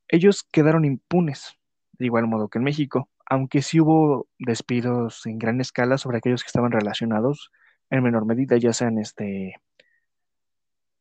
ellos 0.09 0.43
quedaron 0.51 0.85
impunes, 0.85 1.57
de 1.93 2.05
igual 2.07 2.27
modo 2.27 2.49
que 2.49 2.59
en 2.59 2.65
México, 2.65 3.09
aunque 3.27 3.61
sí 3.61 3.79
hubo 3.81 4.27
despidos 4.39 5.25
en 5.25 5.39
gran 5.39 5.61
escala 5.61 5.97
sobre 5.97 6.17
aquellos 6.19 6.43
que 6.43 6.47
estaban 6.47 6.71
relacionados 6.71 7.51
en 7.89 8.03
menor 8.03 8.25
medida, 8.25 8.57
ya 8.57 8.73
sean 8.73 8.99
este 8.99 9.55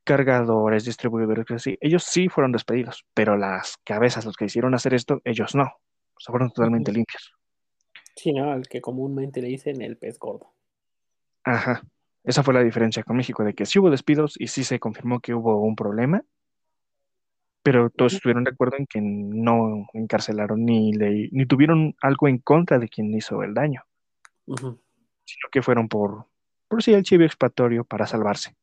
cargadores, 0.05 0.84
distribuidores, 0.84 1.51
así. 1.51 1.76
Ellos 1.80 2.05
sí 2.05 2.28
fueron 2.28 2.53
despedidos, 2.53 3.05
pero 3.14 3.36
las 3.36 3.76
cabezas, 3.84 4.24
los 4.24 4.36
que 4.36 4.46
hicieron 4.46 4.74
hacer 4.74 4.94
esto, 4.94 5.20
ellos 5.24 5.55
no. 5.55 5.64
O 5.64 6.20
sea, 6.20 6.32
fueron 6.32 6.51
totalmente 6.51 6.92
limpios. 6.92 7.38
Sí, 8.19 8.33
¿no? 8.33 8.51
Al 8.51 8.66
que 8.69 8.81
comúnmente 8.81 9.41
le 9.41 9.47
dicen 9.47 9.81
el 9.81 9.97
pez 9.97 10.19
gordo. 10.19 10.53
Ajá. 11.45 11.85
Esa 12.25 12.43
fue 12.43 12.53
la 12.53 12.64
diferencia 12.64 13.05
con 13.05 13.16
México, 13.16 13.45
de 13.45 13.55
que 13.55 13.64
sí 13.64 13.79
hubo 13.79 13.91
despidos 13.91 14.35
y 14.41 14.49
sí 14.49 14.64
se 14.64 14.81
confirmó 14.81 15.21
que 15.21 15.35
hubo 15.35 15.62
un 15.62 15.77
problema, 15.77 16.25
pero 17.62 17.91
todos 17.91 18.14
estuvieron 18.14 18.43
de 18.43 18.51
acuerdo 18.51 18.77
en 18.77 18.87
que 18.87 19.01
no 19.01 19.87
encarcelaron 19.95 20.64
ni, 20.64 20.93
le, 20.93 21.29
ni 21.31 21.47
tuvieron 21.47 21.95
algo 22.03 22.27
en 22.27 22.39
contra 22.39 22.79
de 22.81 22.89
quien 22.89 23.14
hizo 23.14 23.43
el 23.45 23.55
daño, 23.55 23.85
sino 24.47 25.49
que 25.53 25.62
fueron 25.62 25.89
por, 25.89 26.27
por 26.66 26.83
sí 26.83 26.93
el 26.93 27.05
chivo 27.05 27.23
expiatorio 27.23 27.85
para 27.85 28.07
salvarse. 28.07 28.57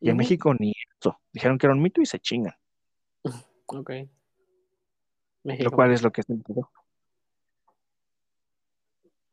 Y 0.00 0.10
en. 0.10 0.16
México 0.16 0.54
ni 0.54 0.72
eso. 1.00 1.18
Dijeron 1.32 1.58
que 1.58 1.66
era 1.66 1.74
un 1.74 1.82
mito 1.82 2.00
y 2.00 2.06
se 2.06 2.20
chingan, 2.20 2.54
Ok. 3.66 3.90
lo 3.90 4.08
México, 5.42 5.70
cual 5.72 5.88
mágico. 5.88 5.94
es 5.94 6.02
lo 6.04 6.12
que 6.12 6.22
se 6.22 6.32
enteró. 6.32 6.70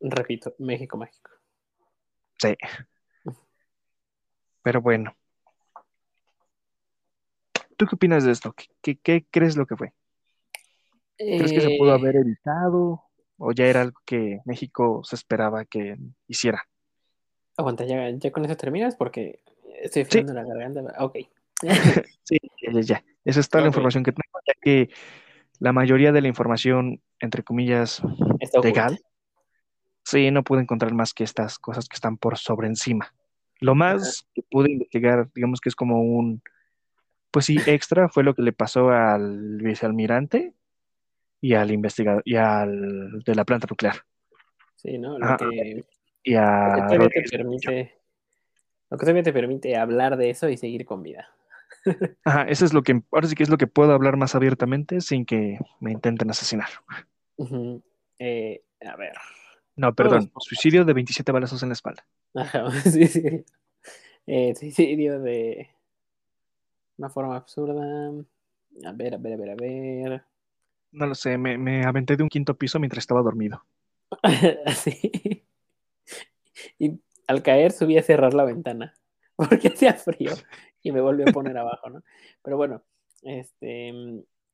Repito, 0.02 0.56
México 0.60 0.98
mágico. 0.98 1.32
Sí. 2.38 2.56
Pero 4.64 4.82
bueno. 4.82 5.16
¿Tú 7.78 7.86
qué 7.86 7.96
opinas 7.96 8.24
de 8.26 8.32
esto? 8.32 8.54
¿Qué, 8.54 8.66
qué- 8.82 8.98
qué 8.98 9.26
crees 9.30 9.56
lo 9.56 9.66
que 9.66 9.76
fue? 9.78 9.94
¿Crees 11.18 11.54
que 11.54 11.62
se 11.62 11.78
pudo 11.78 11.92
Eh, 11.92 11.96
haber 11.96 12.16
evitado? 12.18 13.04
¿O 13.38 13.52
ya 13.54 13.66
era 13.66 13.82
algo 13.82 14.00
que 14.06 14.40
México 14.46 15.02
se 15.04 15.16
esperaba 15.16 15.64
que 15.66 15.96
hiciera? 16.28 16.64
Aguanta, 17.58 17.86
ya, 17.86 18.10
ya 18.10 18.32
con 18.32 18.44
eso 18.46 18.56
terminas 18.58 18.96
porque 18.96 19.42
estoy 19.82 20.04
Sí. 20.04 20.10
frenando 20.12 20.34
la 20.34 20.44
garganta. 20.44 20.82
Ok. 21.04 21.18
Sí, 22.24 22.38
ya, 22.62 22.72
ya, 22.74 22.82
ya. 22.82 23.04
Esa 23.26 23.40
es 23.40 23.50
toda 23.50 23.64
la 23.64 23.68
información 23.70 24.04
que 24.04 24.12
tengo, 24.12 24.40
ya 24.46 24.54
que 24.62 24.90
la 25.60 25.74
mayoría 25.74 26.12
de 26.12 26.22
la 26.22 26.28
información, 26.28 27.02
entre 27.20 27.44
comillas, 27.44 28.02
Está 28.40 28.60
legal, 28.60 29.00
sí, 30.10 30.32
no 30.32 30.44
pude 30.44 30.62
encontrar 30.62 30.94
más 30.94 31.14
que 31.14 31.24
estas 31.24 31.60
cosas 31.60 31.88
que 31.88 31.96
están 31.96 32.18
por 32.18 32.38
sobre 32.38 32.68
encima. 32.68 33.14
Lo 33.60 33.76
más 33.76 34.26
que 34.34 34.44
pude 34.50 34.72
investigar, 34.72 35.30
digamos 35.36 35.60
que 35.60 35.70
es 35.70 35.76
como 35.76 36.02
un, 36.02 36.42
pues 37.32 37.46
sí, 37.46 37.58
extra, 37.66 38.10
fue 38.10 38.24
lo 38.24 38.34
que 38.34 38.42
le 38.42 38.54
pasó 38.54 38.90
al 38.90 39.58
vicealmirante 39.58 40.54
y 41.42 41.54
al 41.54 41.72
investigador, 41.72 42.22
y 42.26 42.36
al 42.36 43.22
de 43.24 43.36
la 43.36 43.46
planta 43.46 43.68
nuclear, 43.70 44.04
Sí, 44.76 44.98
¿no? 44.98 45.20
Lo 45.20 45.36
que, 45.36 45.84
y 46.24 46.34
lo 46.34 46.40
a 46.40 46.74
que 46.76 46.82
todavía 46.82 47.10
te 47.10 47.30
permite. 47.30 47.96
Lo 48.90 48.98
que 48.98 49.02
todavía 49.02 49.24
te 49.24 49.34
permite 49.34 49.76
hablar 49.76 50.16
de 50.16 50.30
eso 50.30 50.48
y 50.48 50.56
seguir 50.56 50.86
con 50.86 51.04
vida. 51.04 51.30
Ajá, 52.24 52.44
eso 52.44 52.66
es 52.66 52.74
lo 52.74 52.82
que, 52.82 53.02
ahora 53.12 53.28
sí 53.28 53.36
que 53.36 53.44
es 53.44 53.50
lo 53.50 53.58
que 53.58 53.68
puedo 53.68 53.92
hablar 53.92 54.18
más 54.18 54.36
abiertamente 54.36 55.02
sin 55.02 55.26
que 55.26 55.60
me 55.80 55.92
intenten 55.92 56.30
asesinar. 56.30 56.70
Ujú. 57.36 57.84
Eh, 58.20 58.64
a 58.86 58.96
ver. 58.96 59.14
No, 59.80 59.96
perdón, 59.96 60.30
suicidio 60.40 60.84
de 60.84 60.92
27 60.92 61.32
balazos 61.32 61.64
en 61.64 61.70
la 61.70 61.74
espalda. 61.74 62.06
Ajá, 62.36 62.70
suicidio. 62.84 63.46
Eh, 64.28 64.54
suicidio 64.54 65.22
de 65.22 65.70
una 66.98 67.10
forma 67.10 67.38
absurda. 67.38 68.12
A 68.86 68.92
ver, 68.92 69.14
a 69.14 69.18
ver, 69.18 69.34
a 69.34 69.38
ver, 69.38 69.50
a 69.52 69.56
ver. 69.56 70.24
No 70.92 71.06
lo 71.06 71.16
sé, 71.16 71.38
me, 71.38 71.58
me 71.58 71.86
aventé 71.86 72.18
de 72.18 72.24
un 72.24 72.30
quinto 72.30 72.58
piso 72.58 72.78
mientras 72.78 73.04
estaba 73.04 73.22
dormido. 73.22 73.64
Así. 74.66 75.46
Y 76.78 77.00
al 77.28 77.42
caer 77.42 77.72
subí 77.72 77.98
a 77.98 78.04
cerrar 78.04 78.34
la 78.34 78.44
ventana 78.44 78.96
porque 79.38 79.70
hacía 79.70 79.94
frío 79.94 80.34
y 80.84 80.92
me 80.92 81.00
volví 81.00 81.24
a 81.24 81.32
poner 81.32 81.58
abajo, 81.58 81.90
¿no? 81.90 82.04
Pero 82.44 82.58
bueno, 82.58 82.84
este, 83.22 83.94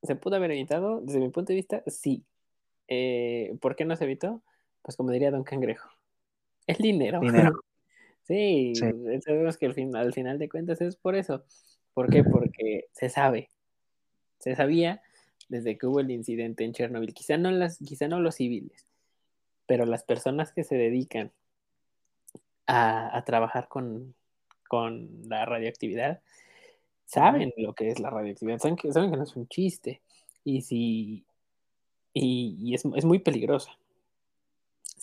¿se 0.04 0.16
pudo 0.18 0.36
haber 0.36 0.52
evitado? 0.52 1.02
Desde 1.02 1.20
mi 1.20 1.30
punto 1.30 1.52
de 1.52 1.56
vista, 1.56 1.82
sí. 1.88 2.24
Eh, 2.88 3.58
¿por 3.60 3.76
qué 3.76 3.86
no 3.86 3.96
se 3.96 4.04
evitó? 4.04 4.44
Pues 4.86 4.96
como 4.96 5.10
diría 5.10 5.32
Don 5.32 5.44
Cangrejo, 5.44 5.90
el 6.68 6.78
dinero. 6.78 7.20
Dinero. 7.20 7.60
Sí, 8.28 8.74
Sí. 8.74 8.86
sabemos 9.24 9.56
que 9.56 9.68
al, 9.68 9.76
fin, 9.76 9.96
al 9.96 10.12
final 10.12 10.40
de 10.40 10.50
cuentas 10.50 10.82
es 10.82 10.96
por 10.96 11.16
eso. 11.16 11.44
¿Por 11.94 12.10
qué? 12.10 12.24
Porque 12.24 12.88
se 12.92 13.08
sabe, 13.08 13.50
se 14.40 14.56
sabía 14.56 15.04
desde 15.48 15.78
que 15.78 15.86
hubo 15.86 16.00
el 16.00 16.10
incidente 16.10 16.64
en 16.64 16.74
Chernobyl, 16.74 17.14
quizá 17.14 17.38
no, 17.38 17.52
las, 17.52 17.78
quizá 17.78 18.08
no 18.08 18.20
los 18.20 18.34
civiles, 18.36 18.88
pero 19.68 19.86
las 19.86 20.04
personas 20.04 20.52
que 20.54 20.64
se 20.64 20.76
dedican 20.76 21.32
a, 22.66 23.16
a 23.16 23.24
trabajar 23.26 23.68
con, 23.68 24.16
con 24.68 25.08
la 25.30 25.46
radioactividad 25.46 26.22
saben 27.06 27.54
lo 27.58 27.74
que 27.76 27.90
es 27.90 28.00
la 28.00 28.10
radioactividad, 28.10 28.58
saben 28.58 28.76
que, 28.76 28.92
saben 28.92 29.12
que 29.12 29.18
no 29.18 29.24
es 29.24 29.36
un 29.36 29.48
chiste 29.48 30.02
y, 30.44 30.62
si, 30.64 31.26
y, 32.12 32.58
y 32.60 32.74
es, 32.74 32.84
es 32.96 33.06
muy 33.06 33.20
peligrosa. 33.20 33.78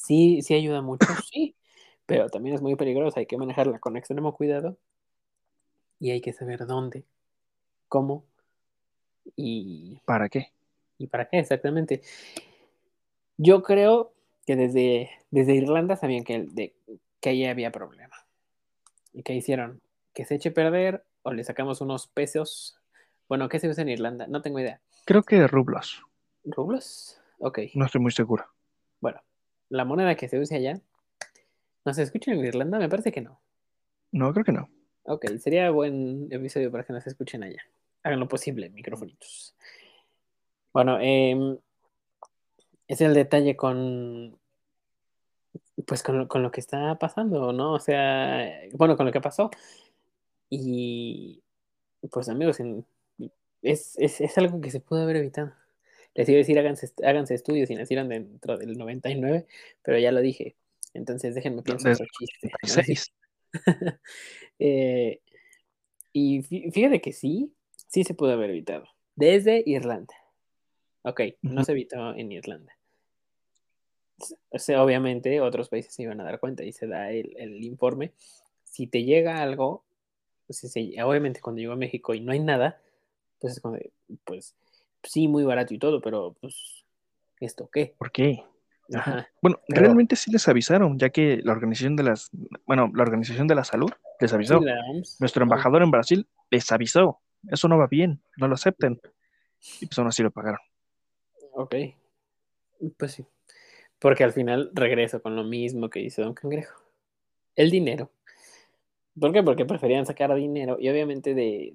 Sí, 0.02 0.42
sí 0.42 0.54
ayuda 0.54 0.82
mucho, 0.82 1.06
sí, 1.32 1.54
pero 2.06 2.28
también 2.28 2.56
es 2.56 2.62
muy 2.62 2.74
peligrosa, 2.74 3.20
hay 3.20 3.26
que 3.26 3.38
manejarla 3.38 3.78
con 3.78 3.96
extremo 3.96 4.34
cuidado 4.34 4.76
y 6.00 6.10
hay 6.10 6.20
que 6.20 6.32
saber 6.32 6.66
dónde, 6.66 7.04
cómo 7.88 8.24
y, 9.36 10.00
¿Para 10.04 10.28
qué? 10.28 10.48
y 10.98 11.06
para 11.06 11.28
qué 11.28 11.38
exactamente. 11.38 12.02
Yo 13.36 13.62
creo 13.62 14.12
que 14.44 14.56
desde, 14.56 15.10
desde 15.30 15.54
Irlanda 15.54 15.94
sabían 15.94 16.24
que, 16.24 16.46
de, 16.50 16.74
que 17.20 17.30
ahí 17.30 17.44
había 17.46 17.70
problema. 17.70 18.16
¿Y 19.12 19.22
qué 19.22 19.34
hicieron? 19.34 19.80
Que 20.14 20.24
se 20.24 20.34
eche 20.34 20.48
a 20.48 20.54
perder 20.54 21.04
o 21.22 21.32
le 21.32 21.44
sacamos 21.44 21.80
unos 21.80 22.08
pesos. 22.08 22.76
Bueno, 23.28 23.48
¿qué 23.48 23.60
se 23.60 23.68
usa 23.68 23.82
en 23.82 23.90
Irlanda? 23.90 24.26
No 24.26 24.42
tengo 24.42 24.58
idea. 24.58 24.80
Creo 25.04 25.22
que 25.22 25.46
rublos. 25.46 26.02
¿Rublos? 26.44 27.20
Ok. 27.38 27.60
No 27.74 27.86
estoy 27.86 28.00
muy 28.00 28.12
seguro. 28.12 28.51
La 29.72 29.86
moneda 29.86 30.16
que 30.16 30.28
se 30.28 30.38
usa 30.38 30.58
allá. 30.58 30.78
¿No 31.86 31.94
se 31.94 32.02
escucha 32.02 32.30
en 32.30 32.44
Irlanda? 32.44 32.78
Me 32.78 32.90
parece 32.90 33.10
que 33.10 33.22
no. 33.22 33.40
No, 34.10 34.30
creo 34.34 34.44
que 34.44 34.52
no. 34.52 34.68
Ok, 35.04 35.24
sería 35.38 35.70
buen 35.70 36.28
episodio 36.30 36.70
para 36.70 36.84
que 36.84 36.92
nos 36.92 37.06
escuchen 37.06 37.42
allá. 37.42 37.62
Hagan 38.02 38.20
lo 38.20 38.28
posible, 38.28 38.68
microfonitos. 38.68 39.54
Bueno, 40.74 40.98
eh, 41.00 41.58
es 42.86 43.00
el 43.00 43.14
detalle 43.14 43.56
con. 43.56 44.38
Pues 45.86 46.02
con 46.02 46.18
lo, 46.18 46.28
con 46.28 46.42
lo, 46.42 46.50
que 46.50 46.60
está 46.60 46.98
pasando, 46.98 47.54
¿no? 47.54 47.72
O 47.72 47.80
sea, 47.80 48.60
bueno, 48.74 48.94
con 48.98 49.06
lo 49.06 49.12
que 49.12 49.22
pasó. 49.22 49.50
Y 50.50 51.42
pues 52.10 52.28
amigos, 52.28 52.58
es, 53.62 53.96
es, 53.98 54.20
es, 54.20 54.36
algo 54.36 54.60
que 54.60 54.70
se 54.70 54.80
pudo 54.80 55.00
haber 55.00 55.16
evitado. 55.16 55.54
Les 56.14 56.28
iba 56.28 56.36
a 56.36 56.38
decir, 56.38 56.58
háganse, 56.58 56.92
háganse 57.02 57.34
estudios 57.34 57.70
y 57.70 57.74
nacieron 57.74 58.08
dentro 58.08 58.58
del 58.58 58.76
99, 58.76 59.46
pero 59.82 59.98
ya 59.98 60.12
lo 60.12 60.20
dije. 60.20 60.56
Entonces 60.94 61.34
déjenme 61.34 61.62
pensar 61.62 61.92
otro 61.92 62.06
chiste. 62.18 63.12
eh, 64.58 65.20
y 66.12 66.42
fíjate 66.42 67.00
que 67.00 67.12
sí, 67.12 67.54
sí 67.88 68.04
se 68.04 68.14
pudo 68.14 68.32
haber 68.32 68.50
evitado. 68.50 68.84
Desde 69.16 69.62
Irlanda. 69.64 70.14
Ok, 71.02 71.20
uh 71.20 71.22
-huh. 71.22 71.36
no 71.42 71.64
se 71.64 71.72
evitó 71.72 72.14
en 72.14 72.32
Irlanda. 72.32 72.72
O 74.50 74.58
sea, 74.58 74.84
obviamente 74.84 75.40
otros 75.40 75.68
países 75.68 75.94
se 75.94 76.02
iban 76.02 76.20
a 76.20 76.24
dar 76.24 76.38
cuenta 76.38 76.62
y 76.62 76.72
se 76.72 76.86
da 76.86 77.10
el, 77.10 77.34
el 77.36 77.64
informe. 77.64 78.12
Si 78.62 78.86
te 78.86 79.04
llega 79.04 79.42
algo, 79.42 79.84
si 80.48 80.68
se, 80.68 81.02
obviamente 81.02 81.40
cuando 81.40 81.60
llegó 81.60 81.72
a 81.72 81.76
México 81.76 82.14
y 82.14 82.20
no 82.20 82.32
hay 82.32 82.40
nada, 82.40 82.80
pues 83.40 83.54
es 83.54 83.60
como 83.60 83.78
pues 84.24 84.54
sí, 85.02 85.28
muy 85.28 85.44
barato 85.44 85.74
y 85.74 85.78
todo, 85.78 86.00
pero 86.00 86.34
pues, 86.40 86.84
¿esto 87.40 87.68
qué? 87.72 87.94
¿Por 87.98 88.12
qué? 88.12 88.44
Ajá. 88.94 89.28
Bueno, 89.40 89.60
pero, 89.68 89.82
realmente 89.82 90.16
sí 90.16 90.30
les 90.30 90.46
avisaron, 90.48 90.98
ya 90.98 91.10
que 91.10 91.40
la 91.42 91.52
organización 91.52 91.96
de 91.96 92.02
las, 92.02 92.30
bueno, 92.66 92.90
la 92.94 93.02
organización 93.02 93.46
de 93.46 93.54
la 93.54 93.64
salud 93.64 93.90
les 94.20 94.32
avisó. 94.32 94.60
Nuestro 95.18 95.42
embajador 95.42 95.82
en 95.82 95.90
Brasil 95.90 96.28
les 96.50 96.70
avisó. 96.70 97.20
Eso 97.48 97.68
no 97.68 97.78
va 97.78 97.86
bien, 97.86 98.20
no 98.36 98.48
lo 98.48 98.54
acepten. 98.54 99.00
Y 99.80 99.86
pues 99.86 99.98
aún 99.98 100.08
así 100.08 100.22
lo 100.22 100.30
pagaron. 100.30 100.60
Ok. 101.52 101.74
Pues 102.96 103.12
sí. 103.12 103.24
Porque 103.98 104.24
al 104.24 104.32
final 104.32 104.70
regreso 104.74 105.22
con 105.22 105.36
lo 105.36 105.44
mismo 105.44 105.88
que 105.88 106.00
hizo 106.00 106.22
Don 106.22 106.34
Cangrejo. 106.34 106.82
El 107.54 107.70
dinero. 107.70 108.10
¿Por 109.18 109.32
qué? 109.32 109.42
Porque 109.42 109.64
preferían 109.64 110.06
sacar 110.06 110.34
dinero 110.34 110.76
y 110.80 110.88
obviamente 110.88 111.34
de 111.34 111.74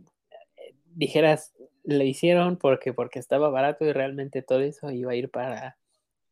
dijeras, 0.98 1.54
le 1.88 2.06
hicieron 2.06 2.58
porque, 2.58 2.94
porque 2.94 3.18
estaba 3.18 3.50
barato 3.50 3.86
y 3.86 3.94
realmente 3.94 4.42
todo 4.42 4.60
eso 4.60 4.92
iba 4.92 5.14
a 5.14 5.16
ir 5.16 5.32
para, 5.32 5.78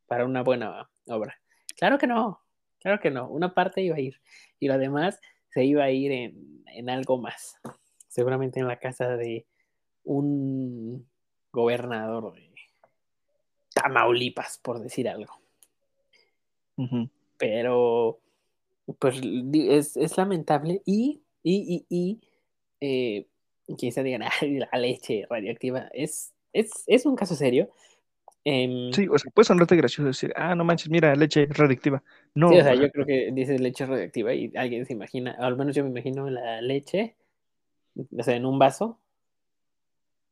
para 0.05 0.25
una 0.25 0.43
buena 0.43 0.89
obra. 1.07 1.39
Claro 1.77 1.97
que 1.97 2.07
no, 2.07 2.41
claro 2.79 2.99
que 2.99 3.09
no. 3.09 3.29
Una 3.29 3.53
parte 3.53 3.81
iba 3.81 3.95
a 3.95 3.99
ir 4.01 4.19
y 4.59 4.67
lo 4.67 4.77
demás 4.77 5.19
se 5.49 5.63
iba 5.63 5.85
a 5.85 5.91
ir 5.91 6.11
en, 6.11 6.63
en 6.67 6.89
algo 6.89 7.17
más. 7.17 7.57
Seguramente 8.09 8.59
en 8.59 8.67
la 8.67 8.79
casa 8.79 9.15
de 9.15 9.45
un 10.03 11.07
gobernador 11.51 12.33
de 12.33 12.53
Tamaulipas, 13.73 14.59
por 14.61 14.79
decir 14.79 15.07
algo. 15.07 15.33
Uh 16.75 16.83
-huh. 16.85 17.09
Pero, 17.37 18.19
pues, 18.99 19.21
es, 19.53 19.95
es 19.95 20.17
lamentable 20.17 20.81
y, 20.85 21.23
y, 21.43 21.85
y, 21.89 21.95
y 21.97 22.21
eh, 22.81 23.27
quizá 23.77 24.03
digan, 24.03 24.23
ay, 24.41 24.59
la 24.59 24.77
leche 24.77 25.25
radioactiva. 25.29 25.89
Es, 25.93 26.33
es, 26.53 26.83
es 26.87 27.05
un 27.05 27.15
caso 27.15 27.35
serio. 27.35 27.69
Eh, 28.47 28.91
sí, 28.93 29.07
o 29.07 29.17
sea, 29.17 29.31
puede 29.31 29.45
sonarte 29.47 29.75
gracioso 29.75 30.07
decir, 30.07 30.31
ah, 30.35 30.53
no 30.53 30.63
manches, 30.63 30.89
mira, 30.89 31.15
leche 31.15 31.47
radioactiva. 31.49 32.03
No. 32.35 32.49
Sí, 32.49 32.59
o 32.59 32.63
sea, 32.63 32.75
yo 32.75 32.91
creo 32.91 33.05
que 33.05 33.31
dices 33.33 33.59
leche 33.59 33.87
radioactiva 33.87 34.33
y 34.35 34.51
alguien 34.55 34.85
se 34.85 34.93
imagina, 34.93 35.35
al 35.39 35.57
menos 35.57 35.75
yo 35.75 35.83
me 35.83 35.89
imagino 35.89 36.29
la 36.29 36.61
leche, 36.61 37.15
o 37.95 38.23
sea, 38.23 38.35
en 38.35 38.45
un 38.45 38.59
vaso, 38.59 38.99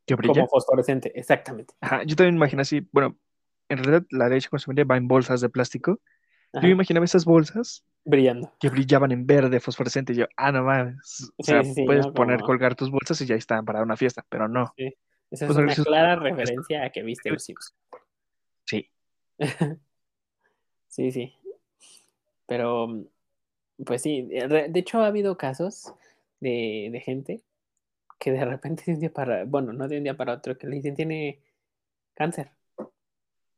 que 0.06 0.14
brilla. 0.16 0.34
Como 0.34 0.48
fosforescente, 0.48 1.12
exactamente. 1.18 1.74
Ajá, 1.82 2.04
yo 2.04 2.16
también 2.16 2.36
me 2.36 2.40
imagino 2.40 2.62
así, 2.62 2.88
bueno, 2.92 3.18
en 3.70 3.78
realidad 3.80 4.06
la 4.12 4.30
leche 4.30 4.50
con 4.50 4.60
semilla 4.60 4.84
va 4.84 4.98
en 4.98 5.08
bolsas 5.08 5.42
de 5.42 5.50
plástico. 5.50 6.00
Yo 6.54 6.60
Ajá, 6.60 6.68
me 6.68 6.74
imaginaba 6.74 7.06
esas 7.06 7.26
bolsas 7.26 7.84
brillando. 8.06 8.52
que 8.60 8.70
brillaban 8.70 9.12
en 9.12 9.26
verde 9.26 9.60
fosforescente. 9.60 10.14
Y 10.14 10.18
yo, 10.18 10.26
ah, 10.38 10.52
no 10.52 10.64
mames. 10.64 11.32
O 11.38 11.44
Sí, 11.44 11.52
sea, 11.52 11.64
sí, 11.64 11.84
puedes 11.86 12.06
¿no? 12.08 12.14
poner, 12.14 12.38
Como- 12.38 12.48
colgar 12.48 12.76
tus 12.76 12.90
bolsas 12.92 13.20
y 13.22 13.26
ya 13.26 13.36
están 13.36 13.66
para 13.66 13.82
una 13.84 13.96
fiesta, 13.98 14.26
pero 14.30 14.48
no. 14.48 14.74
sí. 14.78 14.94
Esa 15.32 15.46
es 15.48 15.54
Pues, 15.54 15.78
una 15.78 15.84
clara 15.84 16.16
referencia 16.16 16.84
a 16.86 16.90
que 16.92 17.02
viste 17.02 17.32
los 17.32 17.44
Simpsons. 17.44 17.76
Sí. 18.66 18.90
Sí, 20.88 21.12
sí. 21.12 21.34
Pero, 22.46 23.04
pues 23.84 24.04
sí, 24.04 24.22
de 24.22 24.72
hecho 24.76 25.00
ha 25.00 25.08
habido 25.08 25.38
casos 25.40 25.92
de, 26.40 26.90
de 26.92 27.00
gente 27.00 27.42
que 28.20 28.32
de 28.32 28.46
repente 28.46 28.84
de 28.86 28.94
un 28.94 29.00
día 29.00 29.12
para, 29.12 29.44
bueno, 29.46 29.74
no 29.74 29.88
de 29.88 29.98
un 29.98 30.04
día 30.04 30.16
para 30.16 30.34
otro, 30.34 30.56
que 30.56 30.68
le 30.68 30.76
dicen 30.76 30.96
tiene 30.96 31.40
cáncer. 32.14 32.52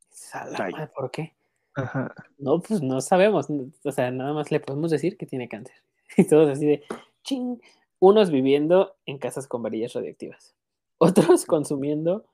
Dices, 0.10 0.34
"A 0.36 0.46
la 0.46 0.64
Ay. 0.64 0.72
madre, 0.72 0.88
¿Por 0.96 1.12
qué? 1.12 1.34
Ajá. 1.76 2.14
No, 2.38 2.62
pues 2.62 2.82
no 2.82 3.02
sabemos. 3.02 3.48
O 3.84 3.92
sea, 3.92 4.10
nada 4.12 4.34
más 4.34 4.50
le 4.52 4.60
podemos 4.60 4.92
decir 4.92 5.18
que 5.18 5.26
tiene 5.26 5.48
cáncer. 5.50 5.76
Y 6.18 6.28
todos 6.28 6.50
así 6.50 6.66
de 6.66 6.84
ching. 7.24 7.62
Unos 8.00 8.30
viviendo 8.30 8.96
en 9.06 9.18
casas 9.18 9.48
con 9.48 9.64
varillas 9.64 9.94
radioactivas. 9.94 10.56
Otros 10.98 11.46
consumiendo 11.46 12.26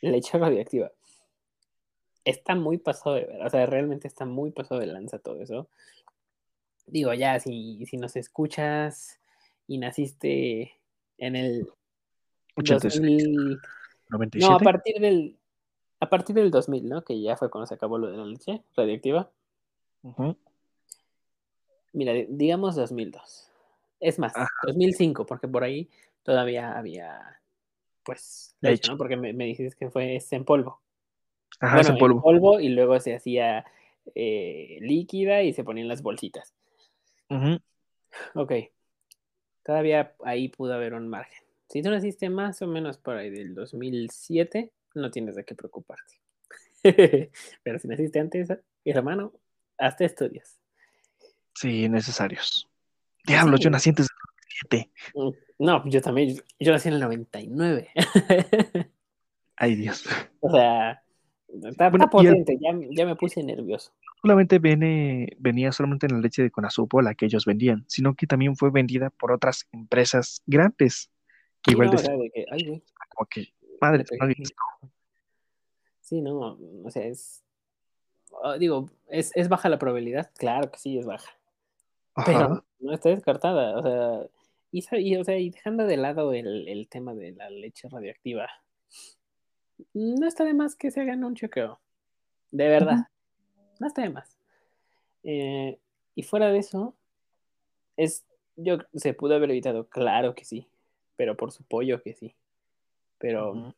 leche 0.00 0.38
radioactiva. 0.38 0.92
Está 2.24 2.54
muy 2.54 2.78
pasado 2.78 3.16
de 3.16 3.24
ver. 3.24 3.44
O 3.44 3.50
sea, 3.50 3.66
realmente 3.66 4.08
está 4.08 4.24
muy 4.24 4.50
pasado 4.50 4.80
de 4.80 4.86
lanza 4.86 5.18
todo 5.18 5.40
eso. 5.40 5.68
Digo, 6.86 7.12
ya, 7.14 7.40
si, 7.40 7.84
si 7.86 7.96
nos 7.96 8.16
escuchas 8.16 9.18
y 9.66 9.78
naciste 9.78 10.74
en 11.18 11.36
el 11.36 11.68
86, 12.56 13.02
2000, 13.02 13.58
97. 14.10 14.46
no, 14.46 14.56
a 14.56 14.58
partir 14.58 15.00
del 15.00 15.36
a 16.04 16.10
partir 16.10 16.34
del 16.36 16.50
2000, 16.50 16.88
¿no? 16.88 17.02
Que 17.04 17.20
ya 17.20 17.36
fue 17.36 17.50
cuando 17.50 17.66
se 17.66 17.74
acabó 17.74 17.98
lo 17.98 18.10
de 18.10 18.16
la 18.16 18.24
leche 18.26 18.62
radioactiva. 18.76 19.30
Ujú. 20.02 20.36
Mira, 21.92 22.12
di- 22.12 22.26
digamos 22.28 22.74
2002. 22.76 23.50
Es 24.00 24.18
más, 24.18 24.36
Ajá. 24.36 24.48
2005, 24.66 25.26
porque 25.26 25.48
por 25.48 25.64
ahí 25.64 25.88
todavía 26.22 26.76
había, 26.76 27.40
pues, 28.04 28.54
leche, 28.60 28.74
Leche. 28.74 28.90
¿no? 28.90 28.98
Porque 28.98 29.16
me, 29.16 29.32
me 29.32 29.44
dijiste 29.46 29.76
que 29.76 29.90
fue 29.90 30.16
es 30.16 30.32
en 30.32 30.44
polvo. 30.44 30.80
Ajá, 31.60 31.76
bueno, 31.76 31.88
es 31.88 31.94
en 31.94 31.98
polvo. 32.20 32.60
y 32.60 32.68
luego 32.68 32.98
se 33.00 33.14
hacía 33.14 33.64
eh, 34.14 34.78
líquida 34.80 35.42
y 35.42 35.52
se 35.52 35.64
ponían 35.64 35.88
las 35.88 36.02
bolsitas. 36.02 36.52
Ujú. 37.30 37.58
Ok. 38.34 38.52
Todavía 39.64 40.14
ahí 40.24 40.48
pudo 40.48 40.74
haber 40.74 40.94
un 40.94 41.08
margen. 41.08 41.42
Si 41.68 41.82
tú 41.82 41.90
naciste 41.90 42.28
más 42.28 42.60
o 42.60 42.66
menos 42.66 42.98
por 42.98 43.16
ahí 43.16 43.30
del 43.30 43.54
2007, 43.54 44.70
no 44.94 45.10
tienes 45.10 45.34
de 45.36 45.44
qué 45.44 45.54
preocuparte. 45.54 46.20
Pero 47.62 47.78
si 47.78 47.88
naciste 47.88 48.18
antes, 48.20 48.48
hermano, 48.84 49.32
hazte 49.78 50.04
estudios. 50.04 50.58
Sí, 51.54 51.88
necesarios. 51.88 52.68
Diablos, 53.26 53.60
yo 53.60 53.70
nací 53.70 53.90
antes 53.90 54.06
del 54.08 54.16
2007. 54.80 54.92
Mm, 55.14 55.64
No, 55.64 55.88
yo 55.88 56.00
también, 56.02 56.36
yo 56.58 56.72
nací 56.72 56.88
en 56.88 56.94
el 56.94 57.00
99. 57.00 57.88
Ay, 59.56 59.76
Dios. 59.76 60.04
o 60.40 60.50
sea, 60.50 61.02
está, 61.70 61.88
Bueno, 61.90 62.06
está 62.06 62.22
y 62.22 62.26
el- 62.26 62.32
potente, 62.32 62.58
ya, 62.60 62.70
ya 62.90 63.06
me 63.06 63.16
puse 63.16 63.42
nervioso. 63.42 63.92
Solamente 64.20 64.58
viene, 64.58 65.28
venía 65.38 65.70
solamente 65.70 66.06
en 66.06 66.14
la 66.14 66.20
leche 66.20 66.42
de 66.42 66.50
Conazupo, 66.50 67.02
la 67.02 67.14
que 67.14 67.26
ellos 67.26 67.44
vendían, 67.44 67.84
sino 67.88 68.14
que 68.14 68.26
también 68.26 68.56
fue 68.56 68.70
vendida 68.70 69.10
por 69.10 69.32
otras 69.32 69.68
empresas 69.70 70.42
grandes. 70.46 71.10
Que 71.62 71.72
igual 71.72 71.90
no, 71.90 71.96
de 72.00 72.30
que, 72.34 72.46
ay, 72.50 72.66
güey, 72.66 72.82
como 73.14 73.28
que, 73.28 73.52
madre, 73.84 74.04
Sí, 76.00 76.20
no, 76.20 76.58
o 76.84 76.90
sea, 76.90 77.04
es, 77.04 77.42
ah, 78.42 78.56
digo, 78.58 78.90
¿es, 79.08 79.32
¿es 79.34 79.48
baja 79.48 79.68
la 79.68 79.78
probabilidad? 79.78 80.30
Claro 80.36 80.70
que 80.70 80.78
sí, 80.78 80.98
es 80.98 81.06
baja. 81.06 81.32
Pero 82.26 82.64
no 82.78 82.92
está 82.92 83.08
descartada, 83.08 83.78
o 83.78 83.82
sea, 83.82 84.28
y, 84.70 85.16
o 85.16 85.24
sea, 85.24 85.38
y 85.38 85.50
dejando 85.50 85.86
de 85.86 85.96
lado 85.96 86.32
el, 86.32 86.68
el 86.68 86.88
tema 86.88 87.14
de 87.14 87.32
la 87.32 87.48
leche 87.48 87.88
radioactiva, 87.88 88.48
no 89.92 90.26
está 90.26 90.44
de 90.44 90.54
más 90.54 90.76
que 90.76 90.90
se 90.90 91.00
hagan 91.00 91.24
un 91.24 91.34
chequeo, 91.34 91.80
de 92.50 92.68
verdad, 92.68 93.08
no 93.80 93.86
está 93.86 94.02
de 94.02 94.10
más. 94.10 94.36
Eh, 95.22 95.78
y 96.14 96.22
fuera 96.22 96.50
de 96.50 96.58
eso, 96.58 96.94
es, 97.96 98.24
yo, 98.56 98.78
se 98.94 99.14
pudo 99.14 99.34
haber 99.34 99.50
evitado, 99.50 99.88
claro 99.88 100.34
que 100.34 100.44
sí, 100.44 100.68
pero 101.16 101.36
por 101.36 101.50
su 101.50 101.64
pollo 101.64 102.02
que 102.02 102.14
sí, 102.14 102.34
pero 103.24 103.74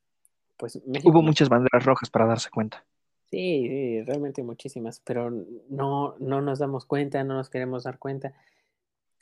pues 0.58 0.82
México 0.86 1.10
hubo 1.10 1.22
no- 1.22 1.28
muchas 1.28 1.48
banderas 1.48 1.84
rojas 1.84 2.10
para 2.10 2.26
darse 2.26 2.50
cuenta. 2.50 2.84
Sí, 3.30 3.66
sí, 3.68 4.02
realmente 4.02 4.42
muchísimas, 4.42 5.00
pero 5.04 5.30
no, 5.68 6.16
no 6.18 6.40
nos 6.40 6.58
damos 6.60 6.86
cuenta, 6.86 7.24
no 7.24 7.34
nos 7.34 7.50
queremos 7.50 7.84
dar 7.84 7.98
cuenta. 7.98 8.34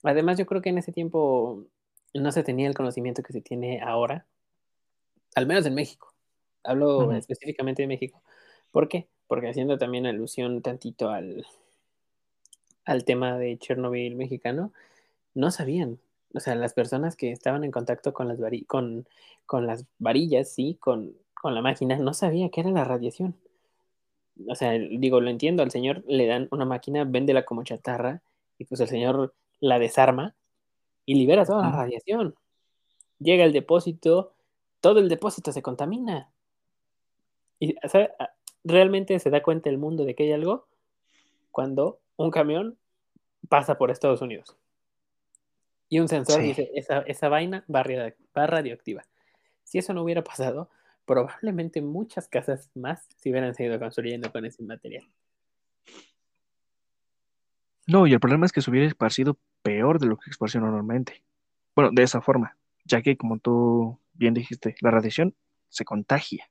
Además, 0.04 0.38
yo 0.38 0.46
creo 0.46 0.62
que 0.62 0.70
en 0.70 0.78
ese 0.78 0.92
tiempo 0.92 1.64
no 2.14 2.32
se 2.32 2.44
tenía 2.44 2.68
el 2.68 2.74
conocimiento 2.74 3.22
que 3.22 3.32
se 3.32 3.40
tiene 3.42 3.80
ahora, 3.82 4.26
al 5.34 5.46
menos 5.46 5.66
en 5.66 5.74
México. 5.74 6.14
Hablo 6.62 7.12
específicamente 7.12 7.82
de 7.82 7.88
México. 7.88 8.22
¿Por 8.72 8.88
qué? 8.88 9.08
Porque 9.26 9.48
haciendo 9.48 9.78
también 9.78 10.06
alusión 10.06 10.62
tantito 10.62 11.10
al, 11.10 11.46
al 12.86 13.04
tema 13.04 13.36
de 13.38 13.58
Chernobyl 13.58 14.14
mexicano, 14.16 14.72
no 15.34 15.50
sabían. 15.50 16.00
O 16.34 16.40
sea, 16.40 16.54
las 16.56 16.74
personas 16.74 17.16
que 17.16 17.30
estaban 17.30 17.64
en 17.64 17.70
contacto 17.70 18.12
con 18.12 18.28
las, 18.28 18.40
vari- 18.40 18.66
con, 18.66 19.06
con 19.46 19.66
las 19.66 19.86
varillas, 19.98 20.52
sí, 20.52 20.76
con, 20.80 21.14
con 21.40 21.54
la 21.54 21.62
máquina, 21.62 21.96
no 21.96 22.12
sabía 22.12 22.50
qué 22.50 22.60
era 22.60 22.70
la 22.70 22.84
radiación. 22.84 23.36
O 24.48 24.54
sea, 24.56 24.72
digo, 24.72 25.20
lo 25.20 25.30
entiendo, 25.30 25.62
al 25.62 25.70
señor 25.70 26.02
le 26.08 26.26
dan 26.26 26.48
una 26.50 26.64
máquina, 26.64 27.04
véndela 27.04 27.44
como 27.44 27.62
chatarra, 27.62 28.20
y 28.58 28.64
pues 28.64 28.80
el 28.80 28.88
señor 28.88 29.32
la 29.60 29.78
desarma 29.78 30.34
y 31.06 31.14
libera 31.14 31.44
toda 31.44 31.62
la 31.62 31.76
radiación. 31.76 32.34
Llega 33.20 33.44
el 33.44 33.52
depósito, 33.52 34.32
todo 34.80 34.98
el 34.98 35.08
depósito 35.08 35.52
se 35.52 35.62
contamina. 35.62 36.30
Y 37.60 37.76
o 37.84 37.88
sea, 37.88 38.10
realmente 38.64 39.18
se 39.20 39.30
da 39.30 39.42
cuenta 39.42 39.70
el 39.70 39.78
mundo 39.78 40.04
de 40.04 40.14
que 40.14 40.24
hay 40.24 40.32
algo 40.32 40.66
cuando 41.52 42.00
un 42.16 42.30
camión 42.30 42.76
pasa 43.48 43.78
por 43.78 43.90
Estados 43.90 44.20
Unidos. 44.20 44.56
Y 45.88 46.00
un 46.00 46.08
sensor 46.08 46.40
Sí. 46.40 46.48
dice, 46.48 46.70
esa, 46.74 47.00
esa 47.00 47.28
vaina 47.28 47.64
va, 47.72 47.84
va 48.36 48.46
radioactiva. 48.46 49.04
Si 49.62 49.78
eso 49.78 49.94
no 49.94 50.02
hubiera 50.02 50.24
pasado, 50.24 50.70
probablemente 51.04 51.82
muchas 51.82 52.28
casas 52.28 52.70
más 52.74 53.06
se 53.16 53.30
hubieran 53.30 53.54
seguido 53.54 53.78
construyendo 53.78 54.30
con 54.32 54.44
ese 54.44 54.62
material. 54.62 55.04
No, 57.86 58.06
y 58.06 58.12
el 58.14 58.20
problema 58.20 58.46
es 58.46 58.52
que 58.52 58.62
se 58.62 58.70
hubiera 58.70 58.86
esparcido 58.86 59.36
peor 59.62 59.98
de 60.00 60.06
lo 60.06 60.16
que 60.16 60.30
esparció 60.30 60.60
normalmente. 60.60 61.22
Bueno, 61.74 61.90
de 61.92 62.02
esa 62.02 62.20
forma, 62.20 62.56
ya 62.84 63.02
que 63.02 63.16
como 63.16 63.38
tú 63.38 63.98
bien 64.14 64.32
dijiste, 64.34 64.76
la 64.80 64.90
radiación 64.90 65.34
se 65.68 65.84
contagia. 65.84 66.48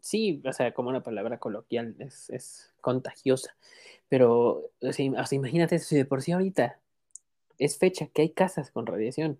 Sí, 0.00 0.42
o 0.44 0.52
sea, 0.52 0.72
como 0.72 0.88
una 0.88 1.02
palabra 1.02 1.38
coloquial, 1.38 1.94
es, 1.98 2.30
es 2.30 2.72
contagiosa. 2.80 3.54
Pero, 4.08 4.70
o 4.80 4.92
sea, 4.92 5.04
imagínate 5.32 5.78
si 5.78 5.96
de 5.96 6.04
por 6.04 6.22
sí 6.22 6.32
ahorita 6.32 6.80
es 7.60 7.78
fecha 7.78 8.06
que 8.06 8.22
hay 8.22 8.30
casas 8.30 8.70
con 8.70 8.86
radiación. 8.86 9.38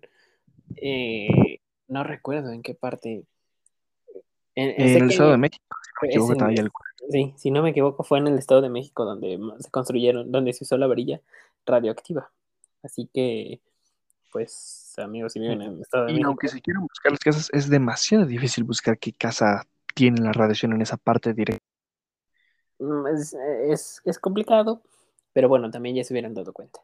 Eh, 0.77 1.59
no 1.87 2.03
recuerdo 2.03 2.51
en 2.51 2.61
qué 2.61 2.75
parte. 2.75 3.25
En, 4.53 4.69
el 4.81 4.99
que 4.99 5.05
Estado 5.07 5.31
de 5.31 5.37
México, 5.37 5.65
si 6.01 6.17
no 6.17 6.27
me 6.27 6.51
equivoco, 6.51 6.83
en-. 7.01 7.11
Sí, 7.11 7.33
si 7.35 7.51
no 7.51 7.63
me 7.63 7.69
equivoco, 7.71 8.03
fue 8.03 8.19
en 8.19 8.27
el 8.27 8.37
Estado 8.37 8.61
de 8.61 8.69
México 8.69 9.05
donde 9.05 9.39
se 9.59 9.71
construyeron, 9.71 10.31
donde 10.31 10.53
se 10.53 10.63
usó 10.63 10.77
la 10.77 10.87
varilla 10.87 11.19
radioactiva. 11.65 12.31
Así 12.83 13.09
que, 13.11 13.59
pues, 14.31 14.93
amigos, 14.97 15.33
si 15.33 15.39
viven 15.39 15.61
en 15.61 15.73
el 15.73 15.81
Estado 15.81 16.05
de 16.05 16.11
Y 16.11 16.13
México, 16.15 16.29
aunque 16.29 16.47
se 16.47 16.61
quieran 16.61 16.83
buscar 16.83 17.11
las 17.11 17.19
casas, 17.19 17.49
es 17.53 17.69
demasiado 17.69 18.25
difícil 18.25 18.63
buscar 18.63 18.99
qué 18.99 19.13
casa 19.13 19.65
tiene 19.95 20.21
la 20.21 20.31
radiación 20.31 20.73
en 20.73 20.81
esa 20.81 20.97
parte 20.97 21.33
directa. 21.33 21.65
mm, 22.77 23.07
es, 23.07 23.33
es, 23.67 24.01
es 24.05 24.19
complicado, 24.19 24.83
pero 25.33 25.49
bueno, 25.49 25.71
también 25.71 25.95
ya 25.95 26.03
se 26.03 26.13
hubieran 26.13 26.35
dado 26.35 26.53
cuenta. 26.53 26.81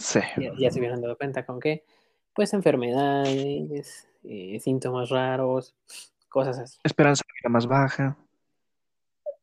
Sí. 0.00 0.20
Ya, 0.38 0.52
ya 0.58 0.70
se 0.70 0.78
hubieran 0.78 1.00
dado 1.00 1.16
cuenta 1.16 1.44
con 1.44 1.60
que, 1.60 1.84
pues, 2.34 2.54
enfermedades, 2.54 4.08
eh, 4.24 4.58
síntomas 4.60 5.10
raros, 5.10 5.74
cosas 6.28 6.58
así. 6.58 6.78
Esperanza 6.84 7.22
de 7.26 7.32
vida 7.40 7.52
más 7.52 7.66
baja. 7.66 8.16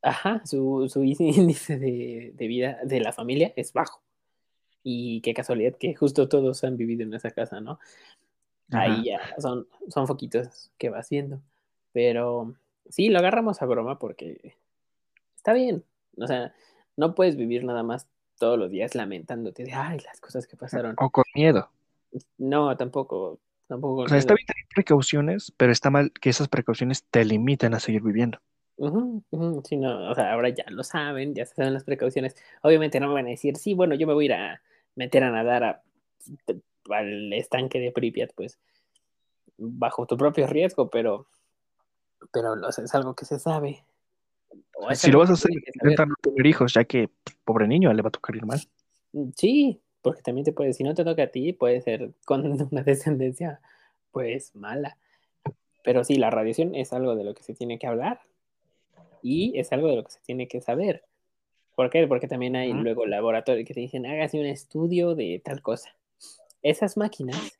Ajá, 0.02 0.42
su, 0.46 0.88
su 0.90 1.04
índice 1.04 1.78
de, 1.78 2.32
de 2.36 2.48
vida 2.48 2.80
de 2.84 3.00
la 3.00 3.14
familia 3.14 3.54
es 3.56 3.72
bajo. 3.72 4.02
Y 4.84 5.22
qué 5.22 5.34
casualidad 5.34 5.76
que 5.78 5.94
justo 5.96 6.28
todos 6.28 6.64
han 6.64 6.78
vivido 6.78 7.04
en 7.04 7.14
esa 7.14 7.32
casa, 7.32 7.60
¿no? 7.60 7.80
Ajá. 8.72 8.82
Ahí 8.82 9.06
ya 9.06 9.20
son, 9.40 9.68
son 9.90 10.08
foquitos 10.08 10.72
que 10.78 10.90
vas 10.90 11.10
viendo. 11.10 11.42
Pero 11.92 12.56
sí, 12.90 13.10
lo 13.10 13.20
agarramos 13.20 13.62
a 13.62 13.66
broma 13.66 14.00
porque 14.00 14.56
está 15.36 15.54
bien. 15.54 15.84
O 16.18 16.26
sea, 16.26 16.54
no 16.96 17.16
puedes 17.16 17.36
vivir 17.36 17.64
nada 17.64 17.84
más 17.84 18.08
todos 18.38 18.58
los 18.58 18.70
días 18.72 18.96
lamentándote 18.96 19.64
de, 19.64 19.74
ay, 19.74 20.00
las 20.06 20.20
cosas 20.22 20.48
que 20.48 20.56
pasaron. 20.56 20.96
O 20.98 21.10
con 21.10 21.26
miedo. 21.36 21.70
No, 22.38 22.76
tampoco. 22.78 23.40
Tampoco 23.68 24.04
O 24.04 24.08
sea, 24.08 24.18
está 24.18 24.34
bien 24.34 24.46
tener 24.46 24.66
precauciones, 24.74 25.52
pero 25.58 25.72
está 25.72 25.90
mal 25.90 26.12
que 26.14 26.30
esas 26.30 26.48
precauciones 26.48 27.04
te 27.04 27.26
limiten 27.26 27.74
a 27.74 27.80
seguir 27.80 28.02
viviendo. 28.02 28.40
Sí, 29.64 29.76
no, 29.76 30.12
o 30.12 30.16
sea, 30.16 30.32
ahora 30.32 30.50
ya 30.50 30.64
lo 30.70 30.84
saben, 30.84 31.34
ya 31.34 31.46
se 31.46 31.56
saben 31.56 31.74
las 31.74 31.84
precauciones. 31.84 32.36
Obviamente 32.62 33.00
no 33.00 33.08
me 33.08 33.16
van 33.16 33.26
a 33.26 33.30
decir, 33.30 33.58
sí, 33.58 33.74
bueno, 33.74 33.96
yo 33.96 34.08
me 34.08 34.14
voy 34.14 34.26
a 34.26 34.28
ir 34.28 34.34
a 34.34 34.62
meter 34.96 35.24
a 35.24 35.32
nadar 35.32 35.64
a- 35.64 35.84
al 36.92 37.34
estanque 37.34 37.80
de 37.80 37.92
Pripyat, 37.92 38.32
pues, 38.36 38.60
bajo 39.58 40.06
tu 40.06 40.16
propio 40.16 40.48
riesgo, 40.48 40.90
pero, 40.90 41.28
pero 42.32 42.54
o 42.54 42.72
sea, 42.72 42.84
es 42.86 42.94
algo 42.96 43.16
que 43.16 43.26
se 43.26 43.40
sabe. 43.40 43.84
O 44.80 44.94
Si 44.94 45.12
lo 45.12 45.20
vas 45.20 45.30
a 45.30 45.34
hacer, 45.34 45.52
intenta 45.52 46.06
no 46.06 46.16
tener 46.22 46.46
hijos, 46.46 46.74
ya 46.74 46.84
que 46.84 47.10
pobre 47.44 47.68
niño 47.68 47.92
le 47.92 48.02
va 48.02 48.10
a 48.10 48.12
tocar 48.12 48.36
ir 48.36 48.46
mal. 48.46 48.62
Mm, 49.14 49.30
Sí, 49.36 49.82
porque 50.02 50.22
también 50.22 50.46
te 50.46 50.54
puede, 50.54 50.74
si 50.74 50.84
no 50.84 50.94
te 50.94 51.04
toca 51.04 51.24
a 51.24 51.28
ti, 51.28 51.54
puede 51.54 51.82
ser 51.82 52.12
con 52.26 52.42
una 52.72 52.84
descendencia, 52.84 53.60
pues, 54.12 54.56
mala. 54.56 54.98
Pero 55.84 56.04
sí, 56.04 56.16
la 56.16 56.30
radiación 56.30 56.76
es 56.76 56.94
algo 56.94 57.16
de 57.16 57.24
lo 57.24 57.34
que 57.34 57.44
se 57.44 57.54
tiene 57.54 57.80
que 57.80 57.88
hablar 57.88 58.22
y 59.22 59.58
es 59.58 59.72
algo 59.72 59.88
de 59.88 59.96
lo 59.96 60.04
que 60.04 60.12
se 60.12 60.20
tiene 60.22 60.48
que 60.48 60.62
saber. 60.62 61.04
¿Por 61.76 61.90
qué? 61.90 62.08
Porque 62.08 62.28
también 62.28 62.56
hay 62.56 62.74
luego 62.74 63.06
laboratorios 63.06 63.68
que 63.68 63.74
te 63.74 63.80
dicen, 63.80 64.06
hágase 64.06 64.40
un 64.40 64.48
estudio 64.48 65.16
de 65.16 65.42
tal 65.44 65.62
cosa. 65.62 65.96
Esas 66.64 66.98
máquinas, 66.98 67.58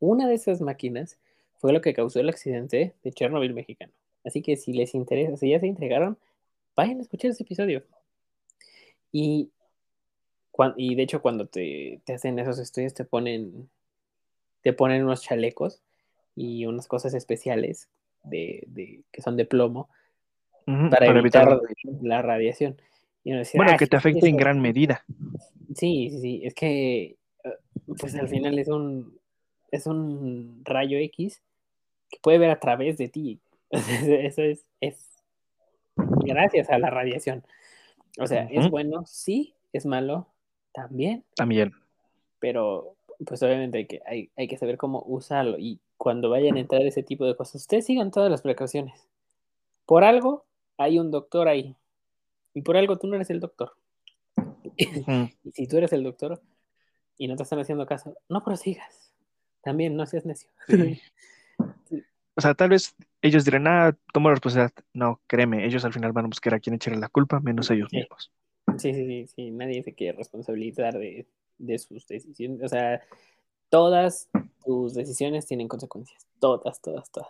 una 0.00 0.26
de 0.26 0.34
esas 0.34 0.60
máquinas 0.60 1.18
fue 1.58 1.72
lo 1.72 1.80
que 1.80 1.94
causó 1.94 2.20
el 2.20 2.28
accidente 2.28 2.94
de 3.02 3.12
Chernobyl 3.12 3.54
mexicano. 3.54 3.92
Así 4.24 4.42
que 4.42 4.56
si 4.56 4.72
les 4.72 4.94
interesa, 4.94 5.36
si 5.36 5.50
ya 5.50 5.60
se 5.60 5.66
entregaron, 5.66 6.18
vayan 6.76 6.98
a 6.98 7.02
escuchar 7.02 7.30
ese 7.30 7.42
episodio. 7.42 7.82
Y, 9.12 9.50
y 10.76 10.94
de 10.94 11.02
hecho 11.02 11.22
cuando 11.22 11.46
te, 11.46 12.00
te 12.04 12.14
hacen 12.14 12.38
esos 12.38 12.58
estudios 12.58 12.94
te 12.94 13.04
ponen, 13.04 13.68
te 14.62 14.72
ponen 14.72 15.04
unos 15.04 15.22
chalecos 15.22 15.80
y 16.34 16.66
unas 16.66 16.86
cosas 16.86 17.14
especiales 17.14 17.88
de, 18.24 18.64
de- 18.68 19.02
que 19.10 19.22
son 19.22 19.36
de 19.36 19.46
plomo 19.46 19.88
para, 20.90 21.06
evitar, 21.06 21.44
la 21.46 21.54
radiación. 21.56 21.98
la 22.02 22.22
radiación. 22.22 22.76
Y 23.24 23.30
uno 23.30 23.38
decía, 23.40 23.58
Bueno, 23.58 23.72
"Ah, 23.72 23.78
que 23.78 23.86
te 23.86 23.90
sí, 23.92 23.96
afecte 23.96 24.26
en 24.26 24.36
eso". 24.36 24.36
gran 24.36 24.60
medida. 24.60 25.04
Sí, 25.74 26.10
sí, 26.10 26.20
sí, 26.20 26.40
es 26.44 26.54
que 26.54 27.16
eh, 27.44 27.50
pues 27.98 28.14
al 28.14 28.28
final 28.28 28.58
es 28.58 28.68
un 28.68 29.18
es 29.72 29.86
un 29.86 30.62
rayo 30.64 30.96
X 30.98 31.42
que 32.08 32.18
puede 32.22 32.38
ver 32.38 32.50
a 32.50 32.60
través 32.60 32.98
de 32.98 33.08
ti. 33.08 33.40
Eso 33.70 34.42
es, 34.42 34.64
es 34.80 35.05
gracias 35.96 36.70
a 36.70 36.78
la 36.78 36.90
radiación. 36.90 37.44
O 38.18 38.26
sea, 38.26 38.44
es 38.50 38.70
bueno, 38.70 39.04
sí, 39.06 39.54
es 39.72 39.86
malo 39.86 40.26
también, 40.72 41.24
También. 41.34 41.72
pero 42.38 42.96
pues 43.26 43.42
obviamente 43.42 43.78
hay 43.78 43.86
que, 43.86 44.02
hay, 44.06 44.30
hay 44.36 44.48
que 44.48 44.58
saber 44.58 44.76
cómo 44.76 45.02
usarlo 45.06 45.58
y 45.58 45.80
cuando 45.96 46.28
vayan 46.28 46.56
a 46.56 46.60
entrar 46.60 46.82
ese 46.82 47.02
tipo 47.02 47.24
de 47.24 47.34
cosas, 47.34 47.62
ustedes 47.62 47.86
sigan 47.86 48.10
todas 48.10 48.30
las 48.30 48.42
precauciones. 48.42 49.08
Por 49.86 50.04
algo 50.04 50.44
hay 50.76 50.98
un 50.98 51.10
doctor 51.10 51.48
ahí 51.48 51.76
y 52.52 52.62
por 52.62 52.76
algo 52.76 52.98
tú 52.98 53.06
no 53.06 53.16
eres 53.16 53.30
el 53.30 53.40
doctor. 53.40 53.72
Y 55.44 55.52
si 55.52 55.66
tú 55.66 55.78
eres 55.78 55.92
el 55.94 56.04
doctor 56.04 56.42
y 57.16 57.28
no 57.28 57.36
te 57.36 57.44
están 57.44 57.58
haciendo 57.58 57.86
caso, 57.86 58.14
no 58.28 58.44
prosigas. 58.44 59.12
También 59.62 59.96
no 59.96 60.04
seas 60.04 60.26
necio. 60.26 60.50
Sí. 60.68 61.00
O 62.36 62.40
sea, 62.40 62.54
tal 62.54 62.68
vez 62.68 62.94
ellos 63.22 63.44
dirán, 63.44 63.66
ah, 63.66 63.96
tomo 64.12 64.28
la 64.28 64.34
responsabilidad. 64.34 64.72
No, 64.92 65.20
créeme, 65.26 65.64
ellos 65.64 65.84
al 65.84 65.92
final 65.92 66.12
van 66.12 66.26
a 66.26 66.28
buscar 66.28 66.54
a 66.54 66.60
quien 66.60 66.74
echarle 66.76 67.00
la 67.00 67.08
culpa, 67.08 67.40
menos 67.40 67.70
ellos 67.70 67.88
Sí. 67.90 67.96
mismos. 67.98 68.30
Sí, 68.78 68.92
sí, 68.92 69.06
sí, 69.06 69.26
sí. 69.34 69.50
Nadie 69.52 69.82
se 69.82 69.94
quiere 69.94 70.18
responsabilizar 70.18 70.98
de, 70.98 71.26
de 71.58 71.78
sus 71.78 72.06
decisiones. 72.06 72.62
O 72.62 72.68
sea, 72.68 73.00
todas 73.70 74.28
tus 74.64 74.92
decisiones 74.94 75.46
tienen 75.46 75.68
consecuencias. 75.68 76.26
Todas, 76.40 76.80
todas, 76.82 77.10
todas. 77.10 77.28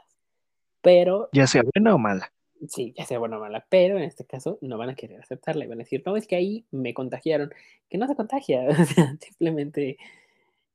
Pero, 0.82 1.28
Ya 1.32 1.46
sea 1.46 1.62
buena 1.62 1.94
o 1.94 1.98
mala. 1.98 2.32
sí, 2.68 2.92
ya 2.96 3.04
sea 3.04 3.18
buena 3.18 3.36
o 3.36 3.40
mala, 3.40 3.64
pero 3.68 3.96
en 3.98 4.04
este 4.04 4.24
caso 4.24 4.59
no 4.61 4.76
van 4.78 4.88
a 4.90 4.94
querer 4.94 5.20
aceptarla 5.20 5.64
y 5.64 5.68
van 5.68 5.78
a 5.80 5.84
decir, 5.84 6.02
no, 6.07 6.16
es 6.16 6.26
que 6.26 6.36
ahí 6.36 6.64
me 6.72 6.94
contagiaron. 6.94 7.52
Que 7.88 7.98
no 7.98 8.07
se 8.09 8.16
contagia. 8.16 8.66
O 8.80 8.84
sea, 8.84 9.16
simplemente 9.20 9.98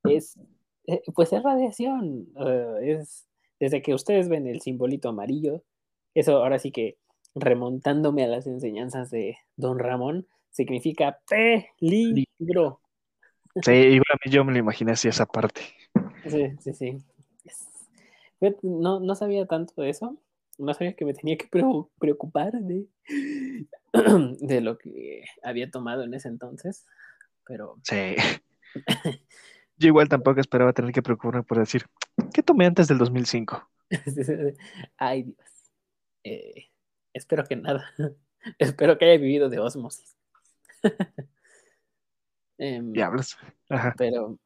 es, 0.05 0.38
eh, 0.88 1.01
pues 1.13 1.34
es 1.34 1.43
radiación. 1.43 2.27
Es 2.82 3.27
desde 3.62 3.84
que 3.84 3.93
ustedes 3.93 4.28
ven 4.28 4.47
el 4.47 4.59
simbolito 4.59 5.09
amarillo, 5.09 5.64
eso 6.16 6.38
ahora 6.38 6.57
sí 6.57 6.72
que 6.72 6.97
remontándome 7.36 8.24
a 8.24 8.28
las 8.28 8.47
enseñanzas 8.47 9.12
de 9.12 9.38
Don 9.55 9.78
Ramón, 9.78 10.28
significa 10.49 11.20
peligro. 11.30 12.82
Sí, 13.64 13.72
igual 13.72 14.05
a 14.14 14.18
mí 14.26 14.32
yo 14.32 14.43
me 14.43 14.51
lo 14.51 14.57
imaginé 14.57 14.93
así 14.93 15.07
esa 15.07 15.28
parte. 15.28 15.62
Sí, 16.28 16.49
sí, 16.59 16.74
sí. 16.74 16.97
No, 18.64 18.99
no 18.99 19.14
sabía 19.16 19.45
tanto 19.45 19.80
de 19.84 19.91
eso. 19.91 20.18
No 20.57 20.74
sabía 20.74 20.93
que 20.95 21.05
me 21.05 21.14
tenía 21.14 21.38
que 21.38 21.47
preo- 21.47 21.89
preocupar 21.99 22.53
de, 22.53 22.88
de 24.39 24.62
lo 24.62 24.80
que 24.80 25.24
había 25.43 25.70
tomado 25.70 26.03
en 26.03 26.16
ese 26.16 26.30
entonces. 26.30 26.88
Pero 27.45 27.78
Sí. 27.84 28.16
Yo 29.82 29.88
igual 29.88 30.07
tampoco 30.07 30.39
esperaba 30.39 30.73
tener 30.73 30.91
que 30.91 31.01
preocuparme 31.01 31.41
por 31.41 31.57
decir, 31.57 31.88
¿qué 32.36 32.43
tomé 32.43 32.67
antes 32.67 32.88
del 32.88 32.99
2005? 32.99 33.67
Ay, 34.97 35.23
Dios. 35.23 35.71
Eh, 36.23 36.69
espero 37.13 37.43
que 37.45 37.55
nada. 37.55 37.91
espero 38.59 38.99
que 38.99 39.05
haya 39.05 39.19
vivido 39.19 39.49
de 39.49 39.57
osmosis. 39.57 40.15
Em, 42.59 42.93
Diablos. 42.93 43.39
Ajá. 43.69 43.95
pero. 43.97 44.38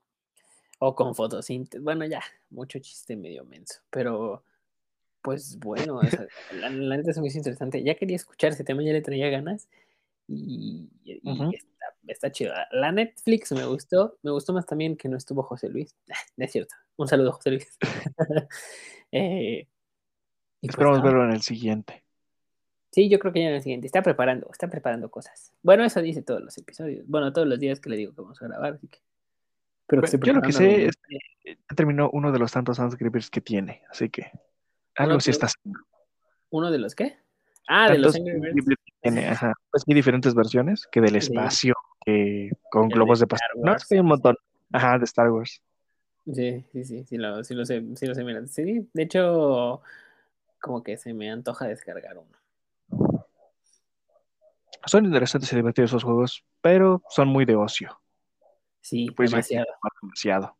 O 0.80 0.96
con 0.96 1.14
fotosíntesis. 1.14 1.84
Bueno, 1.84 2.06
ya, 2.06 2.22
mucho 2.50 2.80
chiste 2.80 3.18
medio 3.18 3.44
menso. 3.44 3.82
Pero, 3.90 4.46
pues 5.22 5.60
bueno, 5.60 5.98
o 5.98 6.04
sea, 6.04 6.26
la, 6.54 6.70
la 6.70 6.96
neta 6.96 7.12
es 7.12 7.18
muy 7.18 7.28
interesante. 7.28 7.84
Ya 7.84 7.96
quería 7.96 8.16
escuchar 8.16 8.54
ese 8.54 8.64
tema, 8.64 8.84
ya 8.84 8.94
le 8.94 9.02
traía 9.02 9.30
ganas. 9.30 9.68
Y, 10.30 10.90
está 12.08 12.32
chido. 12.32 12.54
La 12.72 12.92
Netflix 12.92 13.52
me 13.52 13.66
gustó. 13.66 14.18
Me 14.24 14.32
gustó 14.32 14.54
más 14.54 14.66
también 14.66 14.98
que 14.98 15.10
no 15.10 15.18
estuvo 15.18 15.44
José 15.44 15.70
Luis. 15.70 15.96
No 16.38 16.46
es 16.46 16.52
cierto. 16.52 16.76
Un 16.98 17.08
saludo, 17.08 17.32
José 17.34 17.52
Luis. 17.52 17.78
Eh, 19.12 19.68
y 20.62 20.68
pues 20.68 20.72
Esperamos 20.72 20.98
no. 20.98 21.06
verlo 21.06 21.24
en 21.24 21.32
el 21.32 21.42
siguiente. 21.42 22.04
Sí, 22.92 23.08
yo 23.08 23.18
creo 23.20 23.32
que 23.32 23.42
ya 23.42 23.50
en 23.50 23.56
el 23.56 23.62
siguiente. 23.62 23.88
Está 23.88 24.02
preparando, 24.02 24.50
está 24.52 24.68
preparando 24.68 25.10
cosas. 25.10 25.54
Bueno, 25.62 25.86
eso 25.86 26.02
dice 26.02 26.22
todos 26.22 26.42
los 26.42 26.58
episodios. 26.58 27.08
Bueno, 27.08 27.32
todos 27.32 27.48
los 27.48 27.60
días 27.60 27.80
que 27.80 27.90
le 27.90 27.98
digo 27.98 28.14
que 28.14 28.22
vamos 28.22 28.42
a 28.42 28.48
grabar, 28.48 28.74
así 28.74 28.88
que. 28.88 29.00
Pero 29.88 30.02
Bueno, 30.02 30.14
esté 30.14 30.28
yo 30.28 30.34
lo 30.34 30.42
que 30.42 30.52
sé 30.52 30.86
es 30.88 30.96
que 30.98 31.58
terminó 31.76 32.10
uno 32.12 32.32
de 32.32 32.40
los 32.40 32.52
tantos 32.52 32.80
Unscripters 32.80 33.30
que 33.30 33.40
tiene, 33.42 33.84
así 33.90 34.10
que 34.10 34.32
algo 34.96 35.14
Uno 35.14 35.20
sí 35.20 35.30
está 35.30 35.46
haciendo. 35.46 35.80
¿Uno 36.50 36.72
de 36.72 36.80
los 36.80 36.96
qué? 36.96 37.18
Ah, 37.68 37.92
de 37.92 38.00
los 38.00 38.14
Tantos 38.14 38.34
Angry 38.34 38.52
Birds. 38.54 38.76
Tiene, 39.12 39.28
ajá. 39.28 39.54
Pues 39.72 39.84
hay 39.88 39.94
diferentes 39.94 40.34
versiones, 40.34 40.88
que 40.92 41.00
del 41.00 41.16
espacio, 41.16 41.76
que 42.04 42.50
con 42.72 42.86
El 42.86 42.90
globos 42.90 43.20
de 43.20 43.28
pastel. 43.28 43.50
No, 43.62 43.72
Wars. 43.72 43.84
es 43.84 43.88
que 43.88 43.96
hay 43.96 44.02
un 44.02 44.08
montón. 44.08 44.36
Ajá, 44.74 44.98
de 44.98 45.06
Star 45.06 45.30
Wars. 45.30 45.62
Sí, 46.26 46.66
sí, 46.72 46.84
sí, 46.84 47.04
sí 47.06 47.18
lo, 47.18 47.44
sí 47.44 47.54
lo 47.54 47.66
sé, 47.68 47.84
sí 47.96 48.08
lo 48.08 48.16
sé, 48.16 48.24
mira. 48.24 48.46
Sí, 48.48 48.90
de 48.92 49.04
hecho, 49.04 49.82
como 50.60 50.82
que 50.82 50.98
se 50.98 51.14
me 51.14 51.30
antoja 51.30 51.68
descargar 51.68 52.18
uno. 52.18 52.36
Son 54.88 55.06
interesantes 55.06 55.54
y 55.54 55.56
divertidos 55.56 55.92
esos 55.92 56.04
juegos, 56.04 56.44
pero 56.62 57.04
son 57.10 57.28
muy 57.28 57.46
de 57.46 57.56
ocio. 57.56 58.02
Sí, 58.82 59.12
Pues 59.16 59.30
demasiado. 59.32 59.68
demasiado. 60.02 60.58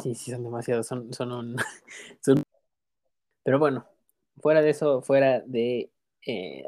Sí, 0.00 0.14
sí, 0.14 0.30
son 0.30 0.44
demasiados, 0.44 0.86
son, 0.86 1.12
son 1.12 1.32
un... 1.32 1.56
son- 2.20 2.42
Pero 3.42 3.58
bueno, 3.58 3.84
fuera 4.40 4.60
de 4.62 4.70
eso, 4.70 5.02
fuera 5.02 5.40
de... 5.40 5.90
eh, 6.26 6.64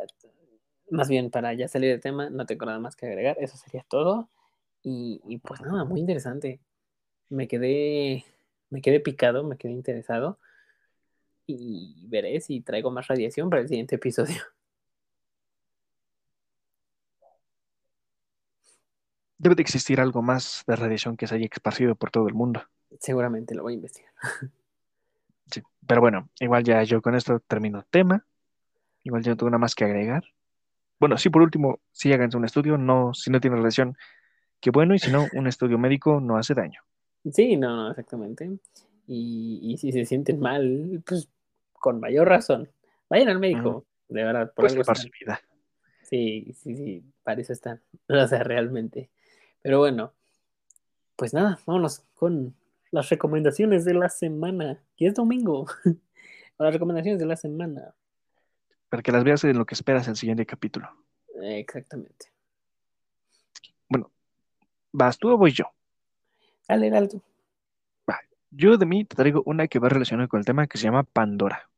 más 0.91 1.09
bien, 1.09 1.30
para 1.30 1.55
ya 1.55 1.68
salir 1.68 1.91
del 1.91 2.01
tema, 2.01 2.30
no 2.30 2.47
tengo 2.47 2.66
nada 2.66 2.78
más 2.78 2.97
que 2.97 3.07
agregar, 3.07 3.36
eso 3.41 3.57
sería 3.57 3.84
todo. 3.88 4.28
Y, 4.82 5.20
y 5.26 5.38
pues 5.38 5.61
nada, 5.61 5.84
muy 5.84 6.01
interesante. 6.01 6.61
Me 7.28 7.49
quedé, 7.49 8.24
me 8.70 8.82
quedé 8.82 9.01
picado, 9.01 9.45
me 9.45 9.57
quedé 9.57 9.72
interesado. 9.72 10.38
Y 11.47 12.07
veré 12.09 12.41
si 12.41 12.61
traigo 12.61 12.91
más 12.91 13.09
radiación 13.09 13.51
para 13.51 13.62
el 13.62 13.68
siguiente 13.68 13.97
episodio. 13.97 14.43
Debe 19.38 19.55
de 19.55 19.62
existir 19.62 20.01
algo 20.01 20.22
más 20.22 20.64
de 20.66 20.76
radiación 20.76 21.16
que 21.16 21.26
se 21.26 21.34
haya 21.34 21.49
esparcido 21.51 21.95
por 21.95 22.11
todo 22.11 22.28
el 22.28 22.34
mundo. 22.34 22.62
Seguramente 22.99 23.55
lo 23.55 23.62
voy 23.62 23.72
a 23.74 23.76
investigar. 23.76 24.12
Sí. 25.53 25.62
Pero 25.84 26.01
bueno, 26.01 26.30
igual 26.38 26.62
ya 26.62 26.80
yo 26.84 27.03
con 27.03 27.16
esto 27.16 27.41
termino 27.41 27.80
el 27.80 27.86
tema. 27.86 28.24
Igual 29.03 29.24
ya 29.24 29.32
no 29.32 29.36
tengo 29.36 29.51
nada 29.51 29.59
más 29.59 29.74
que 29.74 29.82
agregar. 29.82 30.22
Bueno, 31.01 31.16
sí, 31.18 31.30
por 31.30 31.42
último, 31.42 31.80
sí 31.92 32.12
háganse 32.12 32.36
un 32.36 32.44
estudio, 32.44 32.76
no, 32.76 33.14
si 33.14 33.30
no 33.30 33.40
tiene 33.40 33.57
relación, 33.57 33.96
qué 34.61 34.70
bueno, 34.70 34.94
y 34.94 34.98
si 34.98 35.11
no, 35.11 35.26
un 35.32 35.46
estudio 35.46 35.78
médico 35.78 36.20
no 36.20 36.36
hace 36.36 36.55
daño. 36.55 36.82
Sí, 37.32 37.57
no, 37.57 37.74
no, 37.74 37.90
exactamente. 37.90 38.51
Y, 39.07 39.61
y 39.62 39.78
si 39.78 39.92
se 39.92 40.05
sienten 40.05 40.38
mal, 40.38 41.03
pues 41.07 41.28
con 41.72 41.98
mayor 42.01 42.28
razón. 42.28 42.70
Vayan 43.09 43.28
al 43.28 43.40
médico, 43.40 43.86
de 44.09 44.22
verdad, 44.22 44.53
por 44.55 44.64
Pues 44.64 44.72
algo 44.72 44.82
están. 44.82 44.96
su 44.96 45.09
vida. 45.18 45.40
Sí, 46.03 46.53
sí, 46.55 46.76
sí, 46.76 47.05
para 47.22 47.40
eso 47.40 47.53
están. 47.53 47.80
O 48.09 48.26
sea, 48.26 48.44
realmente. 48.44 49.11
Pero 49.62 49.78
bueno, 49.78 50.12
pues 51.16 51.34
nada, 51.34 51.59
vámonos 51.66 52.01
con 52.14 52.55
las 52.90 53.09
recomendaciones 53.09 53.84
de 53.84 53.94
la 53.94 54.09
semana. 54.09 54.82
Y 54.96 55.07
es 55.07 55.14
domingo. 55.14 55.66
las 56.59 56.72
recomendaciones 56.72 57.18
de 57.18 57.26
la 57.26 57.36
semana. 57.36 57.94
Para 58.91 59.03
que 59.03 59.12
las 59.12 59.24
veas 59.24 59.43
en 59.45 59.57
lo 59.57 59.64
que 59.64 59.74
esperas 59.74 60.07
el 60.09 60.16
siguiente 60.16 60.45
capítulo. 60.45 60.91
Exactamente. 61.43 62.26
Bueno, 63.88 64.11
¿vas 64.93 65.16
tú 65.18 65.30
o 65.30 65.38
voy 65.38 65.53
yo? 65.53 65.64
Dale, 66.68 66.91
dale 66.91 67.09
tú. 67.09 67.22
Va. 68.09 68.20
Yo 68.51 68.76
de 68.76 68.84
mí 68.86 69.05
te 69.05 69.16
traigo 69.16 69.43
una 69.47 69.66
que 69.68 69.78
va 69.78 69.88
relacionada 69.88 70.28
con 70.28 70.41
el 70.41 70.45
tema 70.45 70.66
que 70.66 70.76
se 70.76 70.84
llama 70.84 71.05
Pandora. 71.05 71.70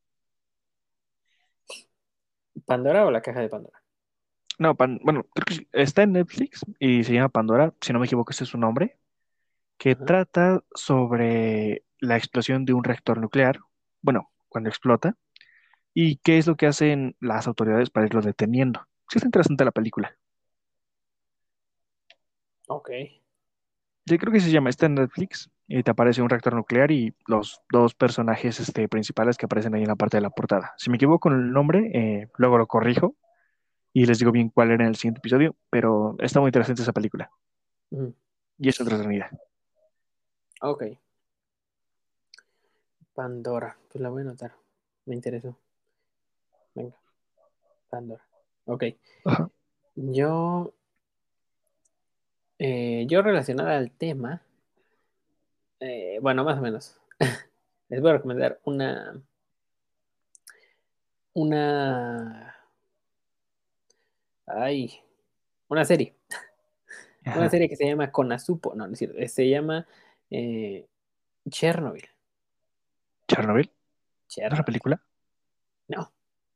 ¿Pandora 2.65 3.05
o 3.05 3.11
la 3.11 3.21
caja 3.21 3.39
de 3.39 3.49
Pandora? 3.49 3.81
No, 4.59 4.75
pan- 4.75 4.99
bueno, 5.03 5.25
creo 5.33 5.45
que 5.45 5.67
está 5.81 6.03
en 6.03 6.13
Netflix 6.13 6.61
y 6.79 7.03
se 7.03 7.13
llama 7.13 7.29
Pandora, 7.29 7.73
si 7.81 7.91
no 7.93 7.99
me 7.99 8.05
equivoco, 8.05 8.31
ese 8.31 8.43
es 8.43 8.49
su 8.51 8.57
nombre, 8.57 8.97
que 9.77 9.95
trata 9.95 10.63
sobre 10.75 11.83
la 11.99 12.17
explosión 12.17 12.63
de 12.65 12.73
un 12.73 12.83
reactor 12.83 13.19
nuclear, 13.19 13.59
bueno, 14.01 14.31
cuando 14.49 14.69
explota, 14.69 15.17
y 15.93 16.17
qué 16.17 16.37
es 16.37 16.47
lo 16.47 16.55
que 16.55 16.67
hacen 16.67 17.15
las 17.19 17.47
autoridades 17.47 17.89
para 17.89 18.05
irlo 18.05 18.21
deteniendo. 18.21 18.81
Sí, 19.09 19.17
está 19.17 19.27
interesante 19.27 19.65
la 19.65 19.71
película. 19.71 20.15
Ok. 22.67 22.89
Yo 24.05 24.17
creo 24.17 24.33
que 24.33 24.39
se 24.39 24.51
llama, 24.51 24.69
está 24.69 24.87
en 24.87 24.95
Netflix, 24.95 25.49
y 25.67 25.81
te 25.83 25.91
aparece 25.91 26.21
un 26.21 26.29
reactor 26.29 26.55
nuclear 26.55 26.91
y 26.91 27.15
los 27.27 27.61
dos 27.71 27.95
personajes 27.95 28.59
este, 28.59 28.87
principales 28.89 29.37
que 29.37 29.45
aparecen 29.45 29.75
ahí 29.75 29.81
en 29.81 29.87
la 29.87 29.95
parte 29.95 30.17
de 30.17 30.21
la 30.21 30.29
portada. 30.29 30.73
Si 30.77 30.89
me 30.89 30.97
equivoco 30.97 31.19
con 31.19 31.33
el 31.33 31.51
nombre, 31.51 31.89
eh, 31.93 32.29
luego 32.37 32.57
lo 32.57 32.67
corrijo 32.67 33.15
y 33.93 34.05
les 34.05 34.19
digo 34.19 34.31
bien 34.31 34.49
cuál 34.49 34.71
era 34.71 34.83
en 34.83 34.89
el 34.89 34.95
siguiente 34.95 35.19
episodio, 35.19 35.55
pero 35.69 36.15
está 36.19 36.39
muy 36.39 36.49
interesante 36.49 36.81
esa 36.81 36.93
película 36.93 37.29
y 38.57 38.69
es 38.69 38.79
entretenida. 38.79 39.29
Ok. 40.61 40.83
Pandora. 43.13 43.77
Pues 43.91 44.01
la 44.01 44.09
voy 44.09 44.21
a 44.21 44.25
anotar. 44.25 44.53
Me 45.05 45.15
interesó. 45.15 45.57
Venga. 46.75 46.95
Pandora. 47.89 48.23
Ok. 48.65 48.83
Ajá. 49.25 49.49
Yo. 49.95 50.73
eh, 52.59 53.05
yo 53.07 53.21
relacionada 53.21 53.77
al 53.77 53.91
tema. 53.91 54.41
eh, 55.79 56.19
bueno, 56.21 56.43
más 56.43 56.57
o 56.57 56.61
menos. 56.61 56.99
Les 57.89 58.01
voy 58.01 58.11
a 58.11 58.13
recomendar 58.13 58.59
una. 58.63 59.21
Una. 61.33 62.55
Ay. 64.45 64.99
Una 65.67 65.85
serie. 65.85 66.15
Una 67.25 67.49
serie 67.49 67.69
que 67.69 67.75
se 67.75 67.85
llama 67.87 68.11
Konosupo. 68.11 68.75
No, 68.75 68.85
no 68.87 68.93
es 68.93 68.99
cierto. 68.99 69.17
Se 69.27 69.49
llama 69.49 69.87
eh, 70.29 70.87
Chernobyl. 71.49 72.07
Chernobyl, 73.27 73.65
¿no 73.67 73.71
es 73.71 74.37
la 74.37 74.49
Chernobyl. 74.49 74.65
película? 74.65 75.01
No. 75.87 76.12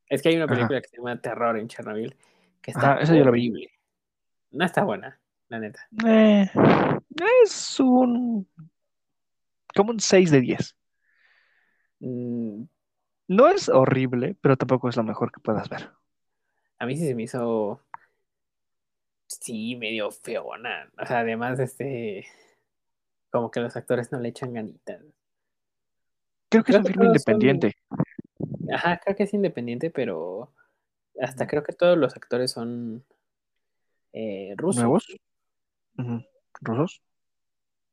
Es 0.09 0.21
que 0.21 0.29
hay 0.29 0.35
una 0.35 0.45
Ajá. 0.45 0.55
película 0.55 0.81
que 0.81 0.87
se 0.87 0.97
llama 0.97 1.19
Terror 1.21 1.57
en 1.57 1.67
Chernobyl. 1.67 2.15
Que 2.61 2.71
está 2.71 2.93
Ajá, 2.93 3.01
esa 3.01 3.15
yo 3.15 3.23
la 3.25 3.31
vi. 3.31 3.49
horrible. 3.49 3.71
No 4.51 4.65
está 4.65 4.83
buena, 4.83 5.19
la 5.49 5.59
neta. 5.59 5.87
Eh, 6.05 6.49
es 7.43 7.79
un 7.79 8.47
como 9.75 9.91
un 9.91 9.99
6 9.99 10.31
de 10.31 10.41
10. 10.41 10.75
Mm, 11.99 12.63
No 13.27 13.47
es 13.49 13.67
horrible, 13.69 14.35
pero 14.41 14.55
tampoco 14.57 14.87
es 14.89 14.95
lo 14.95 15.03
mejor 15.03 15.31
que 15.31 15.39
puedas 15.41 15.67
ver. 15.69 15.91
a 16.79 16.85
mí 16.85 16.95
sí 16.95 17.05
se 17.07 17.15
me 17.15 17.23
hizo. 17.23 17.81
Sí, 19.27 19.75
medio 19.75 20.09
feona. 20.11 20.89
O 21.01 21.05
sea, 21.05 21.19
además, 21.19 21.59
este. 21.59 22.25
Como 23.29 23.51
que 23.51 23.59
los 23.59 23.75
actores 23.75 24.11
no 24.11 24.19
le 24.19 24.29
echan 24.29 24.53
ganitas. 24.53 25.01
Creo 26.49 26.63
que 26.63 26.71
es 26.71 26.77
Creo 26.77 26.79
un 26.79 26.83
que 26.85 26.91
filme 26.93 27.05
son- 27.05 27.07
independiente. 27.15 27.73
Ajá, 28.73 28.99
creo 29.03 29.15
que 29.15 29.23
es 29.23 29.33
independiente, 29.33 29.89
pero 29.89 30.51
hasta 31.21 31.47
creo 31.47 31.63
que 31.63 31.73
todos 31.73 31.97
los 31.97 32.15
actores 32.15 32.51
son 32.51 33.03
eh, 34.13 34.53
rusos. 34.57 34.81
¿Nuevos? 34.83 35.07
¿Rusos? 36.61 37.01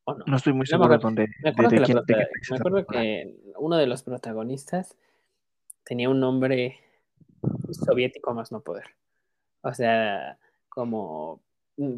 ¿O 0.05 0.15
no? 0.15 0.25
No 0.27 0.37
estoy 0.37 0.53
muy 0.53 0.67
No 0.71 0.79
me 0.79 0.85
seguro 0.85 0.85
acuerdo. 0.95 1.03
dónde, 1.09 1.29
Me 1.29 1.35
de, 1.43 1.49
acuerdo, 1.51 1.71
de 1.71 1.83
quién, 1.83 1.99
de 1.99 2.15
país 2.15 2.51
me 2.51 2.57
acuerdo 2.57 2.87
que 2.87 3.37
uno 3.57 3.77
de 3.77 3.87
los 3.87 4.03
protagonistas 4.03 4.97
tenía 5.85 6.09
un 6.11 6.21
nombre 6.21 6.79
soviético 7.73 8.31
a 8.31 8.35
más 8.35 8.53
no 8.53 8.61
poder. 8.61 8.85
O 9.63 9.73
sea, 9.73 10.39
como 10.69 11.41
mm, 11.77 11.97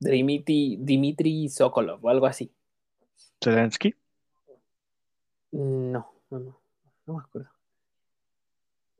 Dmitry, 0.00 0.76
Dmitry 0.80 1.48
Sokolov 1.48 2.04
o 2.04 2.08
algo 2.08 2.26
así. 2.26 2.50
Zelensky. 3.42 3.94
No, 5.52 6.12
no, 6.30 6.38
no, 6.38 6.58
no 7.06 7.14
me 7.14 7.20
acuerdo. 7.20 7.50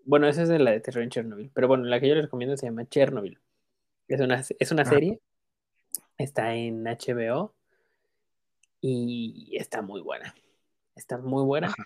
Bueno, 0.07 0.27
esa 0.29 0.43
es 0.45 0.49
de 0.49 0.59
la 0.59 0.71
de 0.71 0.81
terror 0.81 1.03
en 1.03 1.11
Chernobyl. 1.11 1.51
Pero 1.53 1.69
bueno, 1.69 1.85
la 1.85 2.01
que 2.01 2.09
yo 2.09 2.15
les 2.15 2.25
recomiendo 2.25 2.57
se 2.57 2.67
llama 2.67 2.89
Chernobyl. 2.89 3.39
Es 4.09 4.21
una, 4.21 4.43
es 4.59 4.73
una 4.73 4.83
Ah. 4.83 4.87
serie. 4.87 5.21
Está 6.17 6.55
en 6.55 6.85
HBO. 6.87 7.53
Y 8.81 9.57
está 9.59 9.83
muy 9.83 10.01
buena. 10.01 10.35
Está 10.95 11.19
muy 11.19 11.43
buena. 11.45 11.69
Ajá. 11.69 11.85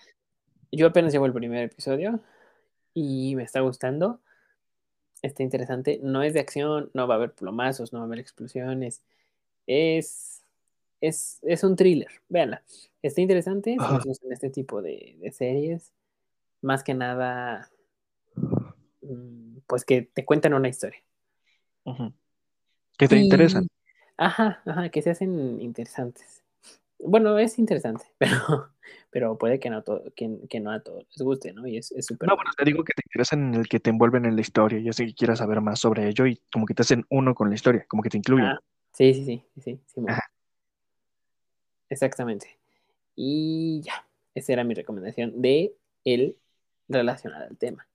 Yo 0.71 0.87
apenas 0.87 1.11
llevo 1.11 1.25
el 1.25 1.33
primer 1.33 1.63
episodio. 1.63 2.19
Y 2.93 3.35
me 3.35 3.43
está 3.43 3.61
gustando. 3.61 4.19
Está 5.21 5.43
interesante. 5.43 5.99
No 6.03 6.21
es 6.23 6.33
de 6.33 6.39
acción. 6.41 6.91
No 6.93 7.07
va 7.07 7.15
a 7.15 7.17
haber 7.17 7.33
plomazos. 7.33 7.91
No 7.91 7.99
va 7.99 8.03
a 8.03 8.07
haber 8.07 8.19
explosiones. 8.19 9.01
Es. 9.67 10.43
Es, 11.01 11.39
es 11.41 11.63
un 11.63 11.75
thriller. 11.75 12.09
Véanla. 12.29 12.61
Está 13.01 13.21
interesante. 13.21 13.75
Gustan 14.05 14.31
este 14.31 14.51
tipo 14.51 14.81
de, 14.83 15.15
de 15.19 15.31
series. 15.31 15.91
Más 16.61 16.83
que 16.83 16.93
nada. 16.93 17.71
Mm, 19.01 19.57
Pues 19.67 19.85
que 19.85 20.03
te 20.03 20.25
cuentan 20.25 20.53
una 20.53 20.69
historia. 20.69 20.99
Que 22.97 23.07
te 23.07 23.17
Y- 23.17 23.23
interesan. 23.23 23.67
Ajá, 24.17 24.61
ajá, 24.65 24.89
que 24.89 25.01
se 25.01 25.09
hacen 25.09 25.59
interesantes. 25.61 26.43
Bueno, 26.99 27.39
es 27.39 27.57
interesante, 27.57 28.05
pero, 28.19 28.69
pero 29.09 29.37
puede 29.37 29.59
que 29.59 29.71
no, 29.71 29.81
todo, 29.81 30.03
que, 30.15 30.37
que 30.47 30.59
no 30.59 30.71
a 30.71 30.79
todos 30.81 31.07
les 31.09 31.21
guste, 31.25 31.53
¿no? 31.53 31.65
Y 31.65 31.77
es 31.77 31.87
súper 32.01 32.29
No, 32.29 32.35
bueno. 32.35 32.51
te 32.55 32.63
digo 32.63 32.83
que 32.83 32.93
te 32.93 33.01
interesan 33.07 33.47
en 33.47 33.55
el 33.55 33.67
que 33.67 33.79
te 33.79 33.89
envuelven 33.89 34.25
en 34.25 34.35
la 34.35 34.41
historia 34.41 34.77
y 34.79 34.87
así 34.89 35.07
que 35.07 35.15
quieras 35.15 35.39
saber 35.39 35.61
más 35.61 35.79
sobre 35.79 36.07
ello 36.07 36.27
y 36.27 36.39
como 36.51 36.67
que 36.67 36.75
te 36.75 36.83
hacen 36.83 37.05
uno 37.09 37.33
con 37.33 37.49
la 37.49 37.55
historia, 37.55 37.85
como 37.87 38.03
que 38.03 38.09
te 38.09 38.17
incluyen. 38.17 38.45
Ah, 38.45 38.59
sí, 38.93 39.13
sí, 39.15 39.25
sí, 39.25 39.43
sí, 39.63 39.79
sí, 39.87 40.01
Ajá. 40.07 40.21
Exactamente. 41.89 42.59
Y 43.15 43.81
ya, 43.83 44.05
esa 44.35 44.53
era 44.53 44.63
mi 44.63 44.73
recomendación 44.73 45.41
de 45.41 45.75
el 46.05 46.37
relacionado 46.87 47.45
al 47.49 47.57
tema. 47.57 47.87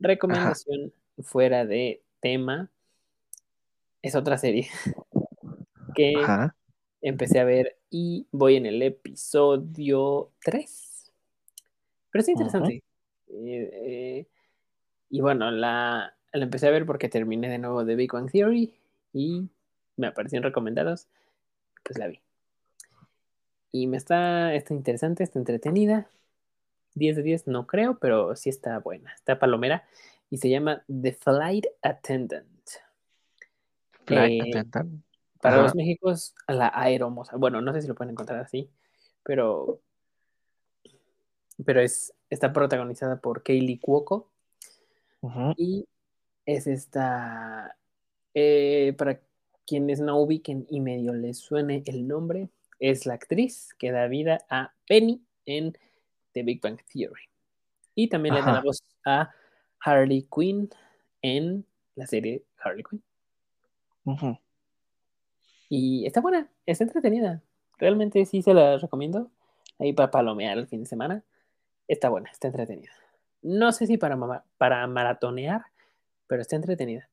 Recomendación 0.00 0.92
fuera 1.22 1.66
de 1.66 2.02
tema 2.20 2.70
es 4.02 4.14
otra 4.14 4.38
serie 4.38 4.68
que 5.94 6.14
Ajá. 6.16 6.54
empecé 7.02 7.40
a 7.40 7.44
ver 7.44 7.76
y 7.90 8.26
voy 8.30 8.56
en 8.56 8.66
el 8.66 8.82
episodio 8.82 10.30
3. 10.44 11.12
Pero 12.10 12.22
es 12.22 12.28
interesante. 12.28 12.82
Eh, 13.28 13.70
eh, 13.72 14.26
y 15.10 15.20
bueno, 15.20 15.50
la, 15.50 16.14
la 16.32 16.42
empecé 16.42 16.68
a 16.68 16.70
ver 16.70 16.86
porque 16.86 17.08
terminé 17.08 17.48
de 17.48 17.58
nuevo 17.58 17.84
de 17.84 17.96
Big 17.96 18.12
Bang 18.12 18.30
Theory 18.30 18.74
y 19.12 19.48
me 19.96 20.06
aparecieron 20.06 20.44
recomendados. 20.44 21.08
Pues 21.82 21.98
la 21.98 22.08
vi. 22.08 22.20
Y 23.72 23.86
me 23.86 23.96
está, 23.96 24.54
está 24.54 24.74
interesante, 24.74 25.24
está 25.24 25.38
entretenida. 25.38 26.08
10 26.94 27.16
de 27.16 27.22
10 27.22 27.46
no 27.46 27.66
creo, 27.66 27.98
pero 27.98 28.36
sí 28.36 28.48
está 28.48 28.78
buena. 28.78 29.12
Está 29.14 29.38
palomera 29.38 29.84
y 30.30 30.38
se 30.38 30.50
llama 30.50 30.84
The 30.86 31.12
Flight 31.12 31.66
Attendant. 31.82 32.46
Flight 34.04 34.44
Eh, 34.44 34.58
attendant. 34.58 35.02
Para 35.40 35.54
Ajá. 35.56 35.62
los 35.64 35.74
Méxicos, 35.74 36.34
la 36.48 36.72
aeromoza. 36.74 37.36
Bueno, 37.36 37.60
no 37.60 37.72
sé 37.72 37.82
si 37.82 37.88
lo 37.88 37.94
pueden 37.94 38.12
encontrar 38.12 38.40
así, 38.40 38.70
pero, 39.22 39.80
pero 41.64 41.80
es, 41.80 42.12
está 42.28 42.52
protagonizada 42.52 43.20
por 43.20 43.42
Kaylee 43.42 43.78
Cuoco 43.78 44.30
y 45.56 45.86
es 46.46 46.66
esta, 46.66 47.76
eh, 48.34 48.94
para 48.96 49.20
quienes 49.66 50.00
no 50.00 50.18
ubiquen 50.18 50.66
y 50.70 50.80
medio 50.80 51.12
les 51.12 51.38
suene 51.38 51.82
el 51.86 52.08
nombre, 52.08 52.48
es 52.80 53.04
la 53.04 53.14
actriz 53.14 53.74
que 53.78 53.92
da 53.92 54.06
vida 54.06 54.46
a 54.48 54.72
Penny 54.86 55.22
en 55.44 55.76
The 56.32 56.42
Big 56.42 56.60
Bang 56.60 56.78
Theory. 56.92 57.22
Y 57.94 58.08
también 58.08 58.34
le 58.34 58.40
da 58.40 58.46
la 58.46 58.52
Ajá. 58.54 58.62
voz 58.62 58.82
a 59.04 59.30
Harley 59.80 60.26
Quinn 60.34 60.70
en 61.22 61.64
la 61.94 62.06
serie 62.06 62.44
Harley 62.62 62.84
Quinn. 62.88 63.02
Ujú. 64.04 64.38
Y 65.68 66.06
está 66.06 66.20
buena, 66.20 66.48
está 66.66 66.84
entretenida. 66.84 67.42
Realmente 67.78 68.24
sí 68.24 68.42
se 68.42 68.54
la 68.54 68.78
recomiendo. 68.78 69.30
Ahí 69.78 69.92
para 69.92 70.10
palomear 70.10 70.58
el 70.58 70.66
fin 70.66 70.80
de 70.80 70.86
semana. 70.86 71.22
Está 71.86 72.08
buena, 72.08 72.30
está 72.30 72.48
entretenida. 72.48 72.90
No 73.42 73.70
sé 73.72 73.86
si 73.86 73.96
para, 73.98 74.44
para 74.56 74.86
maratonear, 74.86 75.62
pero 76.26 76.42
está 76.42 76.56
entretenida. 76.56 77.08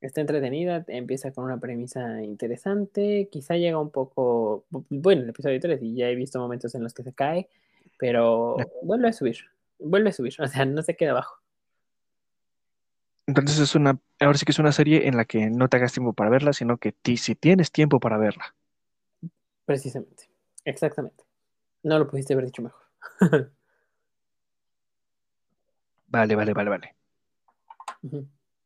está 0.00 0.20
entretenida, 0.20 0.84
empieza 0.88 1.30
con 1.32 1.44
una 1.44 1.60
premisa 1.60 2.22
interesante, 2.22 3.28
quizá 3.30 3.56
llega 3.56 3.78
un 3.78 3.90
poco, 3.90 4.64
bueno, 4.70 5.22
el 5.22 5.28
episodio 5.28 5.60
3 5.60 5.80
y 5.82 5.94
ya 5.94 6.08
he 6.08 6.14
visto 6.14 6.38
momentos 6.40 6.74
en 6.74 6.82
los 6.82 6.94
que 6.94 7.02
se 7.02 7.12
cae, 7.12 7.48
pero 8.00 8.56
vuelve 8.82 9.08
a 9.08 9.12
subir, 9.12 9.36
vuelve 9.78 10.08
a 10.08 10.12
subir, 10.12 10.34
o 10.40 10.46
sea, 10.48 10.64
no 10.64 10.82
se 10.82 10.96
queda 10.96 11.10
abajo. 11.12 11.36
Entonces 13.26 13.60
es 13.60 13.76
una, 13.76 13.96
ahora 14.18 14.36
sí 14.36 14.44
que 14.44 14.50
es 14.50 14.58
una 14.58 14.72
serie 14.72 15.06
en 15.06 15.16
la 15.16 15.24
que 15.24 15.50
no 15.50 15.68
te 15.68 15.76
hagas 15.76 15.92
tiempo 15.92 16.14
para 16.14 16.30
verla, 16.30 16.52
sino 16.52 16.78
que 16.78 16.90
ti, 16.90 17.16
si 17.16 17.36
tienes 17.36 17.70
tiempo 17.70 18.00
para 18.00 18.18
verla. 18.18 18.56
Precisamente, 19.66 20.28
exactamente. 20.64 21.22
No 21.84 21.98
lo 21.98 22.08
pudiste 22.08 22.32
haber 22.32 22.46
dicho 22.46 22.62
mejor. 22.62 22.82
vale, 26.08 26.34
vale, 26.34 26.52
vale, 26.54 26.70
vale. 26.70 26.96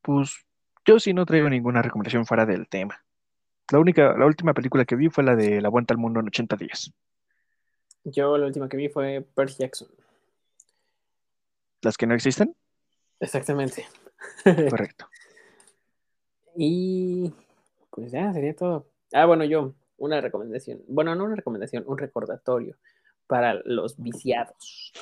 Pues 0.01 0.47
yo 0.87 0.99
sí 0.99 1.13
no 1.13 1.27
traigo 1.27 1.51
ninguna 1.51 1.83
recomendación 1.83 2.25
fuera 2.25 2.47
del 2.47 2.67
tema. 2.69 3.05
La 3.71 3.79
única, 3.79 4.17
la 4.17 4.25
última 4.25 4.55
película 4.55 4.87
que 4.87 4.97
vi 4.97 5.11
fue 5.11 5.25
la 5.25 5.37
de 5.37 5.61
La 5.61 5.69
Vuelta 5.69 5.93
al 5.93 5.99
Mundo 5.99 6.21
en 6.21 6.29
80 6.29 6.57
días. 6.57 6.93
Yo 8.05 8.37
la 8.37 8.47
última 8.47 8.69
que 8.69 8.77
vi 8.77 8.89
fue 8.89 9.27
Percy 9.35 9.63
Jackson. 9.63 9.89
¿Las 11.83 11.97
que 11.97 12.07
no 12.07 12.15
existen? 12.15 12.55
Exactamente. 13.21 13.87
Correcto. 14.45 15.07
y 16.57 17.33
pues 17.91 18.13
ya 18.13 18.33
sería 18.33 18.55
todo. 18.55 18.87
Ah, 19.13 19.27
bueno, 19.27 19.45
yo, 19.45 19.75
una 19.99 20.21
recomendación. 20.21 20.83
Bueno, 20.89 21.15
no 21.15 21.25
una 21.25 21.37
recomendación, 21.37 21.85
un 21.87 21.99
recordatorio 21.99 22.77
para 23.27 23.55
los 23.65 23.97
viciados. 23.97 24.93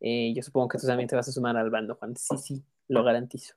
Eh, 0.00 0.32
yo 0.34 0.42
supongo 0.42 0.68
que 0.68 0.78
tú 0.78 0.86
también 0.86 1.08
te 1.08 1.16
vas 1.16 1.28
a 1.28 1.32
sumar 1.32 1.56
al 1.56 1.70
bando, 1.70 1.94
Juan. 1.96 2.16
Sí, 2.16 2.36
sí, 2.38 2.62
lo 2.88 3.02
garantizo. 3.04 3.54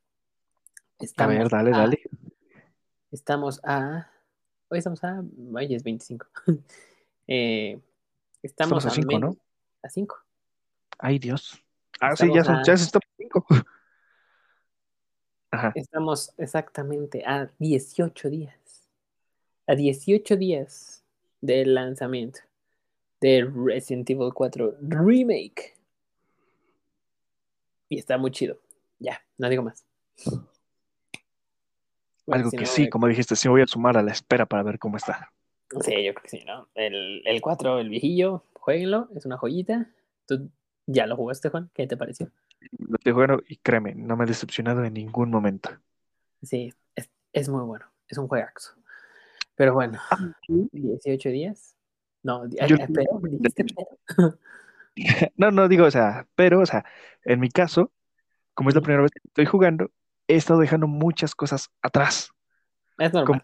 a 1.18 1.28
ver, 1.28 1.50
dale, 1.50 1.72
dale. 1.72 2.02
Estamos 3.12 3.60
a. 3.64 4.10
Hoy 4.70 4.80
estamos 4.80 5.04
a. 5.04 5.24
Ay, 5.56 5.76
es 5.76 5.84
25. 5.84 6.28
eh, 7.28 7.80
estamos, 8.46 8.86
a 8.86 8.90
5, 8.90 9.20
¿no? 9.20 9.38
A 9.84 9.90
5. 9.90 10.16
Ay, 11.00 11.20
Dios. 11.20 11.62
Ah, 12.00 12.16
sí, 12.16 12.30
ya, 12.34 12.44
son, 12.44 12.64
ya 12.66 12.78
se 12.78 12.90
5. 13.18 13.46
Estamos 15.76 16.34
exactamente 16.38 17.24
a 17.26 17.50
18 17.60 18.30
días. 18.30 18.90
A 19.68 19.76
18 19.76 20.36
días 20.36 21.04
del 21.42 21.74
lanzamiento 21.74 22.42
de 23.22 23.50
Resident 23.54 24.10
Evil 24.10 24.34
4 24.34 24.78
Remake. 24.82 25.76
Y 27.90 28.00
está 28.00 28.18
muy 28.18 28.32
chido. 28.32 28.60
Ya, 29.00 29.24
no 29.38 29.50
digo 29.50 29.64
más. 29.64 29.86
Algo 32.28 32.52
que 32.52 32.66
sí, 32.66 32.90
como 32.90 33.08
dijiste, 33.08 33.36
sí 33.36 33.48
voy 33.48 33.62
a 33.62 33.68
sumar 33.68 33.98
a 33.98 34.04
la 34.04 34.12
espera 34.12 34.46
para 34.46 34.64
ver 34.64 34.80
cómo 34.80 34.98
está. 34.98 35.32
Sí, 35.82 36.04
yo 36.04 36.14
creo 36.14 36.24
que 36.24 36.30
sí, 36.30 36.44
¿no? 36.46 36.68
El, 36.76 37.22
el 37.26 37.42
4, 37.42 37.80
el 37.80 37.90
viejillo, 37.90 38.44
jueguenlo, 38.54 39.10
es 39.16 39.26
una 39.26 39.38
joyita. 39.38 39.90
¿Tú 40.28 40.50
ya 40.86 41.08
lo 41.08 41.16
jugaste, 41.16 41.50
Juan? 41.50 41.70
¿Qué 41.74 41.88
te 41.88 41.98
pareció? 41.98 42.30
Lo 42.78 42.96
estoy 42.96 43.14
jugando 43.14 43.44
y 43.48 43.58
créeme, 43.58 43.96
no 43.96 44.16
me 44.16 44.26
he 44.26 44.28
decepcionado 44.28 44.84
en 44.84 44.94
ningún 44.94 45.30
momento. 45.30 45.70
Sí, 46.44 46.74
es, 47.34 47.50
muy 47.50 47.64
bueno, 47.64 47.86
es 48.08 48.18
un 48.18 48.28
juegazo. 48.28 48.74
Pero 49.56 49.74
bueno, 49.74 50.00
18 50.48 51.30
ah, 51.30 51.32
días. 51.32 51.76
No, 52.24 52.48
yo, 52.50 52.78
pero, 52.94 53.22
No, 55.38 55.52
no 55.52 55.68
digo, 55.68 55.86
o 55.86 55.92
sea, 55.92 56.28
pero, 56.36 56.60
o 56.60 56.66
sea, 56.66 56.86
en 57.24 57.40
mi 57.40 57.50
caso, 57.50 57.92
como 58.54 58.70
es 58.70 58.76
la 58.76 58.82
primera 58.82 59.04
vez 59.04 59.12
que 59.12 59.22
estoy 59.24 59.46
jugando, 59.46 59.92
he 60.28 60.36
estado 60.36 60.60
dejando 60.60 60.88
muchas 60.88 61.36
cosas 61.36 61.70
atrás. 61.82 62.32
Es 62.98 63.14
normal. 63.14 63.42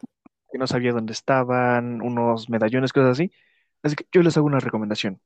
Que 0.52 0.58
no 0.58 0.68
sabía 0.68 0.92
dónde 0.92 1.14
estaban, 1.14 2.02
unos 2.02 2.50
medallones, 2.50 2.94
cosas 2.94 3.12
así. 3.12 3.32
Así 3.84 3.96
que 3.96 4.06
yo 4.12 4.22
les 4.22 4.38
hago 4.38 4.46
una 4.46 4.60
recomendación. 4.60 5.20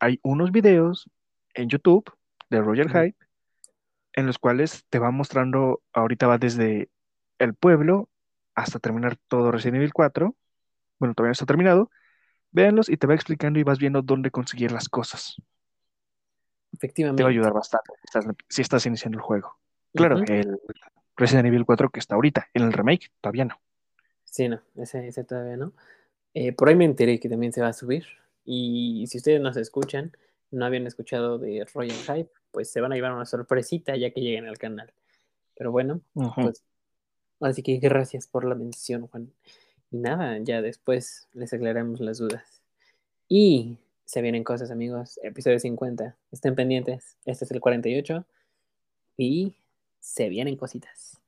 Hay 0.00 0.20
unos 0.22 0.50
videos 0.50 1.08
en 1.54 1.68
YouTube 1.68 2.12
de 2.50 2.60
Roger 2.60 2.88
Hype 2.88 3.16
en 4.14 4.26
los 4.26 4.38
cuales 4.38 4.84
te 4.88 4.98
va 4.98 5.10
mostrando, 5.10 5.82
ahorita 5.92 6.26
va 6.26 6.38
desde 6.38 6.88
el 7.38 7.54
pueblo 7.54 8.08
hasta 8.54 8.78
terminar 8.78 9.16
todo 9.28 9.50
Resident 9.50 9.76
Evil 9.76 9.92
4. 9.92 10.34
Bueno, 10.98 11.14
todavía 11.14 11.30
no 11.30 11.32
está 11.32 11.46
terminado. 11.46 11.90
Véanlos 12.52 12.88
y 12.88 12.96
te 12.96 13.08
va 13.08 13.14
explicando 13.14 13.58
y 13.58 13.64
vas 13.64 13.78
viendo 13.78 14.02
dónde 14.02 14.30
conseguir 14.30 14.70
las 14.70 14.88
cosas. 14.88 15.36
Efectivamente. 16.72 17.18
Te 17.18 17.24
va 17.24 17.28
a 17.28 17.32
ayudar 17.32 17.52
bastante 17.52 17.92
si 18.48 18.62
estás 18.62 18.86
iniciando 18.86 19.18
el 19.18 19.22
juego. 19.22 19.58
Claro, 19.92 20.18
el 20.26 20.60
Resident 21.16 21.46
Evil 21.46 21.64
4 21.64 21.90
que 21.90 22.00
está 22.00 22.14
ahorita, 22.14 22.48
en 22.54 22.62
el 22.62 22.72
remake, 22.72 23.10
todavía 23.20 23.44
no. 23.44 23.60
Sí, 24.34 24.48
no, 24.48 24.60
ese, 24.74 25.06
ese 25.06 25.22
todavía 25.22 25.56
no. 25.56 25.72
Eh, 26.34 26.52
por 26.52 26.68
ahí 26.68 26.74
me 26.74 26.84
enteré 26.84 27.20
que 27.20 27.28
también 27.28 27.52
se 27.52 27.60
va 27.60 27.68
a 27.68 27.72
subir. 27.72 28.04
Y 28.44 29.06
si 29.06 29.18
ustedes 29.18 29.40
nos 29.40 29.56
escuchan, 29.56 30.10
no 30.50 30.66
habían 30.66 30.88
escuchado 30.88 31.38
de 31.38 31.64
Royal 31.72 31.96
Hype, 31.96 32.32
pues 32.50 32.68
se 32.68 32.80
van 32.80 32.90
a 32.90 32.96
llevar 32.96 33.12
una 33.12 33.26
sorpresita 33.26 33.94
ya 33.94 34.10
que 34.10 34.20
lleguen 34.20 34.46
al 34.46 34.58
canal. 34.58 34.92
Pero 35.54 35.70
bueno, 35.70 36.00
pues 36.34 36.64
así 37.42 37.62
que 37.62 37.76
gracias 37.78 38.26
por 38.26 38.44
la 38.44 38.56
mención, 38.56 39.06
Juan. 39.06 39.32
Y 39.92 39.98
nada, 39.98 40.36
ya 40.38 40.62
después 40.62 41.28
les 41.32 41.52
aclaramos 41.52 42.00
las 42.00 42.18
dudas. 42.18 42.60
Y 43.28 43.78
se 44.04 44.20
vienen 44.20 44.42
cosas, 44.42 44.72
amigos. 44.72 45.20
Episodio 45.22 45.60
50. 45.60 46.16
Estén 46.32 46.56
pendientes. 46.56 47.18
Este 47.24 47.44
es 47.44 47.52
el 47.52 47.60
48. 47.60 48.24
Y 49.16 49.54
se 50.00 50.28
vienen 50.28 50.56
cositas. 50.56 51.20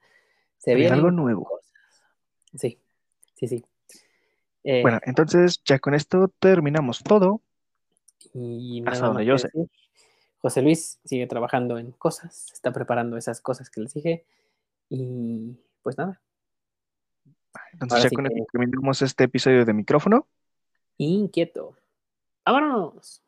Se, 0.59 0.75
viene 0.75 0.93
algo 0.93 1.13
nuevo. 1.13 1.61
Sí, 2.53 2.81
sí, 3.37 3.47
sí. 3.47 3.65
Eh, 4.65 4.83
bueno, 4.83 4.99
entonces 5.05 5.63
ya 5.65 5.79
con 5.79 5.95
esto 5.95 6.33
terminamos 6.41 7.03
todo. 7.03 7.41
Y 8.35 8.81
nada 8.81 9.07
donde 9.07 9.25
yo 9.25 9.39
sé. 9.39 9.49
José 10.39 10.63
Luis 10.63 10.99
sigue 11.05 11.27
trabajando 11.27 11.79
en 11.79 11.93
cosas, 11.93 12.51
está 12.53 12.73
preparando 12.73 13.17
esas 13.17 13.41
cosas 13.41 13.71
que 13.71 13.81
les 13.81 13.95
dije. 13.95 14.25
Y 14.89 15.57
pues 15.83 15.97
nada. 15.97 16.21
Entonces 17.73 18.05
ya 18.05 18.11
con 18.11 18.29
terminamos 18.53 19.03
este 19.03 19.25
episodio 19.25 19.65
de 19.65 19.73
micrófono. 19.73 20.27
Inquieto. 20.99 21.77
¡Vámonos! 22.45 23.23